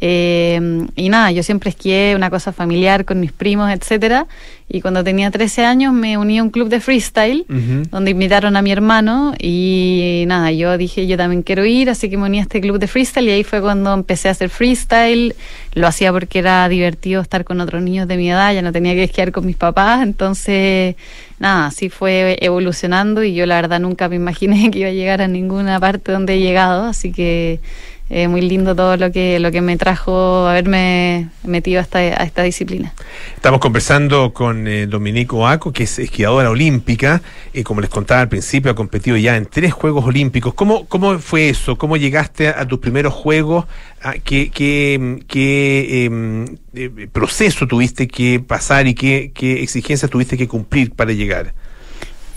Eh, 0.00 0.86
y 0.94 1.08
nada, 1.08 1.30
yo 1.30 1.42
siempre 1.42 1.70
esquié 1.70 2.14
una 2.14 2.30
cosa 2.30 2.52
familiar 2.52 3.04
con 3.04 3.20
mis 3.20 3.32
primos, 3.32 3.70
etcétera. 3.70 4.26
Y 4.68 4.80
cuando 4.80 5.04
tenía 5.04 5.30
13 5.30 5.64
años 5.64 5.92
me 5.92 6.18
uní 6.18 6.38
a 6.38 6.42
un 6.42 6.50
club 6.50 6.68
de 6.68 6.80
freestyle 6.80 7.46
donde 7.92 8.10
invitaron 8.10 8.56
a 8.56 8.62
mi 8.62 8.72
hermano 8.72 9.32
y 9.38 10.24
nada, 10.26 10.50
yo 10.50 10.76
dije 10.76 11.06
yo 11.06 11.16
también 11.16 11.42
quiero 11.44 11.64
ir, 11.64 11.88
así 11.88 12.10
que 12.10 12.16
me 12.16 12.24
uní 12.24 12.40
a 12.40 12.42
este 12.42 12.60
club 12.60 12.80
de 12.80 12.88
freestyle 12.88 13.28
y 13.28 13.30
ahí 13.30 13.44
fue 13.44 13.60
cuando 13.60 13.94
empecé 13.94 14.26
a 14.26 14.32
hacer 14.32 14.50
freestyle, 14.50 15.36
lo 15.74 15.86
hacía 15.86 16.10
porque 16.10 16.40
era 16.40 16.68
divertido 16.68 17.22
estar 17.22 17.44
con 17.44 17.60
otros 17.60 17.80
niños 17.80 18.08
de 18.08 18.16
mi 18.16 18.28
edad, 18.28 18.52
ya 18.52 18.62
no 18.62 18.72
tenía 18.72 18.94
que 18.94 19.04
esquiar 19.04 19.30
con 19.30 19.46
mis 19.46 19.56
papás, 19.56 20.02
entonces 20.02 20.96
nada, 21.38 21.66
así 21.66 21.88
fue 21.88 22.36
evolucionando 22.40 23.22
y 23.22 23.34
yo 23.34 23.46
la 23.46 23.54
verdad 23.54 23.78
nunca 23.78 24.08
me 24.08 24.16
imaginé 24.16 24.68
que 24.72 24.80
iba 24.80 24.88
a 24.88 24.92
llegar 24.92 25.22
a 25.22 25.28
ninguna 25.28 25.78
parte 25.78 26.10
donde 26.10 26.34
he 26.34 26.40
llegado, 26.40 26.86
así 26.86 27.12
que 27.12 27.60
eh, 28.08 28.28
muy 28.28 28.40
lindo 28.40 28.76
todo 28.76 28.96
lo 28.96 29.10
que 29.10 29.40
lo 29.40 29.50
que 29.50 29.60
me 29.60 29.76
trajo 29.76 30.46
haberme 30.46 31.28
metido 31.42 31.80
a 31.80 31.82
esta, 31.82 31.98
a 31.98 32.24
esta 32.24 32.42
disciplina. 32.42 32.94
Estamos 33.34 33.60
conversando 33.60 34.32
con 34.32 34.68
eh, 34.68 34.86
Dominique 34.86 35.34
Oaco, 35.34 35.72
que 35.72 35.84
es 35.84 35.98
esquiadora 35.98 36.50
olímpica. 36.50 37.20
y 37.52 37.64
como 37.64 37.80
les 37.80 37.90
contaba 37.90 38.20
al 38.20 38.28
principio, 38.28 38.70
ha 38.70 38.74
competido 38.74 39.16
ya 39.16 39.36
en 39.36 39.46
tres 39.46 39.72
Juegos 39.72 40.04
Olímpicos. 40.04 40.54
¿Cómo, 40.54 40.86
cómo 40.86 41.18
fue 41.18 41.48
eso? 41.48 41.76
¿Cómo 41.76 41.96
llegaste 41.96 42.48
a, 42.48 42.66
tus 42.66 42.78
primeros 42.78 43.12
Juegos? 43.12 43.66
¿A 44.00 44.12
¿Qué, 44.14 44.50
qué, 44.50 45.24
qué, 45.26 46.04
em, 46.04 46.44
eh, 46.74 47.08
proceso 47.12 47.66
tuviste 47.66 48.06
que 48.06 48.38
pasar 48.38 48.86
y 48.86 48.94
qué, 48.94 49.32
qué 49.34 49.62
exigencias 49.62 50.10
tuviste 50.10 50.36
que 50.36 50.46
cumplir 50.46 50.92
para 50.92 51.12
llegar? 51.12 51.54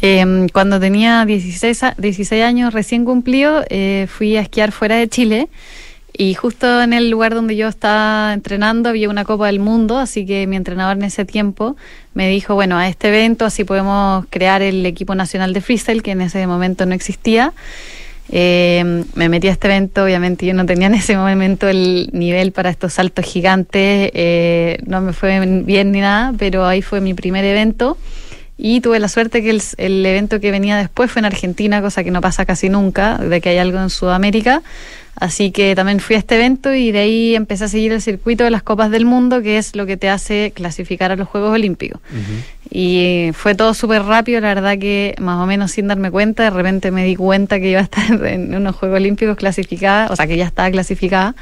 Eh, 0.02 0.48
cuando 0.54 0.80
tenía 0.80 1.26
16, 1.26 1.84
a- 1.84 1.96
16 1.98 2.44
años 2.44 2.74
recién 2.74 3.04
cumplido, 3.06 3.64
eh, 3.70 4.08
fui 4.10 4.38
a 4.38 4.42
esquiar 4.42 4.72
fuera 4.72 4.96
de 4.96 5.10
Chile 5.10 5.50
y 6.18 6.34
justo 6.34 6.82
en 6.82 6.94
el 6.94 7.10
lugar 7.10 7.34
donde 7.34 7.56
yo 7.56 7.68
estaba 7.68 8.34
entrenando 8.34 8.90
había 8.90 9.10
una 9.10 9.26
Copa 9.26 9.48
del 9.48 9.60
Mundo, 9.60 9.98
así 9.98 10.26
que 10.26 10.48
mi 10.48 10.56
entrenador 10.56 10.98
en 10.98 11.04
ese 11.04 11.26
tiempo 11.26 11.76
me 12.14 12.30
dijo, 12.30 12.56
bueno, 12.56 12.78
a 12.78 12.88
este 12.88 13.10
evento 13.10 13.46
así 13.46 13.64
podemos 13.64 14.26
crear 14.30 14.62
el 14.62 14.86
equipo 14.86 15.16
nacional 15.16 15.54
de 15.54 15.62
freestyle, 15.62 16.02
que 16.02 16.12
en 16.12 16.22
ese 16.22 16.46
momento 16.48 16.86
no 16.86 16.94
existía. 16.96 17.54
Eh, 18.32 19.04
me 19.16 19.28
metí 19.28 19.48
a 19.48 19.52
este 19.52 19.68
evento, 19.68 20.04
obviamente 20.04 20.46
yo 20.46 20.54
no 20.54 20.66
tenía 20.66 20.88
en 20.88 20.94
ese 20.94 21.18
momento 21.18 21.68
el 21.68 22.10
nivel 22.14 22.52
para 22.52 22.70
estos 22.70 22.94
saltos 22.94 23.26
gigantes, 23.26 24.12
eh, 24.14 24.78
no 24.86 25.02
me 25.02 25.14
fue 25.14 25.40
bien 25.66 25.92
ni 25.92 26.00
nada, 26.02 26.34
pero 26.38 26.66
ahí 26.66 26.82
fue 26.84 27.02
mi 27.02 27.14
primer 27.16 27.44
evento 27.44 27.98
y 28.62 28.82
tuve 28.82 29.00
la 29.00 29.08
suerte 29.08 29.42
que 29.42 29.52
el, 29.52 29.64
el 29.78 30.06
evento 30.06 30.42
que 30.42 30.52
venía 30.52 30.76
después 30.76 31.10
fue 31.10 31.22
en 31.22 31.26
Argentina, 31.26 31.82
cosa 31.82 32.04
que 32.04 32.12
no 32.12 32.20
pasa 32.20 32.46
casi 32.46 32.68
nunca, 32.68 33.18
de 33.18 33.40
que 33.40 33.48
hay 33.48 33.58
algo 33.58 33.80
en 33.80 33.90
Sudamérica. 33.90 34.62
Así 35.16 35.52
que 35.52 35.76
también 35.76 36.02
fui 36.02 36.18
a 36.18 36.20
este 36.20 36.36
evento 36.36 36.74
y 36.74 36.92
de 36.92 37.00
ahí 37.00 37.36
empecé 37.36 37.64
a 37.64 37.68
seguir 37.70 37.94
el 37.94 38.02
circuito 38.02 38.44
de 38.44 38.52
las 38.52 38.62
Copas 38.62 38.92
del 38.92 39.06
Mundo, 39.06 39.42
que 39.42 39.58
es 39.58 39.78
lo 39.78 39.86
que 39.86 39.96
te 39.96 40.10
hace 40.10 40.52
clasificar 40.54 41.10
a 41.10 41.16
los 41.16 41.30
Juegos 41.30 41.54
Olímpicos. 41.54 42.02
Y 42.70 43.32
fue 43.34 43.56
todo 43.56 43.74
súper 43.74 44.04
rápido, 44.04 44.42
la 44.42 44.54
verdad 44.54 44.78
que 44.78 45.16
más 45.20 45.42
o 45.42 45.46
menos 45.46 45.72
sin 45.72 45.88
darme 45.88 46.12
cuenta, 46.12 46.44
de 46.44 46.50
repente 46.50 46.92
me 46.92 47.06
di 47.06 47.16
cuenta 47.16 47.62
que 47.62 47.70
iba 47.70 47.80
a 47.80 47.84
estar 47.84 48.26
en 48.26 48.54
unos 48.54 48.76
Juegos 48.76 48.98
Olímpicos 48.98 49.38
clasificada, 49.38 50.08
o 50.12 50.18
sea 50.18 50.28
que 50.28 50.36
ya 50.36 50.46
estaba 50.46 50.70
clasificada. 50.70 51.34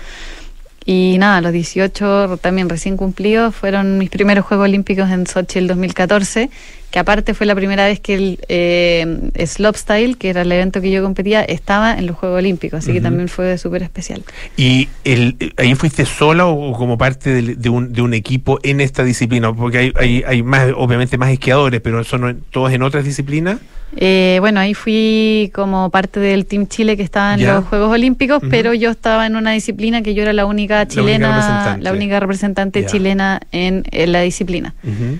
Y 0.85 1.17
nada, 1.19 1.41
los 1.41 1.51
18 1.51 2.39
también 2.41 2.69
recién 2.69 2.95
cumplidos 2.95 3.53
fueron 3.53 3.97
mis 3.97 4.09
primeros 4.09 4.45
Juegos 4.45 4.65
Olímpicos 4.65 5.09
en 5.09 5.27
Sochi 5.27 5.59
el 5.59 5.67
2014, 5.67 6.49
que 6.91 6.99
aparte 6.99 7.33
fue 7.33 7.45
la 7.45 7.53
primera 7.55 7.85
vez 7.85 7.99
que 7.99 8.13
el 8.15 8.39
eh, 8.47 9.29
slopestyle, 9.45 10.17
que 10.17 10.29
era 10.29 10.41
el 10.43 10.51
evento 10.51 10.79
que 10.81 10.89
yo 10.89 11.03
competía, 11.03 11.41
estaba 11.43 11.97
en 11.97 12.07
los 12.07 12.15
Juegos 12.15 12.37
Olímpicos, 12.39 12.79
así 12.79 12.91
que 12.93 12.99
Ujú. 12.99 13.03
también 13.03 13.27
fue 13.27 13.57
súper 13.57 13.83
especial. 13.83 14.23
¿Y 14.55 14.87
el, 15.03 15.35
ahí 15.57 15.75
fuiste 15.75 16.05
sola 16.05 16.45
o 16.47 16.71
como 16.73 16.97
parte 16.97 17.29
del- 17.33 17.61
de, 17.61 17.69
un, 17.69 17.91
de 17.91 18.01
un 18.01 18.13
equipo 18.13 18.59
en 18.63 18.79
esta 18.81 19.03
disciplina? 19.03 19.53
Porque 19.53 19.77
hay, 19.79 19.93
hay, 19.95 20.23
hay 20.25 20.43
más, 20.43 20.71
obviamente 20.75 21.17
más 21.17 21.29
esquiadores, 21.29 21.81
pero 21.81 22.03
son 22.03 22.43
todos 22.51 22.71
en 22.71 22.81
otras 22.81 23.03
disciplinas. 23.03 23.57
Eh, 23.95 24.37
bueno, 24.41 24.59
ahí 24.59 24.73
fui 24.73 25.49
como 25.55 25.89
parte 25.89 26.19
del 26.19 26.45
Team 26.45 26.67
Chile 26.67 26.97
que 26.97 27.03
estaba 27.03 27.33
en 27.35 27.39
Ya. 27.39 27.55
los 27.55 27.65
Juegos 27.65 27.91
Olímpicos, 27.91 28.39
Ujú. 28.39 28.49
pero 28.49 28.73
yo 28.73 28.91
estaba 28.91 29.25
en 29.25 29.35
una 29.37 29.51
disciplina 29.51 30.01
que 30.01 30.13
yo 30.13 30.23
era 30.23 30.33
la 30.33 30.45
única 30.45 30.57
única 30.81 30.87
chilena, 30.87 31.27
representante. 31.29 31.83
la 31.83 31.91
única 31.93 32.19
representante 32.19 32.85
chilena 32.85 33.39
en, 33.51 33.83
en 33.91 34.11
la 34.11 34.21
disciplina. 34.21 34.73
Sí. 34.83 35.19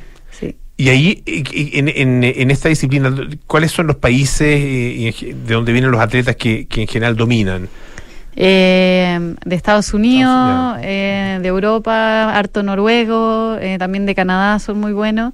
Y 0.80 0.90
ahí, 0.90 1.24
en, 1.26 1.88
en, 1.90 2.24
en 2.24 2.52
esta 2.52 2.70
disciplina, 2.70 3.12
¿cuáles 3.48 3.72
son 3.72 3.88
los 3.88 3.96
países 3.96 4.48
eh, 4.48 5.14
de 5.46 5.54
donde 5.54 5.72
vienen 5.74 5.90
los 5.90 6.00
atletas 6.00 6.36
que, 6.36 6.68
que 6.68 6.84
en 6.84 6.88
general 6.88 7.16
dominan? 7.16 7.68
Eh, 8.36 9.34
de 9.44 9.56
Estados 9.56 9.92
Unidos, 9.96 10.30
Estados 10.76 10.80
eh, 10.84 11.40
de 11.42 11.48
Europa, 11.48 12.38
harto 12.38 12.62
noruego, 12.62 13.58
eh, 13.60 13.78
también 13.80 14.06
de 14.06 14.14
Canadá 14.14 14.60
son 14.60 14.80
muy 14.80 14.94
buenos, 14.94 15.34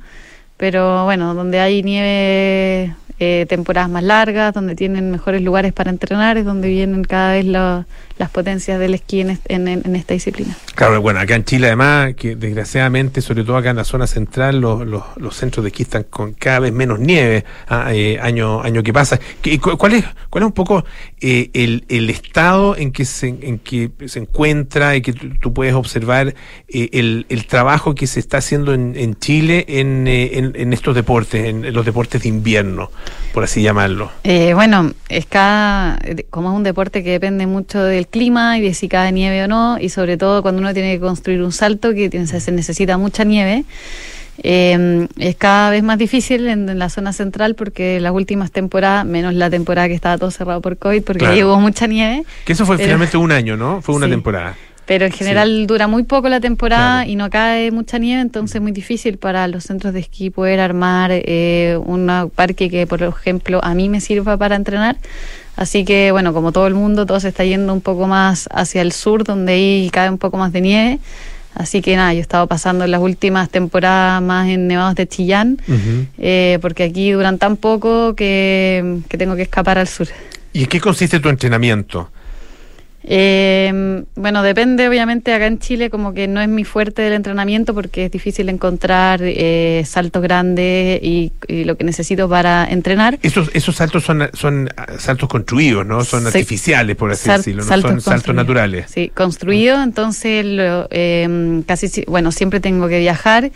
pero 0.56 1.04
bueno, 1.04 1.34
donde 1.34 1.60
hay 1.60 1.84
nieve, 1.84 2.96
eh, 3.20 3.46
temporadas 3.50 3.90
más 3.90 4.04
largas, 4.04 4.54
donde 4.54 4.76
tienen 4.76 5.12
mejores 5.12 5.42
lugares 5.42 5.74
para 5.74 5.90
entrenar, 5.92 6.38
es 6.38 6.46
donde 6.46 6.70
vienen 6.70 7.04
cada 7.04 7.34
vez 7.34 7.46
lo- 7.46 7.84
las 8.18 8.30
potencias 8.30 8.80
del 8.80 8.94
esquí 8.94 9.22
en, 9.22 9.40
en- 9.48 9.68
en 9.68 9.96
esta 9.96 10.14
disciplina. 10.14 10.56
Claro, 10.76 11.02
bueno, 11.02 11.20
acá 11.20 11.36
en 11.36 11.44
Chile 11.46 11.68
además, 11.68 12.14
que 12.16 12.36
desgraciadamente, 12.36 13.22
sobre 13.22 13.44
todo 13.44 13.58
acá 13.58 13.72
en 13.72 13.78
la 13.78 13.84
zona 13.84 14.08
central, 14.08 14.60
los, 14.62 14.86
los, 14.86 15.04
los 15.18 15.36
centros 15.36 15.64
de 15.64 15.70
esquí 15.70 15.84
están 15.84 16.04
con 16.04 16.34
cada 16.34 16.60
vez 16.60 16.74
menos 16.74 17.00
nieve 17.00 17.44
ah, 17.68 17.92
eh, 17.94 18.20
año, 18.22 18.62
año 18.62 18.84
que 18.84 18.94
pasa. 18.94 19.20
¿Qué- 19.42 19.60
cu- 19.60 19.78
¿Cuál 19.78 19.94
es, 19.94 20.06
cuál 20.30 20.44
es 20.44 20.48
un 20.48 20.54
poco 20.54 20.86
eh, 21.22 21.50
el, 21.54 21.86
el 21.90 22.10
estado 22.10 22.76
en 22.78 22.92
que 22.92 23.06
se, 23.06 23.28
en 23.30 23.60
que 23.60 23.92
se 24.06 24.20
encuentra 24.20 24.96
y 24.96 25.02
que 25.02 25.14
tú, 25.14 25.54
puedes 25.54 25.74
observar 25.74 26.36
eh, 26.68 26.90
el, 26.94 27.26
el 27.30 27.46
trabajo 27.48 27.96
que 27.96 28.08
se 28.08 28.20
está 28.20 28.38
haciendo 28.38 28.74
en, 28.74 28.96
en 28.96 29.16
Chile 29.16 29.66
en, 29.68 30.06
eh, 30.08 30.32
en, 30.34 30.74
estos 30.74 30.96
deportes, 30.96 31.46
en, 31.46 31.74
los 31.74 31.86
deportes 31.86 32.22
de 32.24 32.30
invierno, 32.30 32.92
por 33.34 33.44
así 33.44 33.62
llamarlo? 33.62 34.12
Eh, 34.24 34.54
bueno, 34.54 34.92
es 35.10 35.26
cada, 35.26 36.00
como 36.30 36.52
es 36.52 36.56
un 36.58 36.64
deporte 36.64 37.04
que 37.04 37.12
depende 37.12 37.48
mucho 37.48 37.82
del 37.84 38.03
clima 38.08 38.58
y 38.58 38.62
de 38.62 38.74
si 38.74 38.88
cae 38.88 39.12
nieve 39.12 39.44
o 39.44 39.48
no, 39.48 39.78
y 39.80 39.90
sobre 39.90 40.18
todo 40.18 40.42
cuando 40.42 40.62
uno 40.62 40.74
tiene 40.74 40.94
que 40.94 41.00
construir 41.00 41.42
un 41.42 41.52
salto 41.52 41.94
que 41.94 42.10
se 42.28 42.52
necesita 42.52 42.98
mucha 42.98 43.24
nieve, 43.24 43.66
eh, 44.42 45.08
es 45.20 45.36
cada 45.36 45.70
vez 45.70 45.84
más 45.84 45.98
difícil 45.98 46.48
en, 46.48 46.68
en 46.68 46.80
la 46.80 46.90
zona 46.90 47.14
central 47.14 47.54
porque 47.56 48.00
las 48.00 48.12
últimas 48.14 48.52
temporadas, 48.52 49.06
menos 49.06 49.34
la 49.36 49.50
temporada 49.50 49.88
que 49.88 49.94
estaba 49.94 50.18
todo 50.18 50.32
cerrado 50.32 50.60
por 50.62 50.78
COVID, 50.78 51.04
porque 51.04 51.20
Claro. 51.26 51.48
hubo 51.48 51.60
mucha 51.60 51.86
nieve. 51.88 52.24
Que 52.46 52.54
eso 52.54 52.66
fue 52.66 52.78
Pero- 52.78 52.88
finalmente 52.88 53.18
un 53.18 53.32
año, 53.32 53.58
¿no? 53.58 53.82
Fue 53.82 53.94
una 53.96 54.08
Sí. 54.08 54.12
temporada. 54.12 54.56
Pero 54.86 55.06
en 55.06 55.14
general 55.14 55.66
dura 55.66 55.88
muy 55.88 56.04
poco 56.04 56.28
la 56.28 56.42
temporada 56.42 57.04
Claro. 57.04 57.10
y 57.12 57.16
no 57.16 57.30
cae 57.30 57.72
mucha 57.72 58.00
nieve, 58.00 58.22
entonces 58.22 58.56
es 58.56 58.62
muy 58.62 58.74
difícil 58.74 59.18
para 59.18 59.48
los 59.48 59.64
centros 59.64 59.94
de 59.94 60.02
esquí 60.02 60.30
poder 60.30 60.60
armar 60.60 61.10
eh, 61.14 61.80
un 61.86 62.30
parque 62.36 62.70
que, 62.70 62.86
por 62.86 63.02
ejemplo, 63.02 63.64
a 63.64 63.74
mí 63.76 63.88
me 63.88 64.02
sirva 64.02 64.36
para 64.36 64.58
entrenar. 64.58 64.98
Así 65.56 65.86
que, 65.86 66.12
bueno, 66.12 66.34
como 66.34 66.52
todo 66.52 66.68
el 66.68 66.74
mundo, 66.74 67.06
todo 67.06 67.20
se 67.20 67.28
está 67.28 67.44
yendo 67.44 67.74
un 67.74 67.82
poco 67.82 68.08
más 68.08 68.50
hacia 68.52 68.82
el 68.82 68.92
sur, 68.92 69.24
donde 69.24 69.54
ahí 69.54 69.90
cae 69.92 70.10
un 70.10 70.18
poco 70.18 70.38
más 70.38 70.52
de 70.52 70.62
nieve. 70.62 71.00
Así 71.56 71.82
que 71.82 71.96
nada, 71.96 72.14
yo 72.14 72.20
he 72.20 72.22
estado 72.22 72.48
pasando 72.48 72.88
las 72.88 73.00
últimas 73.00 73.50
temporadas 73.50 74.22
más 74.24 74.48
en 74.48 74.68
nevados 74.68 74.96
de 74.96 75.08
Chillán, 75.08 75.60
eh, 76.18 76.58
porque 76.62 76.84
aquí 76.84 77.12
duran 77.12 77.38
tan 77.38 77.58
poco 77.58 78.16
que, 78.16 79.02
que 79.08 79.18
tengo 79.18 79.36
que 79.36 79.44
escapar 79.44 79.78
al 79.78 79.88
sur. 79.88 80.08
¿Y 80.52 80.64
en 80.64 80.68
qué 80.68 80.82
consiste 80.82 81.20
tu 81.20 81.30
entrenamiento? 81.30 82.10
Eh, 83.06 84.04
bueno, 84.16 84.44
depende, 84.44 84.88
obviamente, 84.88 85.34
acá 85.34 85.48
en 85.48 85.60
Chile 85.60 85.90
como 85.90 86.14
que 86.14 86.28
no 86.28 86.42
es 86.42 86.48
mi 86.48 86.64
fuerte 86.64 87.02
del 87.02 87.14
entrenamiento 87.14 87.74
porque 87.74 88.06
es 88.06 88.12
difícil 88.12 88.50
encontrar 88.50 89.20
eh, 89.24 89.84
saltos 89.86 90.22
grandes 90.22 91.00
y, 91.04 91.32
y 91.48 91.64
lo 91.66 91.76
que 91.78 91.84
necesito 91.84 92.30
para 92.30 92.66
entrenar. 92.70 93.20
Esos, 93.22 93.50
esos 93.54 93.76
saltos 93.76 94.04
son, 94.04 94.30
son 94.34 94.70
ah, 94.78 94.86
saltos 94.98 95.28
construidos, 95.30 95.86
¿no? 95.86 96.04
Son 96.04 96.22
Sí. 96.22 96.28
artificiales, 96.28 96.96
por 96.96 97.12
así 97.12 97.26
Sal- 97.26 97.38
decirlo, 97.38 97.64
no 97.64 97.68
saltos 97.68 97.92
son 97.92 98.02
saltos 98.02 98.14
construidos. 98.34 98.36
naturales. 98.48 98.86
Sí, 98.90 99.12
construido, 99.14 99.84
entonces 99.84 100.46
lo, 100.46 100.88
eh, 100.90 101.62
casi, 101.68 101.88
si- 101.90 102.06
bueno, 102.08 102.32
siempre 102.32 102.60
tengo 102.60 102.88
que 102.88 103.00
viajar 103.00 103.52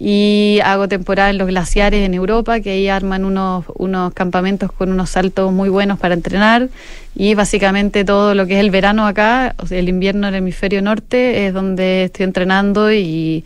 y 0.00 0.60
hago 0.62 0.86
temporada 0.86 1.30
en 1.30 1.38
los 1.38 1.48
glaciares 1.48 2.06
en 2.06 2.14
Europa, 2.14 2.60
que 2.60 2.70
ahí 2.70 2.88
arman 2.88 3.24
unos, 3.24 3.64
unos 3.74 4.14
campamentos 4.14 4.70
con 4.70 4.92
unos 4.92 5.10
saltos 5.10 5.52
muy 5.52 5.68
buenos 5.68 5.98
para 5.98 6.14
entrenar 6.14 6.68
y 7.16 7.34
básicamente 7.34 8.04
todo 8.04 8.36
lo 8.36 8.46
que 8.46 8.54
es 8.54 8.60
el 8.60 8.70
verano 8.70 9.08
acá, 9.08 9.56
el 9.70 9.88
invierno 9.88 10.28
en 10.28 10.34
el 10.34 10.38
hemisferio 10.38 10.82
norte 10.82 11.48
es 11.48 11.52
donde 11.52 12.04
estoy 12.04 12.24
entrenando 12.24 12.92
y 12.92 13.44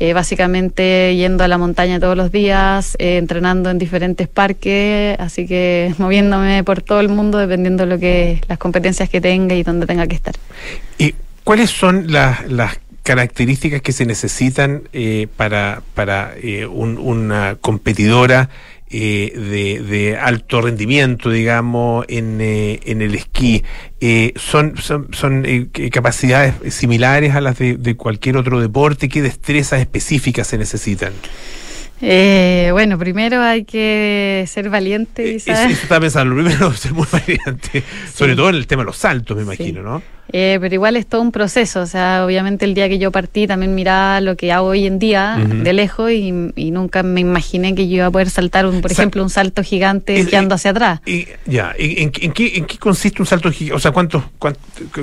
eh, 0.00 0.12
básicamente 0.12 1.14
yendo 1.14 1.44
a 1.44 1.48
la 1.48 1.56
montaña 1.56 2.00
todos 2.00 2.16
los 2.16 2.32
días, 2.32 2.96
eh, 2.98 3.18
entrenando 3.18 3.70
en 3.70 3.78
diferentes 3.78 4.26
parques, 4.26 5.16
así 5.20 5.46
que 5.46 5.94
moviéndome 5.98 6.64
por 6.64 6.82
todo 6.82 6.98
el 6.98 7.10
mundo 7.10 7.38
dependiendo 7.38 7.84
de 7.84 7.90
lo 7.90 8.00
que 8.00 8.40
las 8.48 8.58
competencias 8.58 9.08
que 9.08 9.20
tenga 9.20 9.54
y 9.54 9.62
donde 9.62 9.86
tenga 9.86 10.08
que 10.08 10.16
estar. 10.16 10.34
¿Y 10.98 11.14
cuáles 11.44 11.70
son 11.70 12.10
las, 12.10 12.50
las 12.50 12.76
características 13.02 13.82
que 13.82 13.92
se 13.92 14.06
necesitan 14.06 14.82
eh, 14.92 15.26
para, 15.36 15.82
para 15.94 16.34
eh, 16.42 16.66
un- 16.66 16.98
una 16.98 17.56
competidora 17.60 18.48
eh, 18.94 19.32
de, 19.34 19.82
de 19.82 20.16
alto 20.18 20.60
rendimiento, 20.60 21.30
digamos, 21.30 22.04
en, 22.08 22.38
eh, 22.40 22.78
en 22.84 23.00
el 23.00 23.14
esquí. 23.14 23.64
Eh, 24.00 24.32
¿Son, 24.36 24.76
son, 24.76 25.08
son 25.12 25.44
eh, 25.46 25.68
capacidades 25.90 26.54
similares 26.74 27.34
a 27.34 27.40
las 27.40 27.58
de, 27.58 27.76
de 27.76 27.96
cualquier 27.96 28.36
otro 28.36 28.60
deporte? 28.60 29.08
¿Qué 29.08 29.22
destrezas 29.22 29.80
específicas 29.80 30.46
se 30.46 30.58
necesitan? 30.58 31.12
Eh, 32.04 32.68
bueno, 32.72 32.98
primero 32.98 33.40
hay 33.40 33.64
que 33.64 34.44
ser 34.48 34.68
valiente 34.68 35.32
y 35.32 35.36
Eso, 35.36 35.52
estaba 35.52 36.00
pensando, 36.00 36.34
lo 36.34 36.42
primero, 36.42 36.72
ser 36.74 36.92
muy 36.92 37.06
variante, 37.10 37.82
sobre 38.12 38.34
todo 38.34 38.50
en 38.50 38.56
el 38.56 38.66
tema 38.66 38.82
de 38.82 38.86
los 38.86 38.96
saltos, 38.96 39.36
me 39.36 39.44
imagino, 39.44 39.82
¿no? 39.82 40.02
Eh, 40.32 40.56
pero 40.60 40.74
igual 40.74 40.96
es 40.96 41.06
todo 41.06 41.20
un 41.20 41.30
proceso, 41.30 41.80
o 41.82 41.86
sea, 41.86 42.24
obviamente 42.24 42.64
el 42.64 42.72
día 42.74 42.88
que 42.88 42.98
yo 42.98 43.10
partí 43.12 43.46
también 43.46 43.74
miraba 43.74 44.20
lo 44.22 44.34
que 44.36 44.50
hago 44.50 44.68
hoy 44.68 44.86
en 44.86 44.98
día 44.98 45.36
de 45.36 45.72
lejos 45.74 46.10
y, 46.10 46.32
y 46.56 46.70
nunca 46.70 47.02
me 47.02 47.20
imaginé 47.20 47.74
que 47.74 47.86
yo 47.88 47.96
iba 47.96 48.06
a 48.06 48.10
poder 48.10 48.30
saltar, 48.30 48.64
un, 48.66 48.80
por 48.80 48.90
Sa- 48.94 49.02
ejemplo, 49.02 49.22
un 49.22 49.28
salto 49.30 49.62
gigante 49.62 50.18
esquiando 50.18 50.54
hacia 50.54 50.70
atrás. 50.70 51.00
Y, 51.04 51.26
ya, 51.44 51.74
¿en, 51.78 52.04
en- 52.04 52.12
en 52.20 52.32
qué, 52.32 52.56
en 52.56 52.64
qué 52.64 52.78
consiste 52.78 53.20
un 53.20 53.26
salto 53.26 53.50
gigante? 53.50 53.76
O 53.76 53.78
sea, 53.78 53.90
¿cuántos, 53.92 54.24
cuán- 54.38 54.56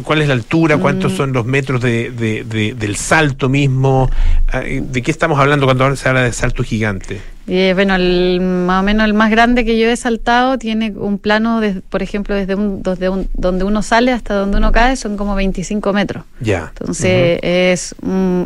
¿cuál 0.03 0.21
es 0.23 0.27
la 0.27 0.34
altura? 0.34 0.77
¿Cuántos 0.77 1.13
Mm. 1.13 1.17
son 1.17 1.34
los 1.34 1.45
metros 1.45 1.82
de, 1.82 2.09
de- 2.11 2.43
de- 2.43 2.73
del 2.73 2.95
salto 2.95 3.49
mismo? 3.49 4.09
Ah, 4.51 4.61
¿De 4.61 5.01
qué 5.03 5.11
estamos 5.11 5.39
hablando 5.39 5.65
cuando 5.67 5.95
se 5.95 6.09
habla 6.09 6.23
de 6.23 6.34
salto 6.34 6.63
gigante? 6.63 7.21
Y, 7.50 7.58
eh, 7.58 7.74
bueno, 7.74 7.95
el, 7.95 8.39
más 8.41 8.82
o 8.82 8.84
menos 8.84 9.06
el 9.06 9.14
más 9.16 9.32
grande 9.32 9.66
que 9.66 9.78
yo 9.80 9.89
he 9.89 9.95
saltado 9.97 10.58
tiene 10.60 10.91
un 10.91 11.18
plano, 11.18 11.60
de, 11.62 11.82
por 11.89 12.04
ejemplo, 12.04 12.36
desde 12.36 12.54
un, 12.54 12.84
desde 12.84 13.10
un- 13.10 13.28
donde 13.34 13.64
uno 13.64 13.82
sale 13.82 14.12
hasta 14.12 14.36
donde 14.36 14.58
uno 14.58 14.72
cae, 14.72 14.95
son 14.95 15.18
como 15.18 15.34
25 15.34 15.91
metros. 15.91 16.24
Ya. 16.39 16.72
Entonces 16.78 17.39
es, 17.41 17.95
mm, 18.02 18.43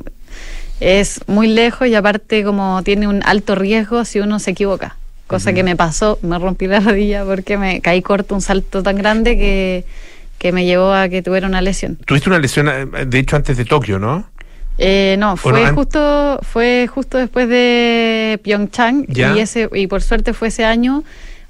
es 0.80 1.22
muy 1.28 1.48
lejos 1.48 1.88
y 1.88 1.96
aparte 1.96 2.44
como 2.44 2.82
tiene 2.84 3.08
un 3.08 3.22
alto 3.26 3.56
riesgo 3.56 4.06
si 4.06 4.20
uno 4.20 4.40
se 4.40 4.52
equivoca. 4.52 4.96
Cosa 5.28 5.52
que 5.54 5.64
me 5.64 5.76
pasó, 5.76 6.20
me 6.22 6.38
rompí 6.38 6.68
la 6.68 6.80
rodilla 6.80 7.24
porque 7.26 7.58
me 7.58 7.82
caí 7.82 8.02
corto 8.02 8.36
un 8.36 8.42
salto 8.42 8.84
tan 8.84 8.98
grande 8.98 9.38
que, 9.38 9.84
que 10.38 10.52
me 10.52 10.66
llevó 10.66 10.94
a 10.94 11.10
que 11.10 11.22
tuviera 11.22 11.48
una 11.48 11.62
lesión. 11.62 11.98
Tuviste 12.06 12.30
una 12.30 12.40
lesión, 12.40 12.68
eh, 12.70 13.06
de 13.06 13.20
hecho, 13.20 13.36
antes 13.36 13.58
de 13.58 13.66
Tokio, 13.66 14.00
¿no? 14.00 14.26
Eh, 14.78 15.16
no, 15.20 15.38
fue 15.38 15.52
Bueno, 15.52 15.76
justo 15.76 16.40
fue 16.42 16.88
justo 16.94 17.18
después 17.18 17.48
de 17.48 18.40
Pyeongchang 18.44 19.06
Ya. 19.08 19.36
y 19.36 19.40
ese 19.40 19.70
y 19.74 19.88
por 19.88 20.02
suerte 20.02 20.34
fue 20.34 20.48
ese 20.48 20.66
año, 20.66 21.04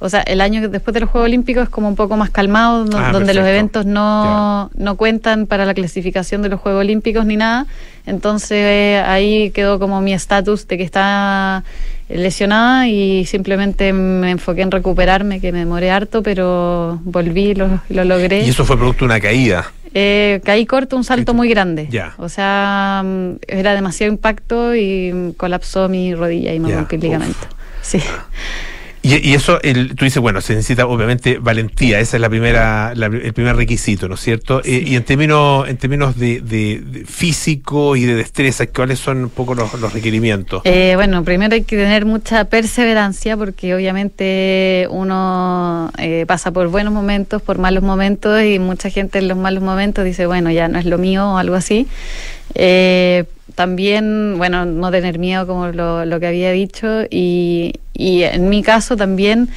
o 0.05 0.09
sea, 0.09 0.21
el 0.21 0.41
año 0.41 0.67
después 0.69 0.93
de 0.93 0.99
los 0.99 1.09
Juegos 1.09 1.27
Olímpicos 1.27 1.63
es 1.63 1.69
como 1.69 1.87
un 1.87 1.95
poco 1.95 2.17
más 2.17 2.29
calmado, 2.29 2.85
do- 2.85 2.97
Ah, 2.97 3.11
donde 3.11 3.33
los 3.33 3.45
eventos 3.47 3.85
no, 3.85 4.69
no 4.75 4.95
cuentan 4.95 5.45
para 5.47 5.65
la 5.65 5.73
clasificación 5.73 6.41
de 6.41 6.49
los 6.49 6.59
Juegos 6.59 6.81
Olímpicos 6.81 7.25
ni 7.25 7.37
nada. 7.37 7.65
Entonces 8.05 8.51
eh, 8.59 9.03
ahí 9.05 9.51
quedó 9.51 9.79
como 9.79 10.01
mi 10.01 10.13
estatus 10.13 10.67
de 10.67 10.77
que 10.77 10.83
estaba 10.83 11.63
lesionada 12.09 12.87
y 12.87 13.25
simplemente 13.25 13.93
me 13.93 14.31
enfoqué 14.31 14.61
en 14.61 14.71
recuperarme, 14.71 15.39
que 15.39 15.51
me 15.53 15.59
demoré 15.59 15.89
harto, 15.89 16.21
pero 16.21 16.99
volví 17.05 17.51
y 17.51 17.55
lo, 17.55 17.79
lo 17.89 18.03
logré. 18.03 18.41
Y 18.45 18.49
eso 18.49 18.65
fue 18.65 18.77
producto 18.77 18.99
de 18.99 19.05
una 19.05 19.19
caída. 19.21 19.71
Eh, 19.95 20.41
caí 20.43 20.65
corto, 20.65 20.97
un 20.97 21.03
salto 21.03 21.33
muy 21.33 21.47
grande. 21.49 21.87
Ya. 21.89 22.13
O 22.17 22.27
sea, 22.27 23.03
mm, 23.05 23.35
era 23.47 23.73
demasiado 23.73 24.11
impacto 24.11 24.75
y 24.75 25.33
colapsó 25.37 25.87
mi 25.87 26.13
rodilla 26.13 26.53
y 26.53 26.59
me 26.59 26.75
rompí 26.75 26.95
el 26.95 27.01
ligamento. 27.03 27.47
Sí. 27.81 27.99
Y, 29.05 29.29
y 29.29 29.33
eso, 29.33 29.61
el, 29.61 29.95
tú 29.95 30.05
dices, 30.05 30.21
bueno, 30.21 30.39
se 30.39 30.55
necesita 30.55 30.87
obviamente 30.87 31.37
valentía, 31.37 31.99
esa 31.99 32.15
es 32.17 32.21
la 32.21 32.29
primera, 32.29 32.93
la- 32.95 33.07
el 33.07 33.33
primer 33.33 33.55
requisito, 33.57 34.07
¿no 34.07 34.15
es 34.15 34.21
cierto? 34.21 34.61
Eh, 34.63 34.81
y 34.87 34.95
en 34.95 35.03
términos, 35.03 35.67
en 35.67 35.75
términos 35.75 36.17
de, 36.17 36.39
de- 36.39 36.79
de 36.79 37.05
físico 37.05 37.97
y 37.97 38.05
de 38.05 38.15
destreza, 38.15 38.65
¿cuáles 38.67 38.99
son 38.99 39.23
un 39.25 39.29
poco 39.29 39.55
los, 39.55 39.73
los 39.73 39.91
requerimientos? 39.93 40.61
Eh, 40.63 40.93
bueno, 40.95 41.21
primero 41.25 41.53
hay 41.53 41.63
que 41.63 41.75
tener 41.75 42.05
mucha 42.05 42.45
perseverancia 42.45 43.35
porque 43.35 43.75
obviamente 43.75 44.87
uno 44.89 45.91
eh, 45.97 46.23
pasa 46.25 46.51
por 46.51 46.69
buenos 46.69 46.93
momentos, 46.93 47.41
por 47.41 47.57
malos 47.57 47.83
momentos 47.83 48.41
y 48.41 48.57
mucha 48.59 48.89
gente 48.89 49.19
en 49.19 49.27
los 49.27 49.37
malos 49.37 49.63
momentos 49.63 50.05
dice, 50.05 50.27
bueno, 50.27 50.49
ya 50.49 50.69
no 50.69 50.79
es 50.79 50.85
lo 50.85 50.97
mío 50.97 51.25
o 51.33 51.37
algo 51.37 51.55
así. 51.55 51.87
Eh, 52.55 53.25
también, 53.55 54.35
bueno, 54.37 54.65
no 54.65 54.91
tener 54.91 55.19
miedo 55.19 55.45
como 55.45 55.67
lo, 55.67 56.05
lo 56.05 56.19
que 56.19 56.27
había 56.27 56.51
dicho 56.51 57.03
y, 57.09 57.73
y 57.93 58.23
en 58.23 58.49
mi 58.49 58.63
caso 58.63 58.97
también 58.97 59.49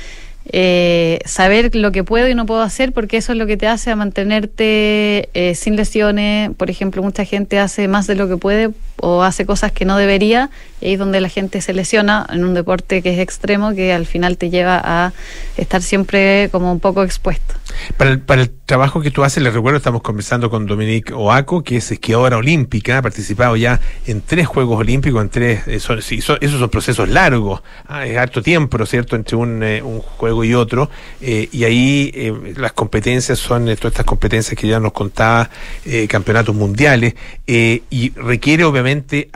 eh, 0.52 1.18
saber 1.24 1.74
lo 1.74 1.90
que 1.90 2.04
puedo 2.04 2.28
y 2.28 2.34
no 2.34 2.46
puedo 2.46 2.62
hacer 2.62 2.92
porque 2.92 3.16
eso 3.16 3.32
es 3.32 3.38
lo 3.38 3.46
que 3.46 3.56
te 3.56 3.66
hace 3.66 3.90
a 3.90 3.96
mantenerte 3.96 5.28
eh, 5.34 5.54
sin 5.54 5.76
lesiones. 5.76 6.50
Por 6.56 6.70
ejemplo, 6.70 7.02
mucha 7.02 7.24
gente 7.24 7.58
hace 7.58 7.88
más 7.88 8.06
de 8.06 8.14
lo 8.14 8.28
que 8.28 8.36
puede 8.36 8.70
o 9.00 9.22
hace 9.22 9.46
cosas 9.46 9.72
que 9.72 9.84
no 9.84 9.96
debería 9.96 10.50
y 10.80 10.86
ahí 10.86 10.92
es 10.94 10.98
donde 10.98 11.20
la 11.20 11.28
gente 11.28 11.60
se 11.60 11.72
lesiona 11.72 12.26
en 12.30 12.44
un 12.44 12.52
deporte 12.54 13.00
que 13.02 13.14
es 13.14 13.18
extremo 13.18 13.74
que 13.74 13.92
al 13.92 14.06
final 14.06 14.36
te 14.36 14.50
lleva 14.50 14.80
a 14.84 15.12
estar 15.56 15.82
siempre 15.82 16.48
como 16.52 16.70
un 16.70 16.80
poco 16.80 17.02
expuesto. 17.02 17.54
Para 17.96 18.10
el, 18.42 18.50
trabajo 18.66 19.00
que 19.00 19.10
tú 19.12 19.22
haces, 19.22 19.42
les 19.42 19.54
recuerdo, 19.54 19.76
estamos 19.76 20.02
conversando 20.02 20.50
con 20.50 20.66
Dominique 20.66 21.12
Oaco, 21.12 21.62
que 21.62 21.76
es 21.76 21.90
esquiadora 21.92 22.36
olímpica, 22.36 22.98
ha 22.98 23.02
participado 23.02 23.56
ya 23.56 23.80
en 24.06 24.22
tres 24.22 24.48
Juegos 24.48 24.80
Olímpicos, 24.80 25.22
en 25.22 25.28
tres, 25.28 25.60
eh, 25.68 25.78
sí, 26.00 26.20
son- 26.20 26.38
esos 26.40 26.58
son 26.58 26.68
procesos 26.68 27.08
largos, 27.08 27.62
ah, 27.86 28.04
es 28.06 28.16
harto 28.18 28.42
tiempo, 28.42 28.76
¿no 28.76 28.84
es 28.84 28.90
cierto?, 28.90 29.14
entre 29.14 29.36
un, 29.36 29.62
eh, 29.62 29.82
un 29.82 30.00
juego 30.00 30.42
y 30.42 30.54
otro, 30.54 30.90
eh, 31.20 31.48
y 31.52 31.62
ahí 31.64 32.10
eh, 32.14 32.54
las 32.56 32.72
competencias 32.72 33.38
son 33.38 33.68
eh, 33.68 33.76
todas 33.76 33.92
estas 33.92 34.06
competencias 34.06 34.58
que 34.58 34.66
ya 34.66 34.80
nos 34.80 34.92
contaba, 34.92 35.48
eh, 35.84 36.08
campeonatos 36.08 36.54
mundiales, 36.56 37.14
eh, 37.46 37.82
y 37.88 38.10
requiere 38.14 38.64
obviamente 38.64 38.85
eh, 38.90 39.26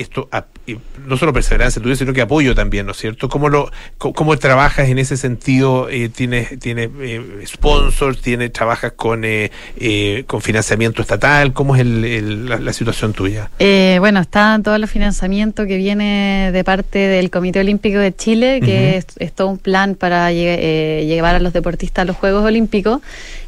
esto, 0.00 0.28
eh, 0.66 0.76
no 1.06 1.16
solo 1.16 1.32
perseverancia 1.32 1.82
tuya, 1.82 1.96
sino 1.96 2.12
que 2.12 2.20
apoyo 2.20 2.54
también, 2.54 2.86
¿no 2.86 2.92
es 2.92 2.98
cierto? 2.98 3.28
¿Cómo, 3.28 3.48
lo, 3.48 3.70
cómo 3.98 4.36
trabajas 4.38 4.88
en 4.88 4.98
ese 4.98 5.16
sentido? 5.16 5.88
Eh, 5.88 6.08
¿Tienes, 6.08 6.58
tienes 6.58 6.90
eh, 7.00 7.20
sponsors? 7.46 8.20
¿Tienes, 8.20 8.52
¿Trabajas 8.52 8.92
con, 8.92 9.24
eh, 9.24 9.50
eh, 9.78 10.24
con 10.26 10.40
financiamiento 10.40 11.02
estatal? 11.02 11.52
¿Cómo 11.52 11.74
es 11.74 11.80
el- 11.82 12.04
el- 12.04 12.48
la, 12.48 12.58
la 12.58 12.72
situación 12.72 13.12
tuya? 13.12 13.50
Eh, 13.58 13.96
bueno, 14.00 14.20
está 14.20 14.58
todo 14.62 14.76
el 14.76 14.86
financiamiento 14.88 15.66
que 15.66 15.76
viene 15.76 16.50
de 16.52 16.64
parte 16.64 16.98
del 16.98 17.30
Comité 17.30 17.60
Olímpico 17.60 17.98
de 17.98 18.14
Chile, 18.14 18.60
que 18.64 18.96
es, 18.96 19.06
es 19.18 19.32
todo 19.32 19.48
un 19.48 19.58
plan 19.58 19.94
para 19.94 20.30
lle- 20.30 20.56
eh, 20.58 21.04
llevar 21.06 21.34
a 21.34 21.40
los 21.40 21.52
deportistas 21.52 22.02
a 22.02 22.04
los 22.04 22.16
Juegos 22.16 22.44
Olímpicos. 22.44 23.00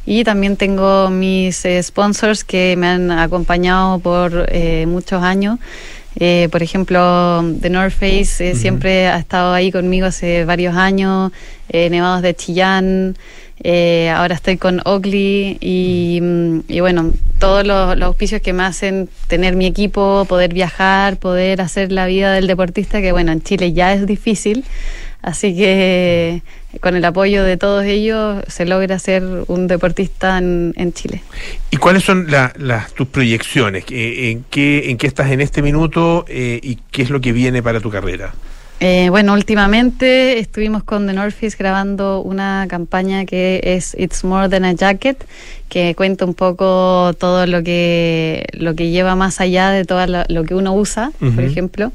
Y 0.05 0.23
también 0.23 0.57
tengo 0.57 1.09
mis 1.09 1.63
eh, 1.65 1.81
sponsors 1.81 2.43
que 2.43 2.75
me 2.77 2.87
han 2.87 3.11
acompañado 3.11 3.99
por 3.99 4.47
eh, 4.49 4.85
muchos 4.85 5.23
años. 5.23 5.59
Eh, 6.15 6.47
por 6.51 6.61
ejemplo, 6.61 7.43
The 7.59 7.69
North 7.69 7.93
Face 7.93 8.51
eh, 8.51 8.55
siempre 8.55 9.07
ha 9.07 9.17
estado 9.17 9.53
ahí 9.53 9.71
conmigo 9.71 10.05
hace 10.05 10.45
varios 10.45 10.75
años, 10.75 11.31
eh, 11.69 11.89
Nevados 11.89 12.21
de 12.21 12.35
Chillán, 12.35 13.17
ahora 14.13 14.35
estoy 14.35 14.57
con 14.57 14.81
Oakley 14.85 15.57
y, 15.59 16.19
mm, 16.21 16.59
y 16.67 16.79
bueno, 16.81 17.13
todos 17.39 17.65
los, 17.65 17.97
los 17.97 18.07
auspicios 18.07 18.41
que 18.41 18.53
me 18.53 18.63
hacen 18.63 19.09
tener 19.27 19.55
mi 19.55 19.65
equipo, 19.65 20.25
poder 20.27 20.53
viajar, 20.53 21.17
poder 21.17 21.61
hacer 21.61 21.91
la 21.91 22.05
vida 22.05 22.33
del 22.33 22.45
deportista, 22.45 23.01
que 23.01 23.11
bueno, 23.11 23.31
en 23.31 23.41
Chile 23.41 23.73
ya 23.73 23.93
es 23.93 24.05
difícil, 24.05 24.65
así 25.21 25.55
que 25.55 26.43
con 26.81 26.95
el 26.95 27.05
apoyo 27.05 27.43
de 27.43 27.57
todos 27.57 27.85
ellos 27.85 28.43
se 28.47 28.65
logra 28.65 28.97
ser 28.99 29.23
un 29.47 29.67
deportista 29.67 30.37
en, 30.37 30.73
en 30.75 30.93
Chile. 30.93 31.21
¿Y 31.71 31.77
cuáles 31.77 32.03
son 32.03 32.29
la- 32.31 32.53
las 32.57 32.93
tus 32.93 33.07
proyecciones? 33.07 33.85
Eh, 33.89 34.31
¿En 34.31 34.43
qué, 34.49 34.89
¿En 34.89 34.97
qué 34.97 35.07
estás 35.07 35.31
en 35.31 35.41
este 35.41 35.61
minuto 35.61 36.25
eh, 36.27 36.59
y 36.63 36.79
qué 36.91 37.01
es 37.03 37.09
lo 37.09 37.21
que 37.21 37.31
viene 37.31 37.61
para 37.63 37.79
tu 37.79 37.89
carrera? 37.89 38.33
Eh, 38.79 39.07
bueno, 39.09 39.33
últimamente 39.33 40.39
estuvimos 40.39 40.83
con 40.83 41.07
The 41.07 41.13
North 41.13 41.33
Face 41.39 41.55
grabando 41.57 42.19
una 42.21 42.65
campaña 42.67 43.23
que 43.25 43.61
es 43.63 43.95
It's 43.97 44.25
More 44.25 44.49
Than 44.49 44.65
a 44.65 44.73
Jacket, 44.73 45.23
que 45.69 45.95
cuenta 45.95 46.25
un 46.25 46.33
poco 46.33 47.13
todo 47.17 47.45
lo 47.45 47.63
que, 47.63 48.45
lo 48.53 48.75
que 48.75 48.89
lleva 48.89 49.15
más 49.15 49.39
allá 49.39 49.69
de 49.69 49.85
todo 49.85 50.05
lo, 50.07 50.23
lo 50.27 50.43
que 50.43 50.53
uno 50.55 50.73
usa, 50.73 51.11
por 51.19 51.43
ejemplo. 51.45 51.93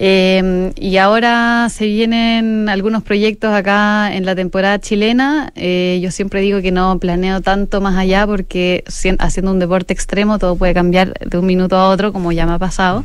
Eh, 0.00 0.70
y 0.76 0.96
ahora 0.98 1.66
se 1.70 1.86
vienen 1.86 2.68
algunos 2.68 3.02
proyectos 3.02 3.52
acá 3.52 4.14
en 4.14 4.24
la 4.24 4.36
temporada 4.36 4.78
chilena. 4.78 5.52
Eh, 5.56 5.98
yo 6.00 6.12
siempre 6.12 6.40
digo 6.40 6.62
que 6.62 6.70
no 6.70 7.00
planeo 7.00 7.40
tanto 7.40 7.80
más 7.80 7.96
allá 7.96 8.24
porque 8.24 8.84
haciendo 9.18 9.50
un 9.50 9.58
deporte 9.58 9.92
extremo 9.92 10.38
todo 10.38 10.54
puede 10.54 10.72
cambiar 10.72 11.14
de 11.14 11.36
un 11.36 11.46
minuto 11.46 11.76
a 11.76 11.88
otro, 11.88 12.12
como 12.12 12.30
ya 12.30 12.46
me 12.46 12.52
ha 12.52 12.58
pasado. 12.60 13.04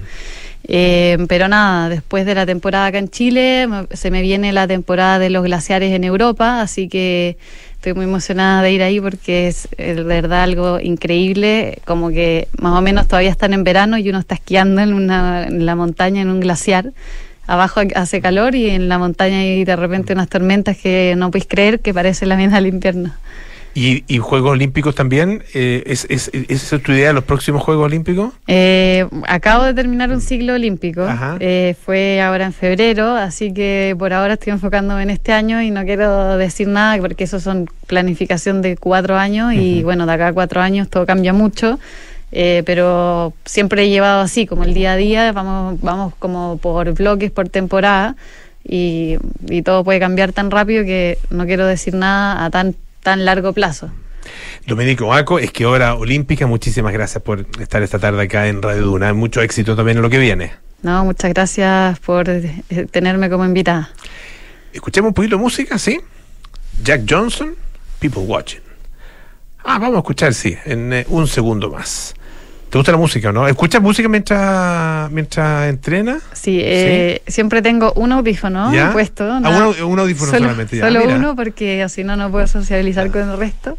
Eh, 0.66 1.18
pero 1.28 1.48
nada, 1.48 1.90
después 1.90 2.28
de 2.28 2.36
la 2.36 2.46
temporada 2.46 2.86
acá 2.86 3.00
en 3.00 3.10
Chile, 3.10 3.68
se 3.92 4.12
me 4.12 4.22
viene 4.22 4.54
la 4.54 4.68
temporada 4.68 5.18
de 5.18 5.32
los 5.32 5.44
glaciares 5.44 5.92
en 5.94 6.04
Europa, 6.04 6.62
así 6.62 6.88
que 6.88 7.38
estoy 7.84 7.96
muy 7.96 8.06
emocionada 8.06 8.62
de 8.62 8.72
ir 8.72 8.82
ahí 8.82 9.02
porque 9.02 9.48
es 9.50 9.68
de 9.76 10.04
verdad 10.04 10.44
algo 10.44 10.80
increíble, 10.80 11.80
como 11.84 12.12
que 12.12 12.48
más 12.58 12.80
o 12.80 12.82
menos 12.82 13.10
todavía 13.10 13.30
están 13.30 13.52
en 13.52 13.66
verano 13.66 13.98
y 13.98 14.10
uno 14.10 14.20
está 14.20 14.36
esquiando 14.36 14.80
en, 14.80 14.94
una, 14.94 15.44
en 15.48 15.66
la 15.66 15.76
montaña, 15.76 16.22
en 16.22 16.30
un 16.30 16.40
glaciar. 16.40 16.94
Abajo 17.46 17.82
hace 17.94 18.22
calor 18.22 18.56
y 18.56 18.70
en 18.70 18.88
la 18.88 18.98
montaña 19.00 19.40
hay 19.40 19.66
de 19.66 19.76
repente 19.76 20.14
unas 20.14 20.30
tormentas 20.30 20.78
que 20.78 21.14
no 21.18 21.30
podéis 21.30 21.46
creer 21.46 21.82
que 21.82 21.94
parece 21.94 22.26
la 22.26 22.38
misma 22.38 22.56
del 22.56 22.68
invierno. 22.68 23.12
¿Y, 23.76 24.04
y 24.08 24.20
Juegos 24.20 24.52
Olímpicos 24.52 24.94
también? 24.94 25.44
Eh, 25.56 25.82
¿es, 25.88 26.06
es, 26.10 26.30
es 26.34 26.64
esa 26.64 26.78
tu 26.78 26.92
idea 26.92 27.08
de 27.08 27.14
los 27.14 27.24
próximos 27.24 27.64
Juegos 27.64 27.86
Olímpicos? 27.86 28.32
Eh, 28.48 29.08
acabo 29.28 29.64
de 29.64 29.74
terminar 29.74 30.12
un 30.12 30.22
ciclo 30.22 30.54
olímpico. 30.54 31.08
Eh, 31.40 31.76
fue 31.84 32.22
ahora 32.22 32.46
en 32.46 32.54
febrero, 32.54 33.16
así 33.16 33.52
que 33.52 33.96
por 33.98 34.14
ahora 34.14 34.34
estoy 34.36 34.54
enfocándome 34.54 35.02
en 35.04 35.10
este 35.10 35.32
año 35.34 35.62
y 35.62 35.72
no 35.72 35.84
quiero 35.86 36.38
decir 36.38 36.68
nada 36.68 36.98
porque 37.00 37.24
eso 37.24 37.40
son 37.40 37.68
planificación 37.88 38.62
de 38.62 38.78
cuatro 38.78 39.18
años 39.18 39.54
y 39.54 39.82
bueno, 39.84 40.06
de 40.06 40.14
acá 40.14 40.28
a 40.28 40.34
cuatro 40.34 40.62
años 40.62 40.88
todo 40.90 41.06
cambia 41.08 41.34
mucho. 41.34 41.80
eh, 42.32 42.64
pero 42.66 43.34
siempre 43.46 43.84
he 43.84 43.90
llevado 43.90 44.22
así, 44.22 44.46
como 44.48 44.64
el 44.64 44.74
día 44.74 44.94
a 44.94 44.96
día, 44.98 45.32
vamos, 45.32 45.80
vamos 45.82 46.14
como 46.20 46.58
por 46.58 46.92
bloques, 46.94 47.30
por 47.32 47.48
temporada, 47.50 48.16
y, 48.64 49.18
y 49.50 49.62
todo 49.62 49.84
puede 49.84 50.00
cambiar 50.00 50.32
tan 50.34 50.50
rápido 50.50 50.84
que 50.84 51.18
no 51.30 51.46
quiero 51.46 51.68
decir 51.68 51.94
nada 51.94 52.44
a 52.46 52.50
tan, 52.50 52.76
tan 53.04 53.26
largo 53.26 53.54
plazo. 53.54 53.92
Domenico 54.66 55.14
Aco, 55.14 55.40
es 55.40 55.52
que 55.52 55.66
hora 55.66 55.96
olímpica, 55.96 56.48
muchísimas 56.48 56.94
gracias 56.94 57.22
por 57.22 57.46
estar 57.60 57.84
esta 57.84 58.00
tarde 58.00 58.24
acá 58.24 58.48
en 58.48 58.62
Radio 58.62 58.84
Duna. 58.84 59.14
Mucho 59.14 59.42
éxito 59.42 59.76
también 59.76 59.98
en 59.98 60.04
lo 60.04 60.10
que 60.10 60.18
viene. 60.18 60.54
No, 60.82 61.06
muchas 61.06 61.32
gracias 61.34 62.00
por 62.00 62.30
eh, 62.30 62.64
tenerme 62.92 63.30
como 63.30 63.46
invitada. 63.46 63.90
Escuchemos 64.72 65.10
un 65.10 65.14
poquito 65.14 65.38
de 65.38 65.42
música, 65.42 65.78
¿sí? 65.78 66.00
Jack 66.84 67.04
Johnson, 67.08 67.56
People 68.00 68.24
Watching. 68.24 68.62
Ah, 69.64 69.80
vamos 69.80 69.96
a 69.96 70.00
escuchar, 70.00 70.34
sí, 70.34 70.58
en 70.66 70.92
eh, 70.92 71.06
un 71.10 71.28
segundo 71.28 71.70
más. 71.70 72.16
¿Te 72.74 72.80
gusta 72.80 72.92
la 72.92 72.98
música 72.98 73.30
o 73.30 73.32
no? 73.32 73.48
¿Escuchas 73.48 73.84
música 73.84 74.10
mientras, 74.10 75.12
mientras 75.12 75.70
entrenas? 75.70 76.24
Sí, 76.34 76.60
eh, 76.60 77.22
siempre 77.28 77.62
tengo 77.62 77.94
un 77.94 78.12
audífono 78.12 78.74
¿Ya? 78.74 78.92
puesto. 78.92 79.26
Ah, 79.32 79.38
un 79.38 79.46
au- 79.46 79.84
un 79.86 80.00
audífono 80.00 80.32
solo, 80.32 80.46
solamente, 80.46 80.78
ya, 80.78 80.88
Solo 80.88 81.02
mira. 81.02 81.16
uno 81.18 81.36
porque 81.36 81.86
si 81.90 82.04
no, 82.04 82.16
no 82.16 82.32
puedo 82.32 82.48
sociabilizar 82.48 83.12
con 83.12 83.30
el 83.30 83.38
resto. 83.38 83.78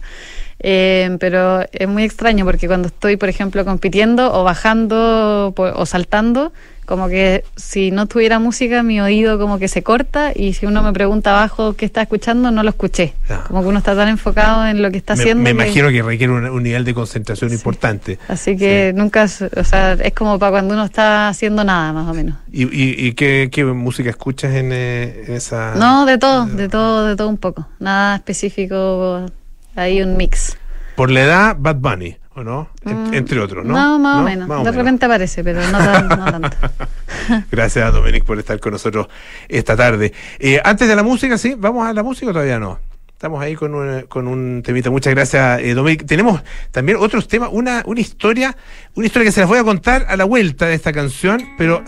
Eh, 0.61 1.17
pero 1.19 1.63
es 1.73 1.89
muy 1.89 2.05
extraño 2.05 2.45
porque 2.45 2.69
cuando 2.69 2.87
estoy, 2.87 3.17
por 3.17 3.29
ejemplo, 3.29 3.65
compitiendo 3.65 4.33
o 4.33 4.45
bajando 4.45 5.53
o 5.57 5.87
saltando, 5.87 6.53
como 6.85 7.09
que 7.09 7.45
si 7.57 7.91
no 7.91 8.07
tuviera 8.07 8.39
música, 8.39 8.83
mi 8.83 9.01
oído 9.01 9.39
como 9.39 9.59
que 9.59 9.69
se 9.69 9.83
corta 9.83 10.33
y 10.35 10.53
si 10.53 10.67
uno 10.67 10.83
me 10.83 10.93
pregunta 10.93 11.31
abajo 11.31 11.75
qué 11.75 11.85
está 11.87 12.03
escuchando, 12.03 12.51
no 12.51 12.63
lo 12.63 12.71
escuché. 12.71 13.15
Como 13.49 13.63
que 13.63 13.69
uno 13.69 13.79
está 13.79 13.95
tan 13.97 14.09
enfocado 14.09 14.67
en 14.67 14.83
lo 14.83 14.91
que 14.91 14.99
está 14.99 15.15
me, 15.17 15.23
haciendo. 15.23 15.43
me 15.43 15.51
que- 15.51 15.63
imagino 15.63 15.89
que 15.91 16.03
requiere 16.03 16.33
un, 16.33 16.45
un 16.47 16.63
nivel 16.63 16.85
de 16.85 16.95
concentración 16.95 17.53
importante. 17.53 18.19
Así 18.29 18.57
que 18.57 18.93
nunca, 18.95 19.25
es- 19.25 19.43
o 19.43 19.65
sea, 19.65 19.93
es 19.95 20.13
como 20.13 20.39
para 20.39 20.53
cuando 20.53 20.75
uno 20.75 20.85
está 20.85 21.29
haciendo 21.29 21.65
nada, 21.65 21.93
más 21.93 22.09
o 22.09 22.15
menos. 22.15 22.37
¿Y, 22.53 22.65
y, 22.65 23.07
y 23.09 23.13
qué, 23.15 23.49
qué 23.51 23.65
música 23.65 24.11
escuchas 24.11 24.55
en, 24.55 24.71
eh, 24.73 25.25
en 25.29 25.35
esa...? 25.35 25.75
No, 25.77 26.07
de 26.07 26.19
todo, 26.19 26.47
de 26.47 26.69
todo, 26.69 27.07
de 27.07 27.17
todo 27.17 27.29
un 27.29 27.39
poco. 27.39 27.67
Nada 27.79 28.17
específico, 28.17 29.27
hay 29.75 30.03
un 30.03 30.17
mix. 30.17 30.57
Por 30.97 31.11
la 31.11 31.23
edad, 31.23 31.57
Bad 31.59 31.77
Bunny, 31.77 32.17
¿o 32.35 32.43
no? 32.45 32.69
En- 32.85 33.11
Mm, 33.11 33.15
entre 33.15 33.41
otros, 33.41 33.65
¿no? 33.65 33.73
No, 33.75 33.99
más 33.99 34.17
o 34.17 34.19
¿No? 34.19 34.25
menos. 34.25 34.49
Más 34.49 34.57
o 34.57 34.65
de 34.65 34.71
menos. 34.71 34.77
repente 34.85 35.07
aparece, 35.07 35.45
pero 35.45 35.61
no, 35.71 35.79
tan- 35.79 36.09
no 36.09 36.25
tanto. 36.25 36.57
Gracias, 37.51 37.93
Dominic, 37.93 38.25
por 38.25 38.39
estar 38.39 38.59
con 38.61 38.73
nosotros 38.73 39.07
esta 39.49 39.77
tarde. 39.77 40.13
Eh, 40.39 40.61
antes 40.65 40.89
de 40.89 40.97
la 40.97 41.03
música, 41.03 41.39
¿sí? 41.39 41.55
¿Vamos 41.57 41.87
a 41.87 41.93
la 41.93 42.03
música 42.03 42.31
o 42.31 42.33
todavía 42.33 42.59
no? 42.59 42.79
Estamos 43.13 43.41
ahí 43.43 43.55
con 43.55 43.75
un, 43.75 44.03
con 44.03 44.27
un 44.29 44.63
temita. 44.63 44.91
Muchas 44.91 45.15
gracias, 45.15 45.61
eh, 45.61 45.73
Dominic. 45.73 46.05
Tenemos 46.05 46.43
también 46.73 46.99
otros 47.01 47.27
temas, 47.27 47.49
una, 47.53 47.83
una 47.87 48.01
historia, 48.01 48.55
una 48.97 49.07
historia 49.07 49.27
que 49.27 49.33
se 49.33 49.41
las 49.41 49.49
voy 49.49 49.59
a 49.59 49.65
contar 49.65 50.05
a 50.09 50.17
la 50.17 50.25
vuelta 50.25 50.67
de 50.67 50.75
esta 50.75 50.93
canción, 50.93 51.41
pero 51.57 51.83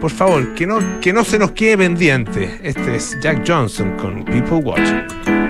por 0.00 0.10
favor, 0.10 0.52
que 0.54 0.66
no, 0.66 0.80
que 1.00 1.12
no 1.14 1.24
se 1.24 1.38
nos 1.38 1.52
quede 1.52 1.78
pendiente. 1.78 2.58
Este 2.62 2.96
es 2.96 3.16
Jack 3.22 3.42
Johnson 3.46 3.96
con 3.96 4.24
People 4.24 4.58
Watching. 4.58 5.41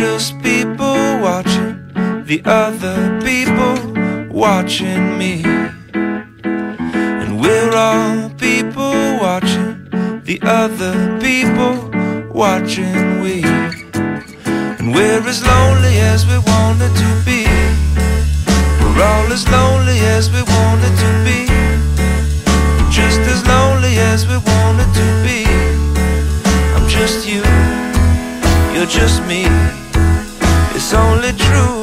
Just 0.00 0.40
people 0.40 0.96
watching 1.20 1.76
the 2.24 2.40
other 2.46 3.20
people 3.20 3.76
watching 4.32 5.18
me. 5.18 5.42
And 7.22 7.38
we're 7.38 7.74
all 7.74 8.30
people 8.30 8.96
watching 9.20 9.74
the 10.24 10.38
other 10.42 10.94
people 11.20 11.74
watching 12.32 13.20
we. 13.20 13.42
And 14.78 14.94
we're 14.94 15.22
as 15.32 15.40
lonely 15.46 15.96
as 16.12 16.24
we 16.30 16.38
wanted 16.52 16.92
to 17.04 17.10
be. 17.28 17.44
We're 18.80 19.02
all 19.04 19.30
as 19.36 19.46
lonely 19.50 19.98
as 20.16 20.30
we 20.30 20.42
wanted 20.56 20.94
to 21.04 21.10
be. 21.28 21.40
Just 22.90 23.20
as 23.34 23.46
lonely 23.46 23.98
as 23.98 24.26
we 24.26 24.38
wanted 24.52 24.90
to 25.00 25.06
be. 25.26 25.40
I'm 26.74 26.88
just 26.88 27.28
you 27.28 27.42
you're 28.74 28.86
just 28.86 29.22
me. 29.26 29.44
Only 30.92 31.32
true 31.34 31.79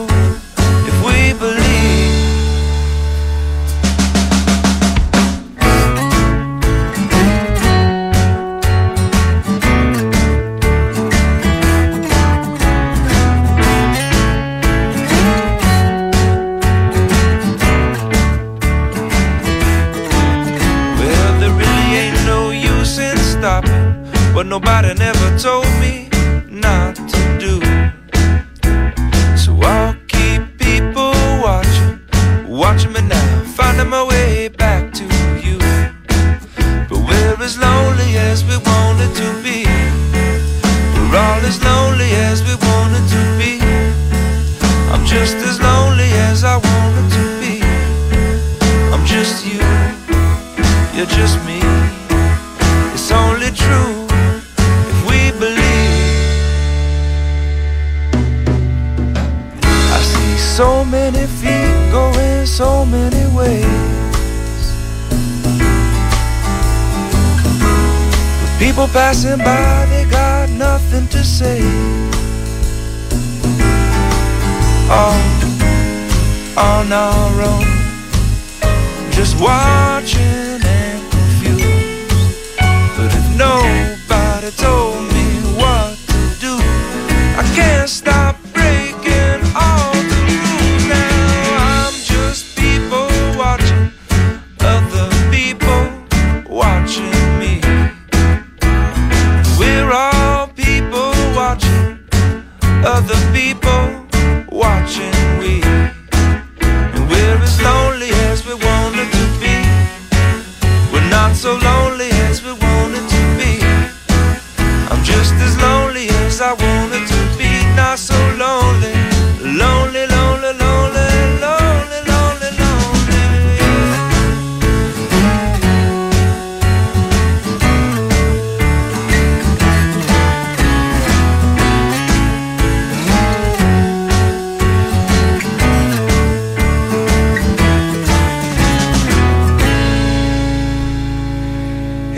I 116.47 116.53
want. 116.53 116.76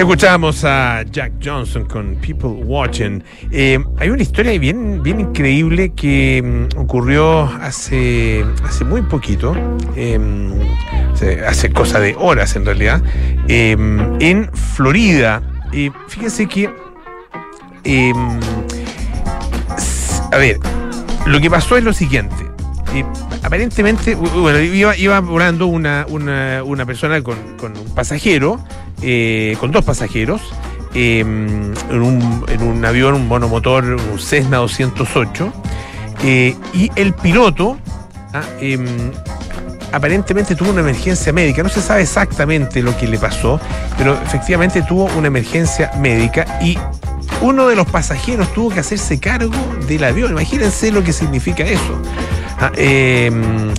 Escuchamos 0.10 0.64
a 0.66 1.03
Jack 1.03 1.34
Johnson 1.39 1.86
con 1.86 2.16
People 2.16 2.49
Watching. 2.66 3.24
Eh, 3.51 3.78
hay 3.99 4.10
una 4.10 4.24
historia 4.24 4.57
bien, 4.57 5.03
bien 5.03 5.20
increíble 5.20 5.93
que 5.93 6.41
mm, 6.74 6.80
ocurrió 6.80 7.43
hace, 7.43 8.43
hace 8.66 8.86
muy 8.86 9.03
poquito, 9.03 9.55
eh, 9.95 10.20
hace, 11.47 11.72
cosa 11.72 11.99
de 11.99 12.16
horas 12.18 12.55
en 12.55 12.66
realidad, 12.66 13.03
eh, 13.47 13.78
en 14.20 14.49
Florida. 14.51 15.43
Fíjense 16.07 16.47
que, 16.47 16.72
s- 19.78 20.22
a 20.32 20.38
ver, 20.38 20.57
lo 21.28 21.39
que 21.39 21.51
pasó 21.51 21.78
es 21.78 21.84
lo 21.84 21.93
siguiente. 21.93 22.47
Eh, 22.95 23.05
aparentemente, 23.43 24.18
bu- 24.18 24.41
bueno, 24.41 24.60
iba, 24.60 24.97
iba 24.97 25.20
volando 25.20 25.68
una, 25.68 26.07
una, 26.10 26.86
persona 26.88 27.22
con 27.22 27.38
un 27.78 27.93
pasajero, 27.93 28.60
eh, 29.02 29.56
con 29.60 29.72
dos 29.72 29.86
pasajeros, 29.86 30.41
eh, 30.93 31.20
en, 31.20 32.02
un, 32.02 32.45
en 32.47 32.64
un 32.64 32.84
avión, 32.86 33.14
un 33.14 33.28
monomotor, 33.28 33.86
un 33.86 34.20
Cessna 34.20 34.58
208, 34.58 35.54
eh, 36.24 36.56
y 36.74 36.91
el 36.95 37.14
piloto 37.14 37.78
ah, 38.34 38.41
em, 38.60 39.12
aparentemente 39.91 40.56
tuvo 40.56 40.72
una 40.72 40.82
emergencia 40.82 41.32
médica. 41.32 41.64
No 41.64 41.70
se 41.70 41.82
sabe 41.82 42.02
exactamente 42.02 42.82
lo 42.82 42.97
que 42.97 43.08
le 43.08 43.18
pasó, 43.18 43.60
pero 43.97 44.20
efectivamente 44.26 44.82
tuvo 44.82 45.06
una 45.18 45.28
emergencia 45.28 45.91
médica 46.00 46.60
y 46.62 46.78
uno 47.41 47.68
de 47.68 47.76
los 47.76 47.89
pasajeros 47.89 48.52
tuvo 48.54 48.70
que 48.70 48.82
hacerse 48.82 49.20
cargo 49.20 49.56
del 49.88 50.04
avión. 50.04 50.32
Imagínense 50.32 50.91
lo 50.91 51.04
que 51.04 51.14
significa 51.14 51.64
eso. 51.64 52.02
Ah, 52.60 52.72
em, 52.76 53.72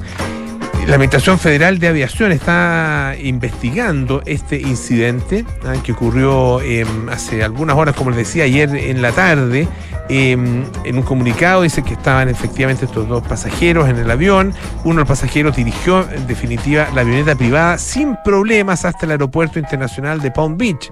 la 0.87 0.95
Administración 0.95 1.39
Federal 1.39 1.79
de 1.79 1.89
Aviación 1.89 2.33
está 2.33 3.15
investigando 3.21 4.23
este 4.27 4.61
incidente 4.61 5.45
ah, 5.65 5.75
que 5.83 5.93
ocurrió 5.93 6.61
em, 6.61 7.09
hace 7.09 7.43
algunas 7.45 7.77
horas, 7.77 7.95
como 7.95 8.11
les 8.11 8.19
decía, 8.19 8.45
ayer 8.45 8.75
en 8.75 9.03
la 9.03 9.13
tarde. 9.13 9.69
Em, 10.09 10.65
en 10.85 10.97
un 10.97 11.03
comunicado 11.03 11.63
dice 11.63 11.85
que 11.85 11.95
estaban 11.95 12.29
efectivamente 12.29 12.87
estos 12.87 13.09
dos 13.09 13.23
pasajeros 13.27 13.89
en 13.89 13.97
el 13.99 14.11
avión. 14.11 14.53
Uno 14.85 14.95
de 14.95 15.01
los 15.01 15.09
pasajeros 15.09 15.55
dirigió 15.55 16.09
en 16.11 16.27
definitiva 16.27 16.89
la 16.95 17.03
avioneta 17.03 17.37
privada 17.37 17.79
sin 17.79 18.17
problemas 18.25 18.85
hasta 18.85 19.07
el 19.07 19.13
aeropuerto 19.13 19.59
internacional 19.59 20.21
de 20.21 20.31
Palm 20.31 20.57
Beach. 20.57 20.91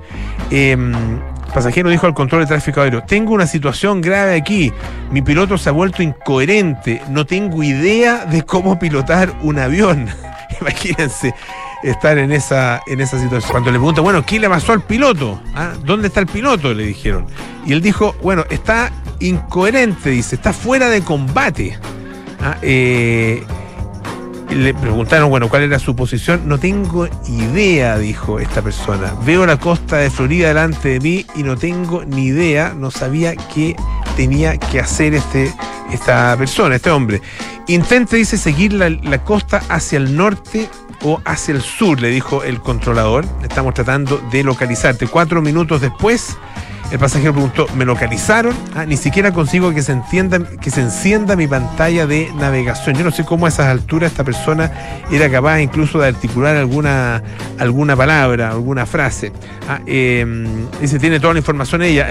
Em, 0.51 0.93
pasajero 1.53 1.91
dijo 1.91 2.07
al 2.07 2.15
control 2.15 2.43
de 2.43 2.47
tráfico 2.47 2.81
aéreo, 2.81 3.03
tengo 3.03 3.33
una 3.33 3.47
situación 3.47 4.01
grave 4.01 4.35
aquí, 4.37 4.73
mi 5.11 5.23
piloto 5.23 5.59
se 5.59 5.69
ha 5.69 5.73
vuelto 5.73 6.03
incoherente, 6.03 7.03
no 7.09 7.27
tengo 7.27 7.63
idea 7.63 8.25
de 8.25 8.43
cómo 8.43 8.79
pilotar 8.79 9.33
un 9.43 9.59
avión. 9.59 10.09
Imagínense 10.61 11.35
estar 11.83 12.19
en 12.19 12.33
esa, 12.33 12.83
en 12.87 13.01
esa 13.01 13.21
situación. 13.21 13.51
Cuando 13.51 13.71
le 13.71 13.79
preguntan, 13.79 14.05
bueno, 14.05 14.25
¿qué 14.25 14.39
le 14.39 14.49
pasó 14.49 14.73
al 14.73 14.83
piloto? 14.83 15.41
¿Ah? 15.55 15.73
¿Dónde 15.85 16.09
está 16.09 16.21
el 16.21 16.27
piloto? 16.27 16.75
Le 16.75 16.87
dijeron. 16.87 17.27
Y 17.67 17.73
él 17.73 17.83
dijo, 17.83 18.15
bueno, 18.23 18.45
está 18.51 18.91
incoherente, 19.21 20.11
dice, 20.11 20.37
está 20.37 20.53
fuera 20.53 20.89
de 20.89 21.03
combate. 21.03 21.79
Ah, 22.41 22.57
eh, 22.63 23.45
le 24.55 24.75
preguntaron, 24.75 25.31
bueno, 25.31 25.49
cuál 25.49 25.63
era 25.63 25.79
su 25.79 25.95
posición. 25.95 26.43
No 26.47 26.59
tengo 26.59 27.09
idea, 27.27 27.99
dijo 27.99 28.39
esta 28.39 28.63
persona. 28.63 29.15
Veo 29.25 29.47
la 29.47 29.59
costa 29.59 29.97
de 29.99 30.11
Florida 30.11 30.49
delante 30.49 30.89
de 30.89 31.01
mí 31.01 31.27
y 31.35 31.43
no 31.43 31.57
tengo 31.57 32.05
ni 32.05 32.27
idea, 32.27 32.75
no 32.77 32.91
sabía 32.91 33.35
qué 33.37 33.77
tenía 34.17 34.57
que 34.59 34.81
hacer 34.81 35.15
este, 35.15 35.53
esta 35.93 36.37
persona, 36.37 36.77
este 36.77 36.91
hombre. 36.91 37.21
Intente, 37.67 38.17
dice, 38.17 38.39
seguir 38.39 38.73
la, 38.73 38.91
la 38.91 39.23
costa 39.23 39.63
hacia 39.69 39.99
el 39.99 40.17
norte 40.17 40.69
o 41.03 41.21
hacia 41.25 41.55
el 41.55 41.61
sur, 41.61 42.01
le 42.01 42.09
dijo 42.09 42.43
el 42.43 42.61
controlador. 42.61 43.25
Estamos 43.43 43.75
tratando 43.75 44.19
de 44.31 44.43
localizarte. 44.43 45.07
Cuatro 45.07 45.43
minutos 45.43 45.81
después, 45.81 46.37
el 46.91 46.99
pasajero 46.99 47.33
preguntó, 47.33 47.67
¿me 47.77 47.85
localizaron? 47.85 48.55
Ah, 48.75 48.87
ni 48.87 48.97
siquiera 48.97 49.33
consigo 49.33 49.75
que 49.75 49.83
se 49.83 49.93
entienda, 49.93 50.39
que 50.61 50.71
se 50.71 50.81
encienda 50.81 51.37
mi 51.37 51.47
pantalla 51.47 52.07
de 52.07 52.31
navegación. 52.39 52.97
Yo 52.97 53.05
no 53.05 53.11
sé 53.11 53.25
cómo 53.25 53.45
a 53.45 53.51
esas 53.51 53.67
alturas 53.67 54.11
esta 54.11 54.25
persona 54.25 54.73
era 55.11 55.31
capaz 55.31 55.61
incluso 55.61 55.99
de 55.99 56.09
articular 56.09 56.57
alguna, 56.57 57.23
alguna 57.59 57.95
palabra, 57.95 58.51
alguna 58.51 58.87
frase. 58.87 59.33
Ah, 59.69 59.81
eh, 59.87 60.25
dice, 60.81 60.99
tiene 60.99 61.21
toda 61.21 61.35
la 61.35 61.41
información 61.41 61.83
ella, 61.83 62.09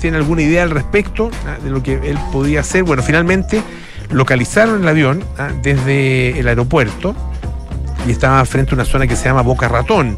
tiene 0.00 0.16
alguna 0.16 0.42
idea 0.42 0.62
al 0.62 0.70
respecto 0.70 1.30
ah, 1.46 1.56
de 1.62 1.70
lo 1.70 1.82
que 1.82 1.94
él 1.94 2.18
podía 2.30 2.60
hacer. 2.60 2.84
Bueno, 2.84 3.02
finalmente 3.02 3.62
localizaron 4.10 4.82
el 4.82 4.88
avión 4.88 5.24
desde 5.62 6.38
el 6.38 6.46
aeropuerto 6.46 7.16
y 8.06 8.12
estaba 8.12 8.44
frente 8.44 8.72
a 8.72 8.74
una 8.74 8.84
zona 8.84 9.08
que 9.08 9.16
se 9.16 9.24
llama 9.24 9.42
Boca 9.42 9.66
Ratón. 9.66 10.16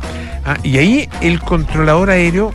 Y 0.62 0.78
ahí 0.78 1.08
el 1.22 1.40
controlador 1.40 2.10
aéreo 2.10 2.52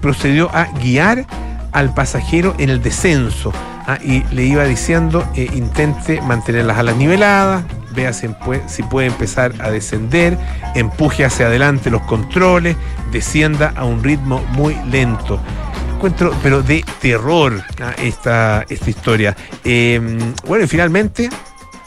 procedió 0.00 0.50
a 0.54 0.64
guiar 0.82 1.26
al 1.72 1.94
pasajero 1.94 2.54
en 2.58 2.70
el 2.70 2.82
descenso 2.82 3.52
ah, 3.86 3.98
y 4.02 4.24
le 4.34 4.44
iba 4.44 4.64
diciendo 4.64 5.24
eh, 5.36 5.48
intente 5.54 6.20
mantener 6.22 6.64
las 6.64 6.78
alas 6.78 6.96
niveladas, 6.96 7.64
vea 7.94 8.12
si, 8.12 8.26
pue- 8.28 8.62
si 8.66 8.82
puede 8.82 9.06
empezar 9.08 9.52
a 9.60 9.70
descender, 9.70 10.36
empuje 10.74 11.24
hacia 11.24 11.46
adelante 11.46 11.90
los 11.90 12.02
controles, 12.02 12.76
descienda 13.12 13.72
a 13.76 13.84
un 13.84 14.02
ritmo 14.02 14.42
muy 14.52 14.76
lento. 14.90 15.38
Encuentro, 15.94 16.34
pero 16.42 16.62
de 16.62 16.84
terror 17.00 17.62
ah, 17.82 17.92
esta, 18.02 18.64
esta 18.68 18.88
historia. 18.90 19.36
Eh, 19.64 20.00
bueno, 20.46 20.64
y 20.64 20.66
finalmente 20.68 21.28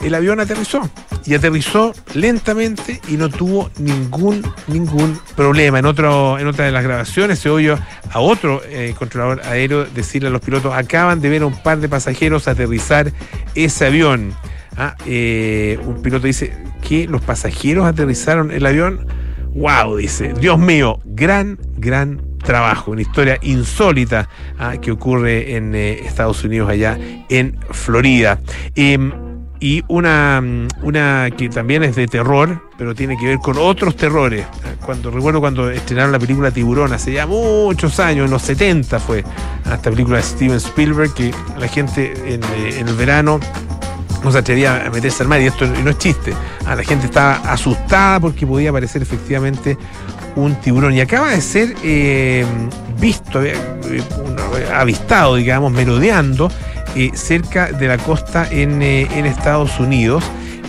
el 0.03 0.15
avión 0.15 0.39
aterrizó. 0.39 0.89
Y 1.25 1.33
aterrizó 1.35 1.93
lentamente 2.13 2.99
y 3.07 3.13
no 3.13 3.29
tuvo 3.29 3.71
ningún, 3.79 4.43
ningún 4.67 5.17
problema. 5.35 5.79
En, 5.79 5.85
en 5.85 6.47
otra 6.47 6.65
de 6.65 6.71
las 6.71 6.83
grabaciones 6.83 7.39
se 7.39 7.49
oyó 7.49 7.77
a 8.11 8.19
otro 8.19 8.61
eh, 8.65 8.93
controlador 8.97 9.41
aéreo 9.45 9.85
decirle 9.85 10.27
a 10.27 10.31
los 10.31 10.41
pilotos, 10.41 10.73
acaban 10.73 11.21
de 11.21 11.29
ver 11.29 11.43
a 11.43 11.45
un 11.45 11.55
par 11.63 11.79
de 11.79 11.87
pasajeros 11.87 12.47
aterrizar 12.47 13.11
ese 13.55 13.85
avión. 13.85 14.33
Ah, 14.75 14.95
eh, 15.05 15.79
un 15.85 16.01
piloto 16.01 16.27
dice 16.27 16.53
que 16.87 17.07
los 17.07 17.21
pasajeros 17.21 17.85
aterrizaron 17.85 18.51
el 18.51 18.65
avión. 18.65 19.07
Wow, 19.55 19.97
dice, 19.97 20.33
Dios 20.33 20.57
mío, 20.57 20.99
gran, 21.05 21.59
gran 21.77 22.21
trabajo, 22.43 22.91
una 22.91 23.01
historia 23.01 23.37
insólita 23.41 24.29
ah, 24.57 24.77
que 24.81 24.91
ocurre 24.91 25.55
en 25.55 25.75
eh, 25.75 26.01
Estados 26.05 26.43
Unidos, 26.43 26.69
allá 26.69 26.97
en 27.29 27.57
Florida. 27.71 28.39
Em, 28.75 29.11
y 29.63 29.81
una, 29.87 30.41
mm, 30.41 30.67
una 30.81 31.29
que 31.37 31.47
también 31.47 31.83
es 31.83 31.95
de 31.95 32.05
terror, 32.05 32.69
pero 32.77 32.93
tiene 32.93 33.15
que 33.17 33.27
ver 33.27 33.37
con 33.37 33.57
otros 33.57 33.95
terrores. 33.95 34.45
Cuando 34.85 35.09
recuerdo 35.09 35.39
cuando 35.39 35.69
estrenaron 35.69 36.11
la 36.11 36.19
película 36.19 36.51
Tiburón 36.51 36.91
hace 36.91 37.13
ya 37.13 37.25
muchos 37.25 37.97
años, 38.01 38.25
en 38.25 38.31
los 38.31 38.41
70 38.41 38.99
fue, 38.99 39.23
esta 39.63 39.89
película 39.89 40.17
de 40.17 40.23
Steven 40.23 40.57
Spielberg, 40.57 41.13
que 41.13 41.33
la 41.57 41.69
gente 41.69 42.11
en, 42.33 42.43
eh, 42.43 42.79
en 42.79 42.89
el 42.89 42.95
verano 42.95 43.39
no 44.21 44.31
se 44.33 44.39
atrevía 44.39 44.85
a 44.85 44.89
meterse 44.89 45.23
al 45.23 45.29
mar, 45.29 45.39
y 45.39 45.45
esto 45.45 45.65
no 45.65 45.89
es 45.89 45.97
chiste. 45.97 46.33
Ah, 46.65 46.75
la 46.75 46.83
gente 46.83 47.05
estaba 47.05 47.35
asustada 47.49 48.19
porque 48.19 48.45
podía 48.45 48.69
aparecer 48.69 49.01
efectivamente 49.01 49.77
un 50.35 50.55
tiburón. 50.55 50.93
Y 50.93 50.99
acaba 50.99 51.29
de 51.31 51.39
ser 51.39 51.73
eh, 51.83 52.45
visto, 52.99 53.41
eh, 53.41 53.55
un- 54.25 54.33
avistado, 54.73 55.35
digamos, 55.35 55.71
merodeando 55.71 56.51
eh, 56.95 57.11
cerca 57.15 57.71
de 57.71 57.87
la 57.87 57.97
costa 57.97 58.47
en, 58.51 58.81
eh, 58.81 59.07
en 59.15 59.25
Estados 59.25 59.79
Unidos, 59.79 60.23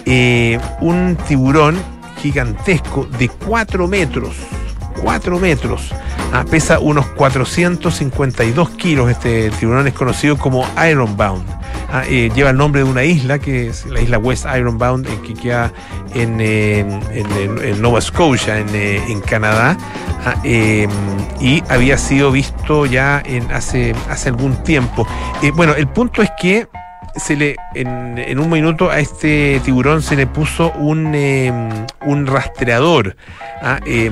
eh, 0.07 0.59
un 0.81 1.17
tiburón 1.29 1.77
gigantesco 2.23 3.07
de 3.19 3.29
4 3.29 3.87
metros. 3.89 4.35
4 5.05 5.39
metros. 5.39 5.93
Ah, 6.33 6.45
pesa 6.51 6.79
unos 6.81 7.05
452 7.09 8.71
kilos. 8.71 9.11
Este 9.11 9.51
tiburón 9.51 9.87
es 9.87 9.93
conocido 9.93 10.37
como 10.39 10.67
Ironbound. 10.91 11.45
Ah, 11.93 12.03
eh, 12.09 12.31
lleva 12.35 12.51
el 12.51 12.57
nombre 12.57 12.83
de 12.83 12.91
una 12.91 13.05
isla, 13.05 13.39
que 13.39 13.69
es 13.69 13.85
la 13.87 14.01
isla 14.01 14.19
West 14.19 14.47
Ironbound, 14.47 15.07
eh, 15.07 15.19
que 15.25 15.35
queda 15.35 15.71
en, 16.15 16.41
eh, 16.41 16.79
en- 17.13 17.83
Nova 17.83 18.01
Scotia, 18.01 18.59
en, 18.59 18.69
eh, 18.75 19.01
en 19.09 19.21
Canadá. 19.21 19.77
Ah, 20.27 20.35
y 20.43 21.63
había 21.69 21.99
sido 21.99 22.31
visto 22.33 22.87
ya 22.87 23.23
en 23.27 23.53
hace, 23.53 23.95
hace 24.09 24.31
algún 24.31 24.57
tiempo. 24.65 25.07
Bueno, 25.55 25.75
el 25.75 25.87
punto 25.87 26.23
es 26.23 26.31
que 26.41 26.67
se 27.17 27.37
le 27.37 27.57
en, 27.75 28.19
en 28.19 28.39
un 28.39 28.51
minuto 28.51 28.91
a 28.91 28.99
este 28.99 29.61
tiburón 29.65 30.03
se 30.03 30.17
le 30.17 30.27
puso 30.27 30.73
un, 30.73 31.13
eh, 31.15 31.53
un 32.03 32.27
rastreador. 32.27 33.17
ah, 33.63 33.81
eh, 33.87 34.11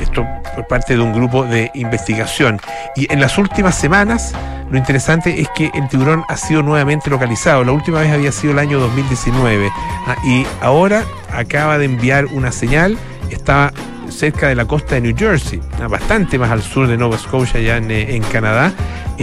esto 0.00 0.26
por 0.54 0.66
parte 0.66 0.94
de 0.94 1.00
un 1.00 1.12
grupo 1.12 1.44
de 1.44 1.70
investigación. 1.74 2.60
Y 2.94 3.10
en 3.12 3.20
las 3.20 3.38
últimas 3.38 3.74
semanas, 3.74 4.34
lo 4.70 4.76
interesante 4.78 5.40
es 5.40 5.48
que 5.50 5.70
el 5.74 5.88
tiburón 5.88 6.24
ha 6.28 6.36
sido 6.36 6.62
nuevamente 6.62 7.10
localizado. 7.10 7.64
La 7.64 7.72
última 7.72 8.00
vez 8.00 8.12
había 8.12 8.32
sido 8.32 8.52
el 8.52 8.58
año 8.58 8.78
2019. 8.78 9.70
ah, 10.06 10.16
y 10.24 10.46
ahora 10.60 11.04
acaba 11.32 11.78
de 11.78 11.86
enviar 11.86 12.26
una 12.26 12.52
señal. 12.52 12.98
Estaba 13.30 13.72
cerca 14.10 14.48
de 14.48 14.54
la 14.54 14.66
costa 14.66 14.96
de 14.96 15.00
New 15.00 15.16
Jersey, 15.16 15.60
ah, 15.80 15.88
bastante 15.88 16.38
más 16.38 16.50
al 16.50 16.62
sur 16.62 16.86
de 16.86 16.96
Nova 16.96 17.16
Scotia, 17.16 17.60
ya 17.60 17.78
en, 17.78 17.90
eh, 17.90 18.14
en 18.14 18.22
Canadá, 18.24 18.72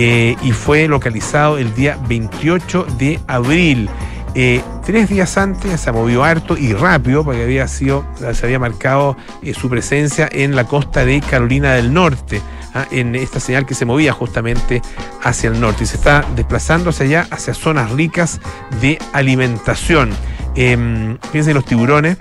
eh, 0.02 0.38
y 0.42 0.54
fue 0.54 0.88
localizado 0.88 1.58
el 1.58 1.76
día 1.76 2.00
28 2.08 2.86
de 2.98 3.20
abril. 3.28 3.90
Eh, 4.34 4.62
tres 4.86 5.10
días 5.10 5.38
antes 5.38 5.82
se 5.82 5.92
movió 5.92 6.24
harto 6.24 6.58
y 6.58 6.72
rápido 6.72 7.26
porque 7.26 7.44
había 7.44 7.68
sido, 7.68 8.06
se 8.32 8.46
había 8.46 8.60
marcado 8.60 9.18
eh, 9.42 9.54
su 9.54 9.70
presencia 9.70 10.30
en 10.32 10.56
la 10.56 10.64
costa 10.64 11.04
de 11.04 11.20
Carolina 11.20 11.74
del 11.74 11.94
Norte. 11.94 12.42
ah, 12.74 12.88
en 12.92 13.14
esta 13.14 13.42
señal 13.42 13.66
que 13.66 13.76
se 13.76 13.84
movía 13.84 14.14
justamente 14.14 14.82
hacia 15.22 15.50
el 15.50 15.60
norte 15.60 15.84
y 15.84 15.88
se 15.88 15.98
está 15.98 16.24
desplazando 16.34 16.92
hacia 16.92 17.06
allá, 17.06 17.28
hacia 17.30 17.54
zonas 17.54 17.92
ricas 17.92 18.40
de 18.80 19.00
alimentación. 19.12 20.12
Em, 20.56 21.18
piensen 21.34 21.52
en 21.52 21.56
los 21.56 21.66
tiburones, 21.66 22.18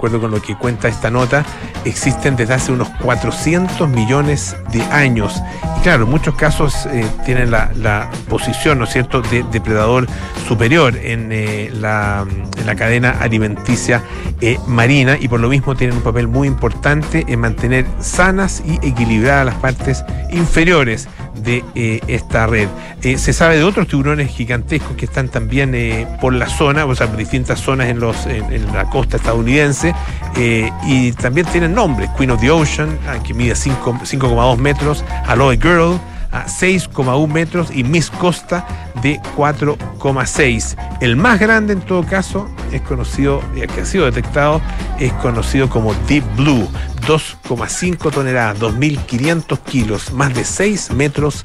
acuerdo 0.00 0.20
con 0.22 0.30
lo 0.30 0.40
que 0.40 0.56
cuenta 0.56 0.88
esta 0.88 1.10
nota, 1.10 1.44
existen 1.84 2.34
desde 2.34 2.54
hace 2.54 2.72
unos 2.72 2.88
400 3.02 3.86
millones 3.86 4.56
de 4.72 4.80
años. 4.84 5.42
Y 5.76 5.82
claro, 5.82 6.04
en 6.04 6.10
muchos 6.10 6.34
casos 6.36 6.86
eh, 6.86 7.06
tienen 7.26 7.50
la, 7.50 8.10
posición, 8.30 8.78
¿no 8.78 8.84
es 8.84 8.90
cierto?, 8.90 9.20
de 9.20 9.44
depredador 9.52 10.06
superior 10.48 10.96
en, 10.96 11.32
eh, 11.32 11.70
la, 11.74 12.24
en 12.58 12.66
la 12.66 12.74
cadena 12.76 13.10
alimenticia 13.20 14.02
eh, 14.40 14.58
marina 14.66 15.18
y 15.20 15.28
por 15.28 15.40
lo 15.40 15.50
mismo 15.50 15.76
tienen 15.76 15.98
un 15.98 16.02
papel 16.02 16.28
muy 16.28 16.48
importante 16.48 17.26
en 17.28 17.40
mantener 17.40 17.84
sanas 18.00 18.62
y 18.64 18.76
equilibradas 18.86 19.44
las 19.44 19.54
partes 19.56 20.04
inferiores 20.30 21.08
de 21.34 21.64
esta 22.06 22.46
red. 22.46 22.68
Se 23.00 23.32
sabe 23.32 23.56
de 23.56 23.64
otros 23.64 23.88
tiburones 23.88 24.30
gigantescos 24.30 24.94
que 24.96 25.06
están 25.06 25.28
también 25.28 26.06
por 26.20 26.34
la 26.34 26.48
zona, 26.48 26.84
o 26.84 26.94
sea, 26.94 27.06
por 27.06 27.16
distintas 27.16 27.60
zonas 27.60 27.88
en, 27.88 27.98
los, 27.98 28.26
en 28.26 28.66
la 28.74 28.84
costa 28.90 29.16
estadounidense, 29.16 29.89
eh, 30.36 30.70
y 30.84 31.12
también 31.12 31.46
tienen 31.48 31.74
nombres. 31.74 32.10
Queen 32.16 32.30
of 32.30 32.40
the 32.40 32.50
Ocean, 32.50 32.98
ah, 33.08 33.18
que 33.22 33.34
mide 33.34 33.54
5 33.54 34.00
5,2 34.04 34.56
metros, 34.58 35.04
Aloe 35.26 35.56
Girl, 35.56 36.00
a 36.32 36.46
6,1 36.46 37.26
metros 37.28 37.70
y 37.74 37.84
Miss 37.84 38.10
Costa 38.10 38.66
de 39.02 39.20
4,6. 39.36 40.76
El 41.00 41.16
más 41.16 41.40
grande 41.40 41.72
en 41.72 41.80
todo 41.80 42.04
caso 42.04 42.48
es 42.72 42.80
conocido, 42.82 43.42
el 43.56 43.66
que 43.68 43.80
ha 43.82 43.84
sido 43.84 44.04
detectado, 44.04 44.60
es 44.98 45.12
conocido 45.14 45.68
como 45.68 45.94
Deep 46.06 46.24
Blue, 46.36 46.68
2,5 47.06 48.12
toneladas, 48.12 48.58
2.500 48.60 49.58
kilos, 49.60 50.12
más 50.12 50.34
de 50.34 50.44
6 50.44 50.92
metros 50.92 51.42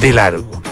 de 0.00 0.12
largo. 0.12 0.62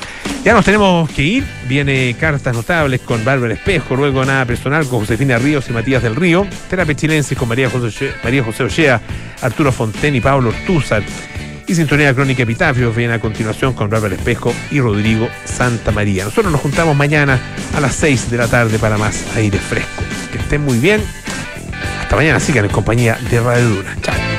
Ya 0.46 0.54
nos 0.54 0.64
tenemos 0.64 1.10
que 1.10 1.24
ir. 1.24 1.44
Viene 1.66 2.14
cartas 2.20 2.54
notables 2.54 3.00
con 3.00 3.24
Bárbara 3.24 3.52
Espejo, 3.52 3.96
luego 3.96 4.24
nada 4.24 4.44
personal 4.44 4.86
con 4.86 5.00
Josefina 5.00 5.38
Ríos 5.38 5.68
y 5.68 5.72
Matías 5.72 6.04
del 6.04 6.14
Río, 6.14 6.46
terapia 6.70 6.94
con 7.36 7.48
María 7.48 7.68
José, 7.68 8.12
María 8.22 8.44
José 8.44 8.62
Ochea, 8.62 9.00
Arturo 9.42 9.72
Fonten 9.72 10.14
y 10.14 10.20
Pablo 10.20 10.50
Ortúzar. 10.50 11.02
Y 11.66 11.74
Sintonía 11.74 12.14
Crónica 12.14 12.44
Epitafios 12.44 12.94
viene 12.94 13.14
a 13.14 13.18
continuación 13.18 13.72
con 13.72 13.90
Bárbara 13.90 14.14
Espejo 14.14 14.54
y 14.70 14.78
Rodrigo 14.78 15.28
Santa 15.44 15.90
María. 15.90 16.22
Nosotros 16.22 16.52
nos 16.52 16.60
juntamos 16.60 16.94
mañana 16.94 17.40
a 17.74 17.80
las 17.80 17.96
6 17.96 18.30
de 18.30 18.36
la 18.36 18.46
tarde 18.46 18.78
para 18.78 18.96
más 18.96 19.24
aire 19.34 19.58
fresco. 19.58 20.04
Que 20.30 20.38
estén 20.38 20.60
muy 20.60 20.78
bien. 20.78 21.02
Hasta 22.02 22.14
mañana, 22.14 22.38
sigan 22.38 22.66
en 22.66 22.70
compañía 22.70 23.18
de 23.32 23.40
Radio 23.40 23.68
Duna. 23.68 23.96
Chao. 24.00 24.35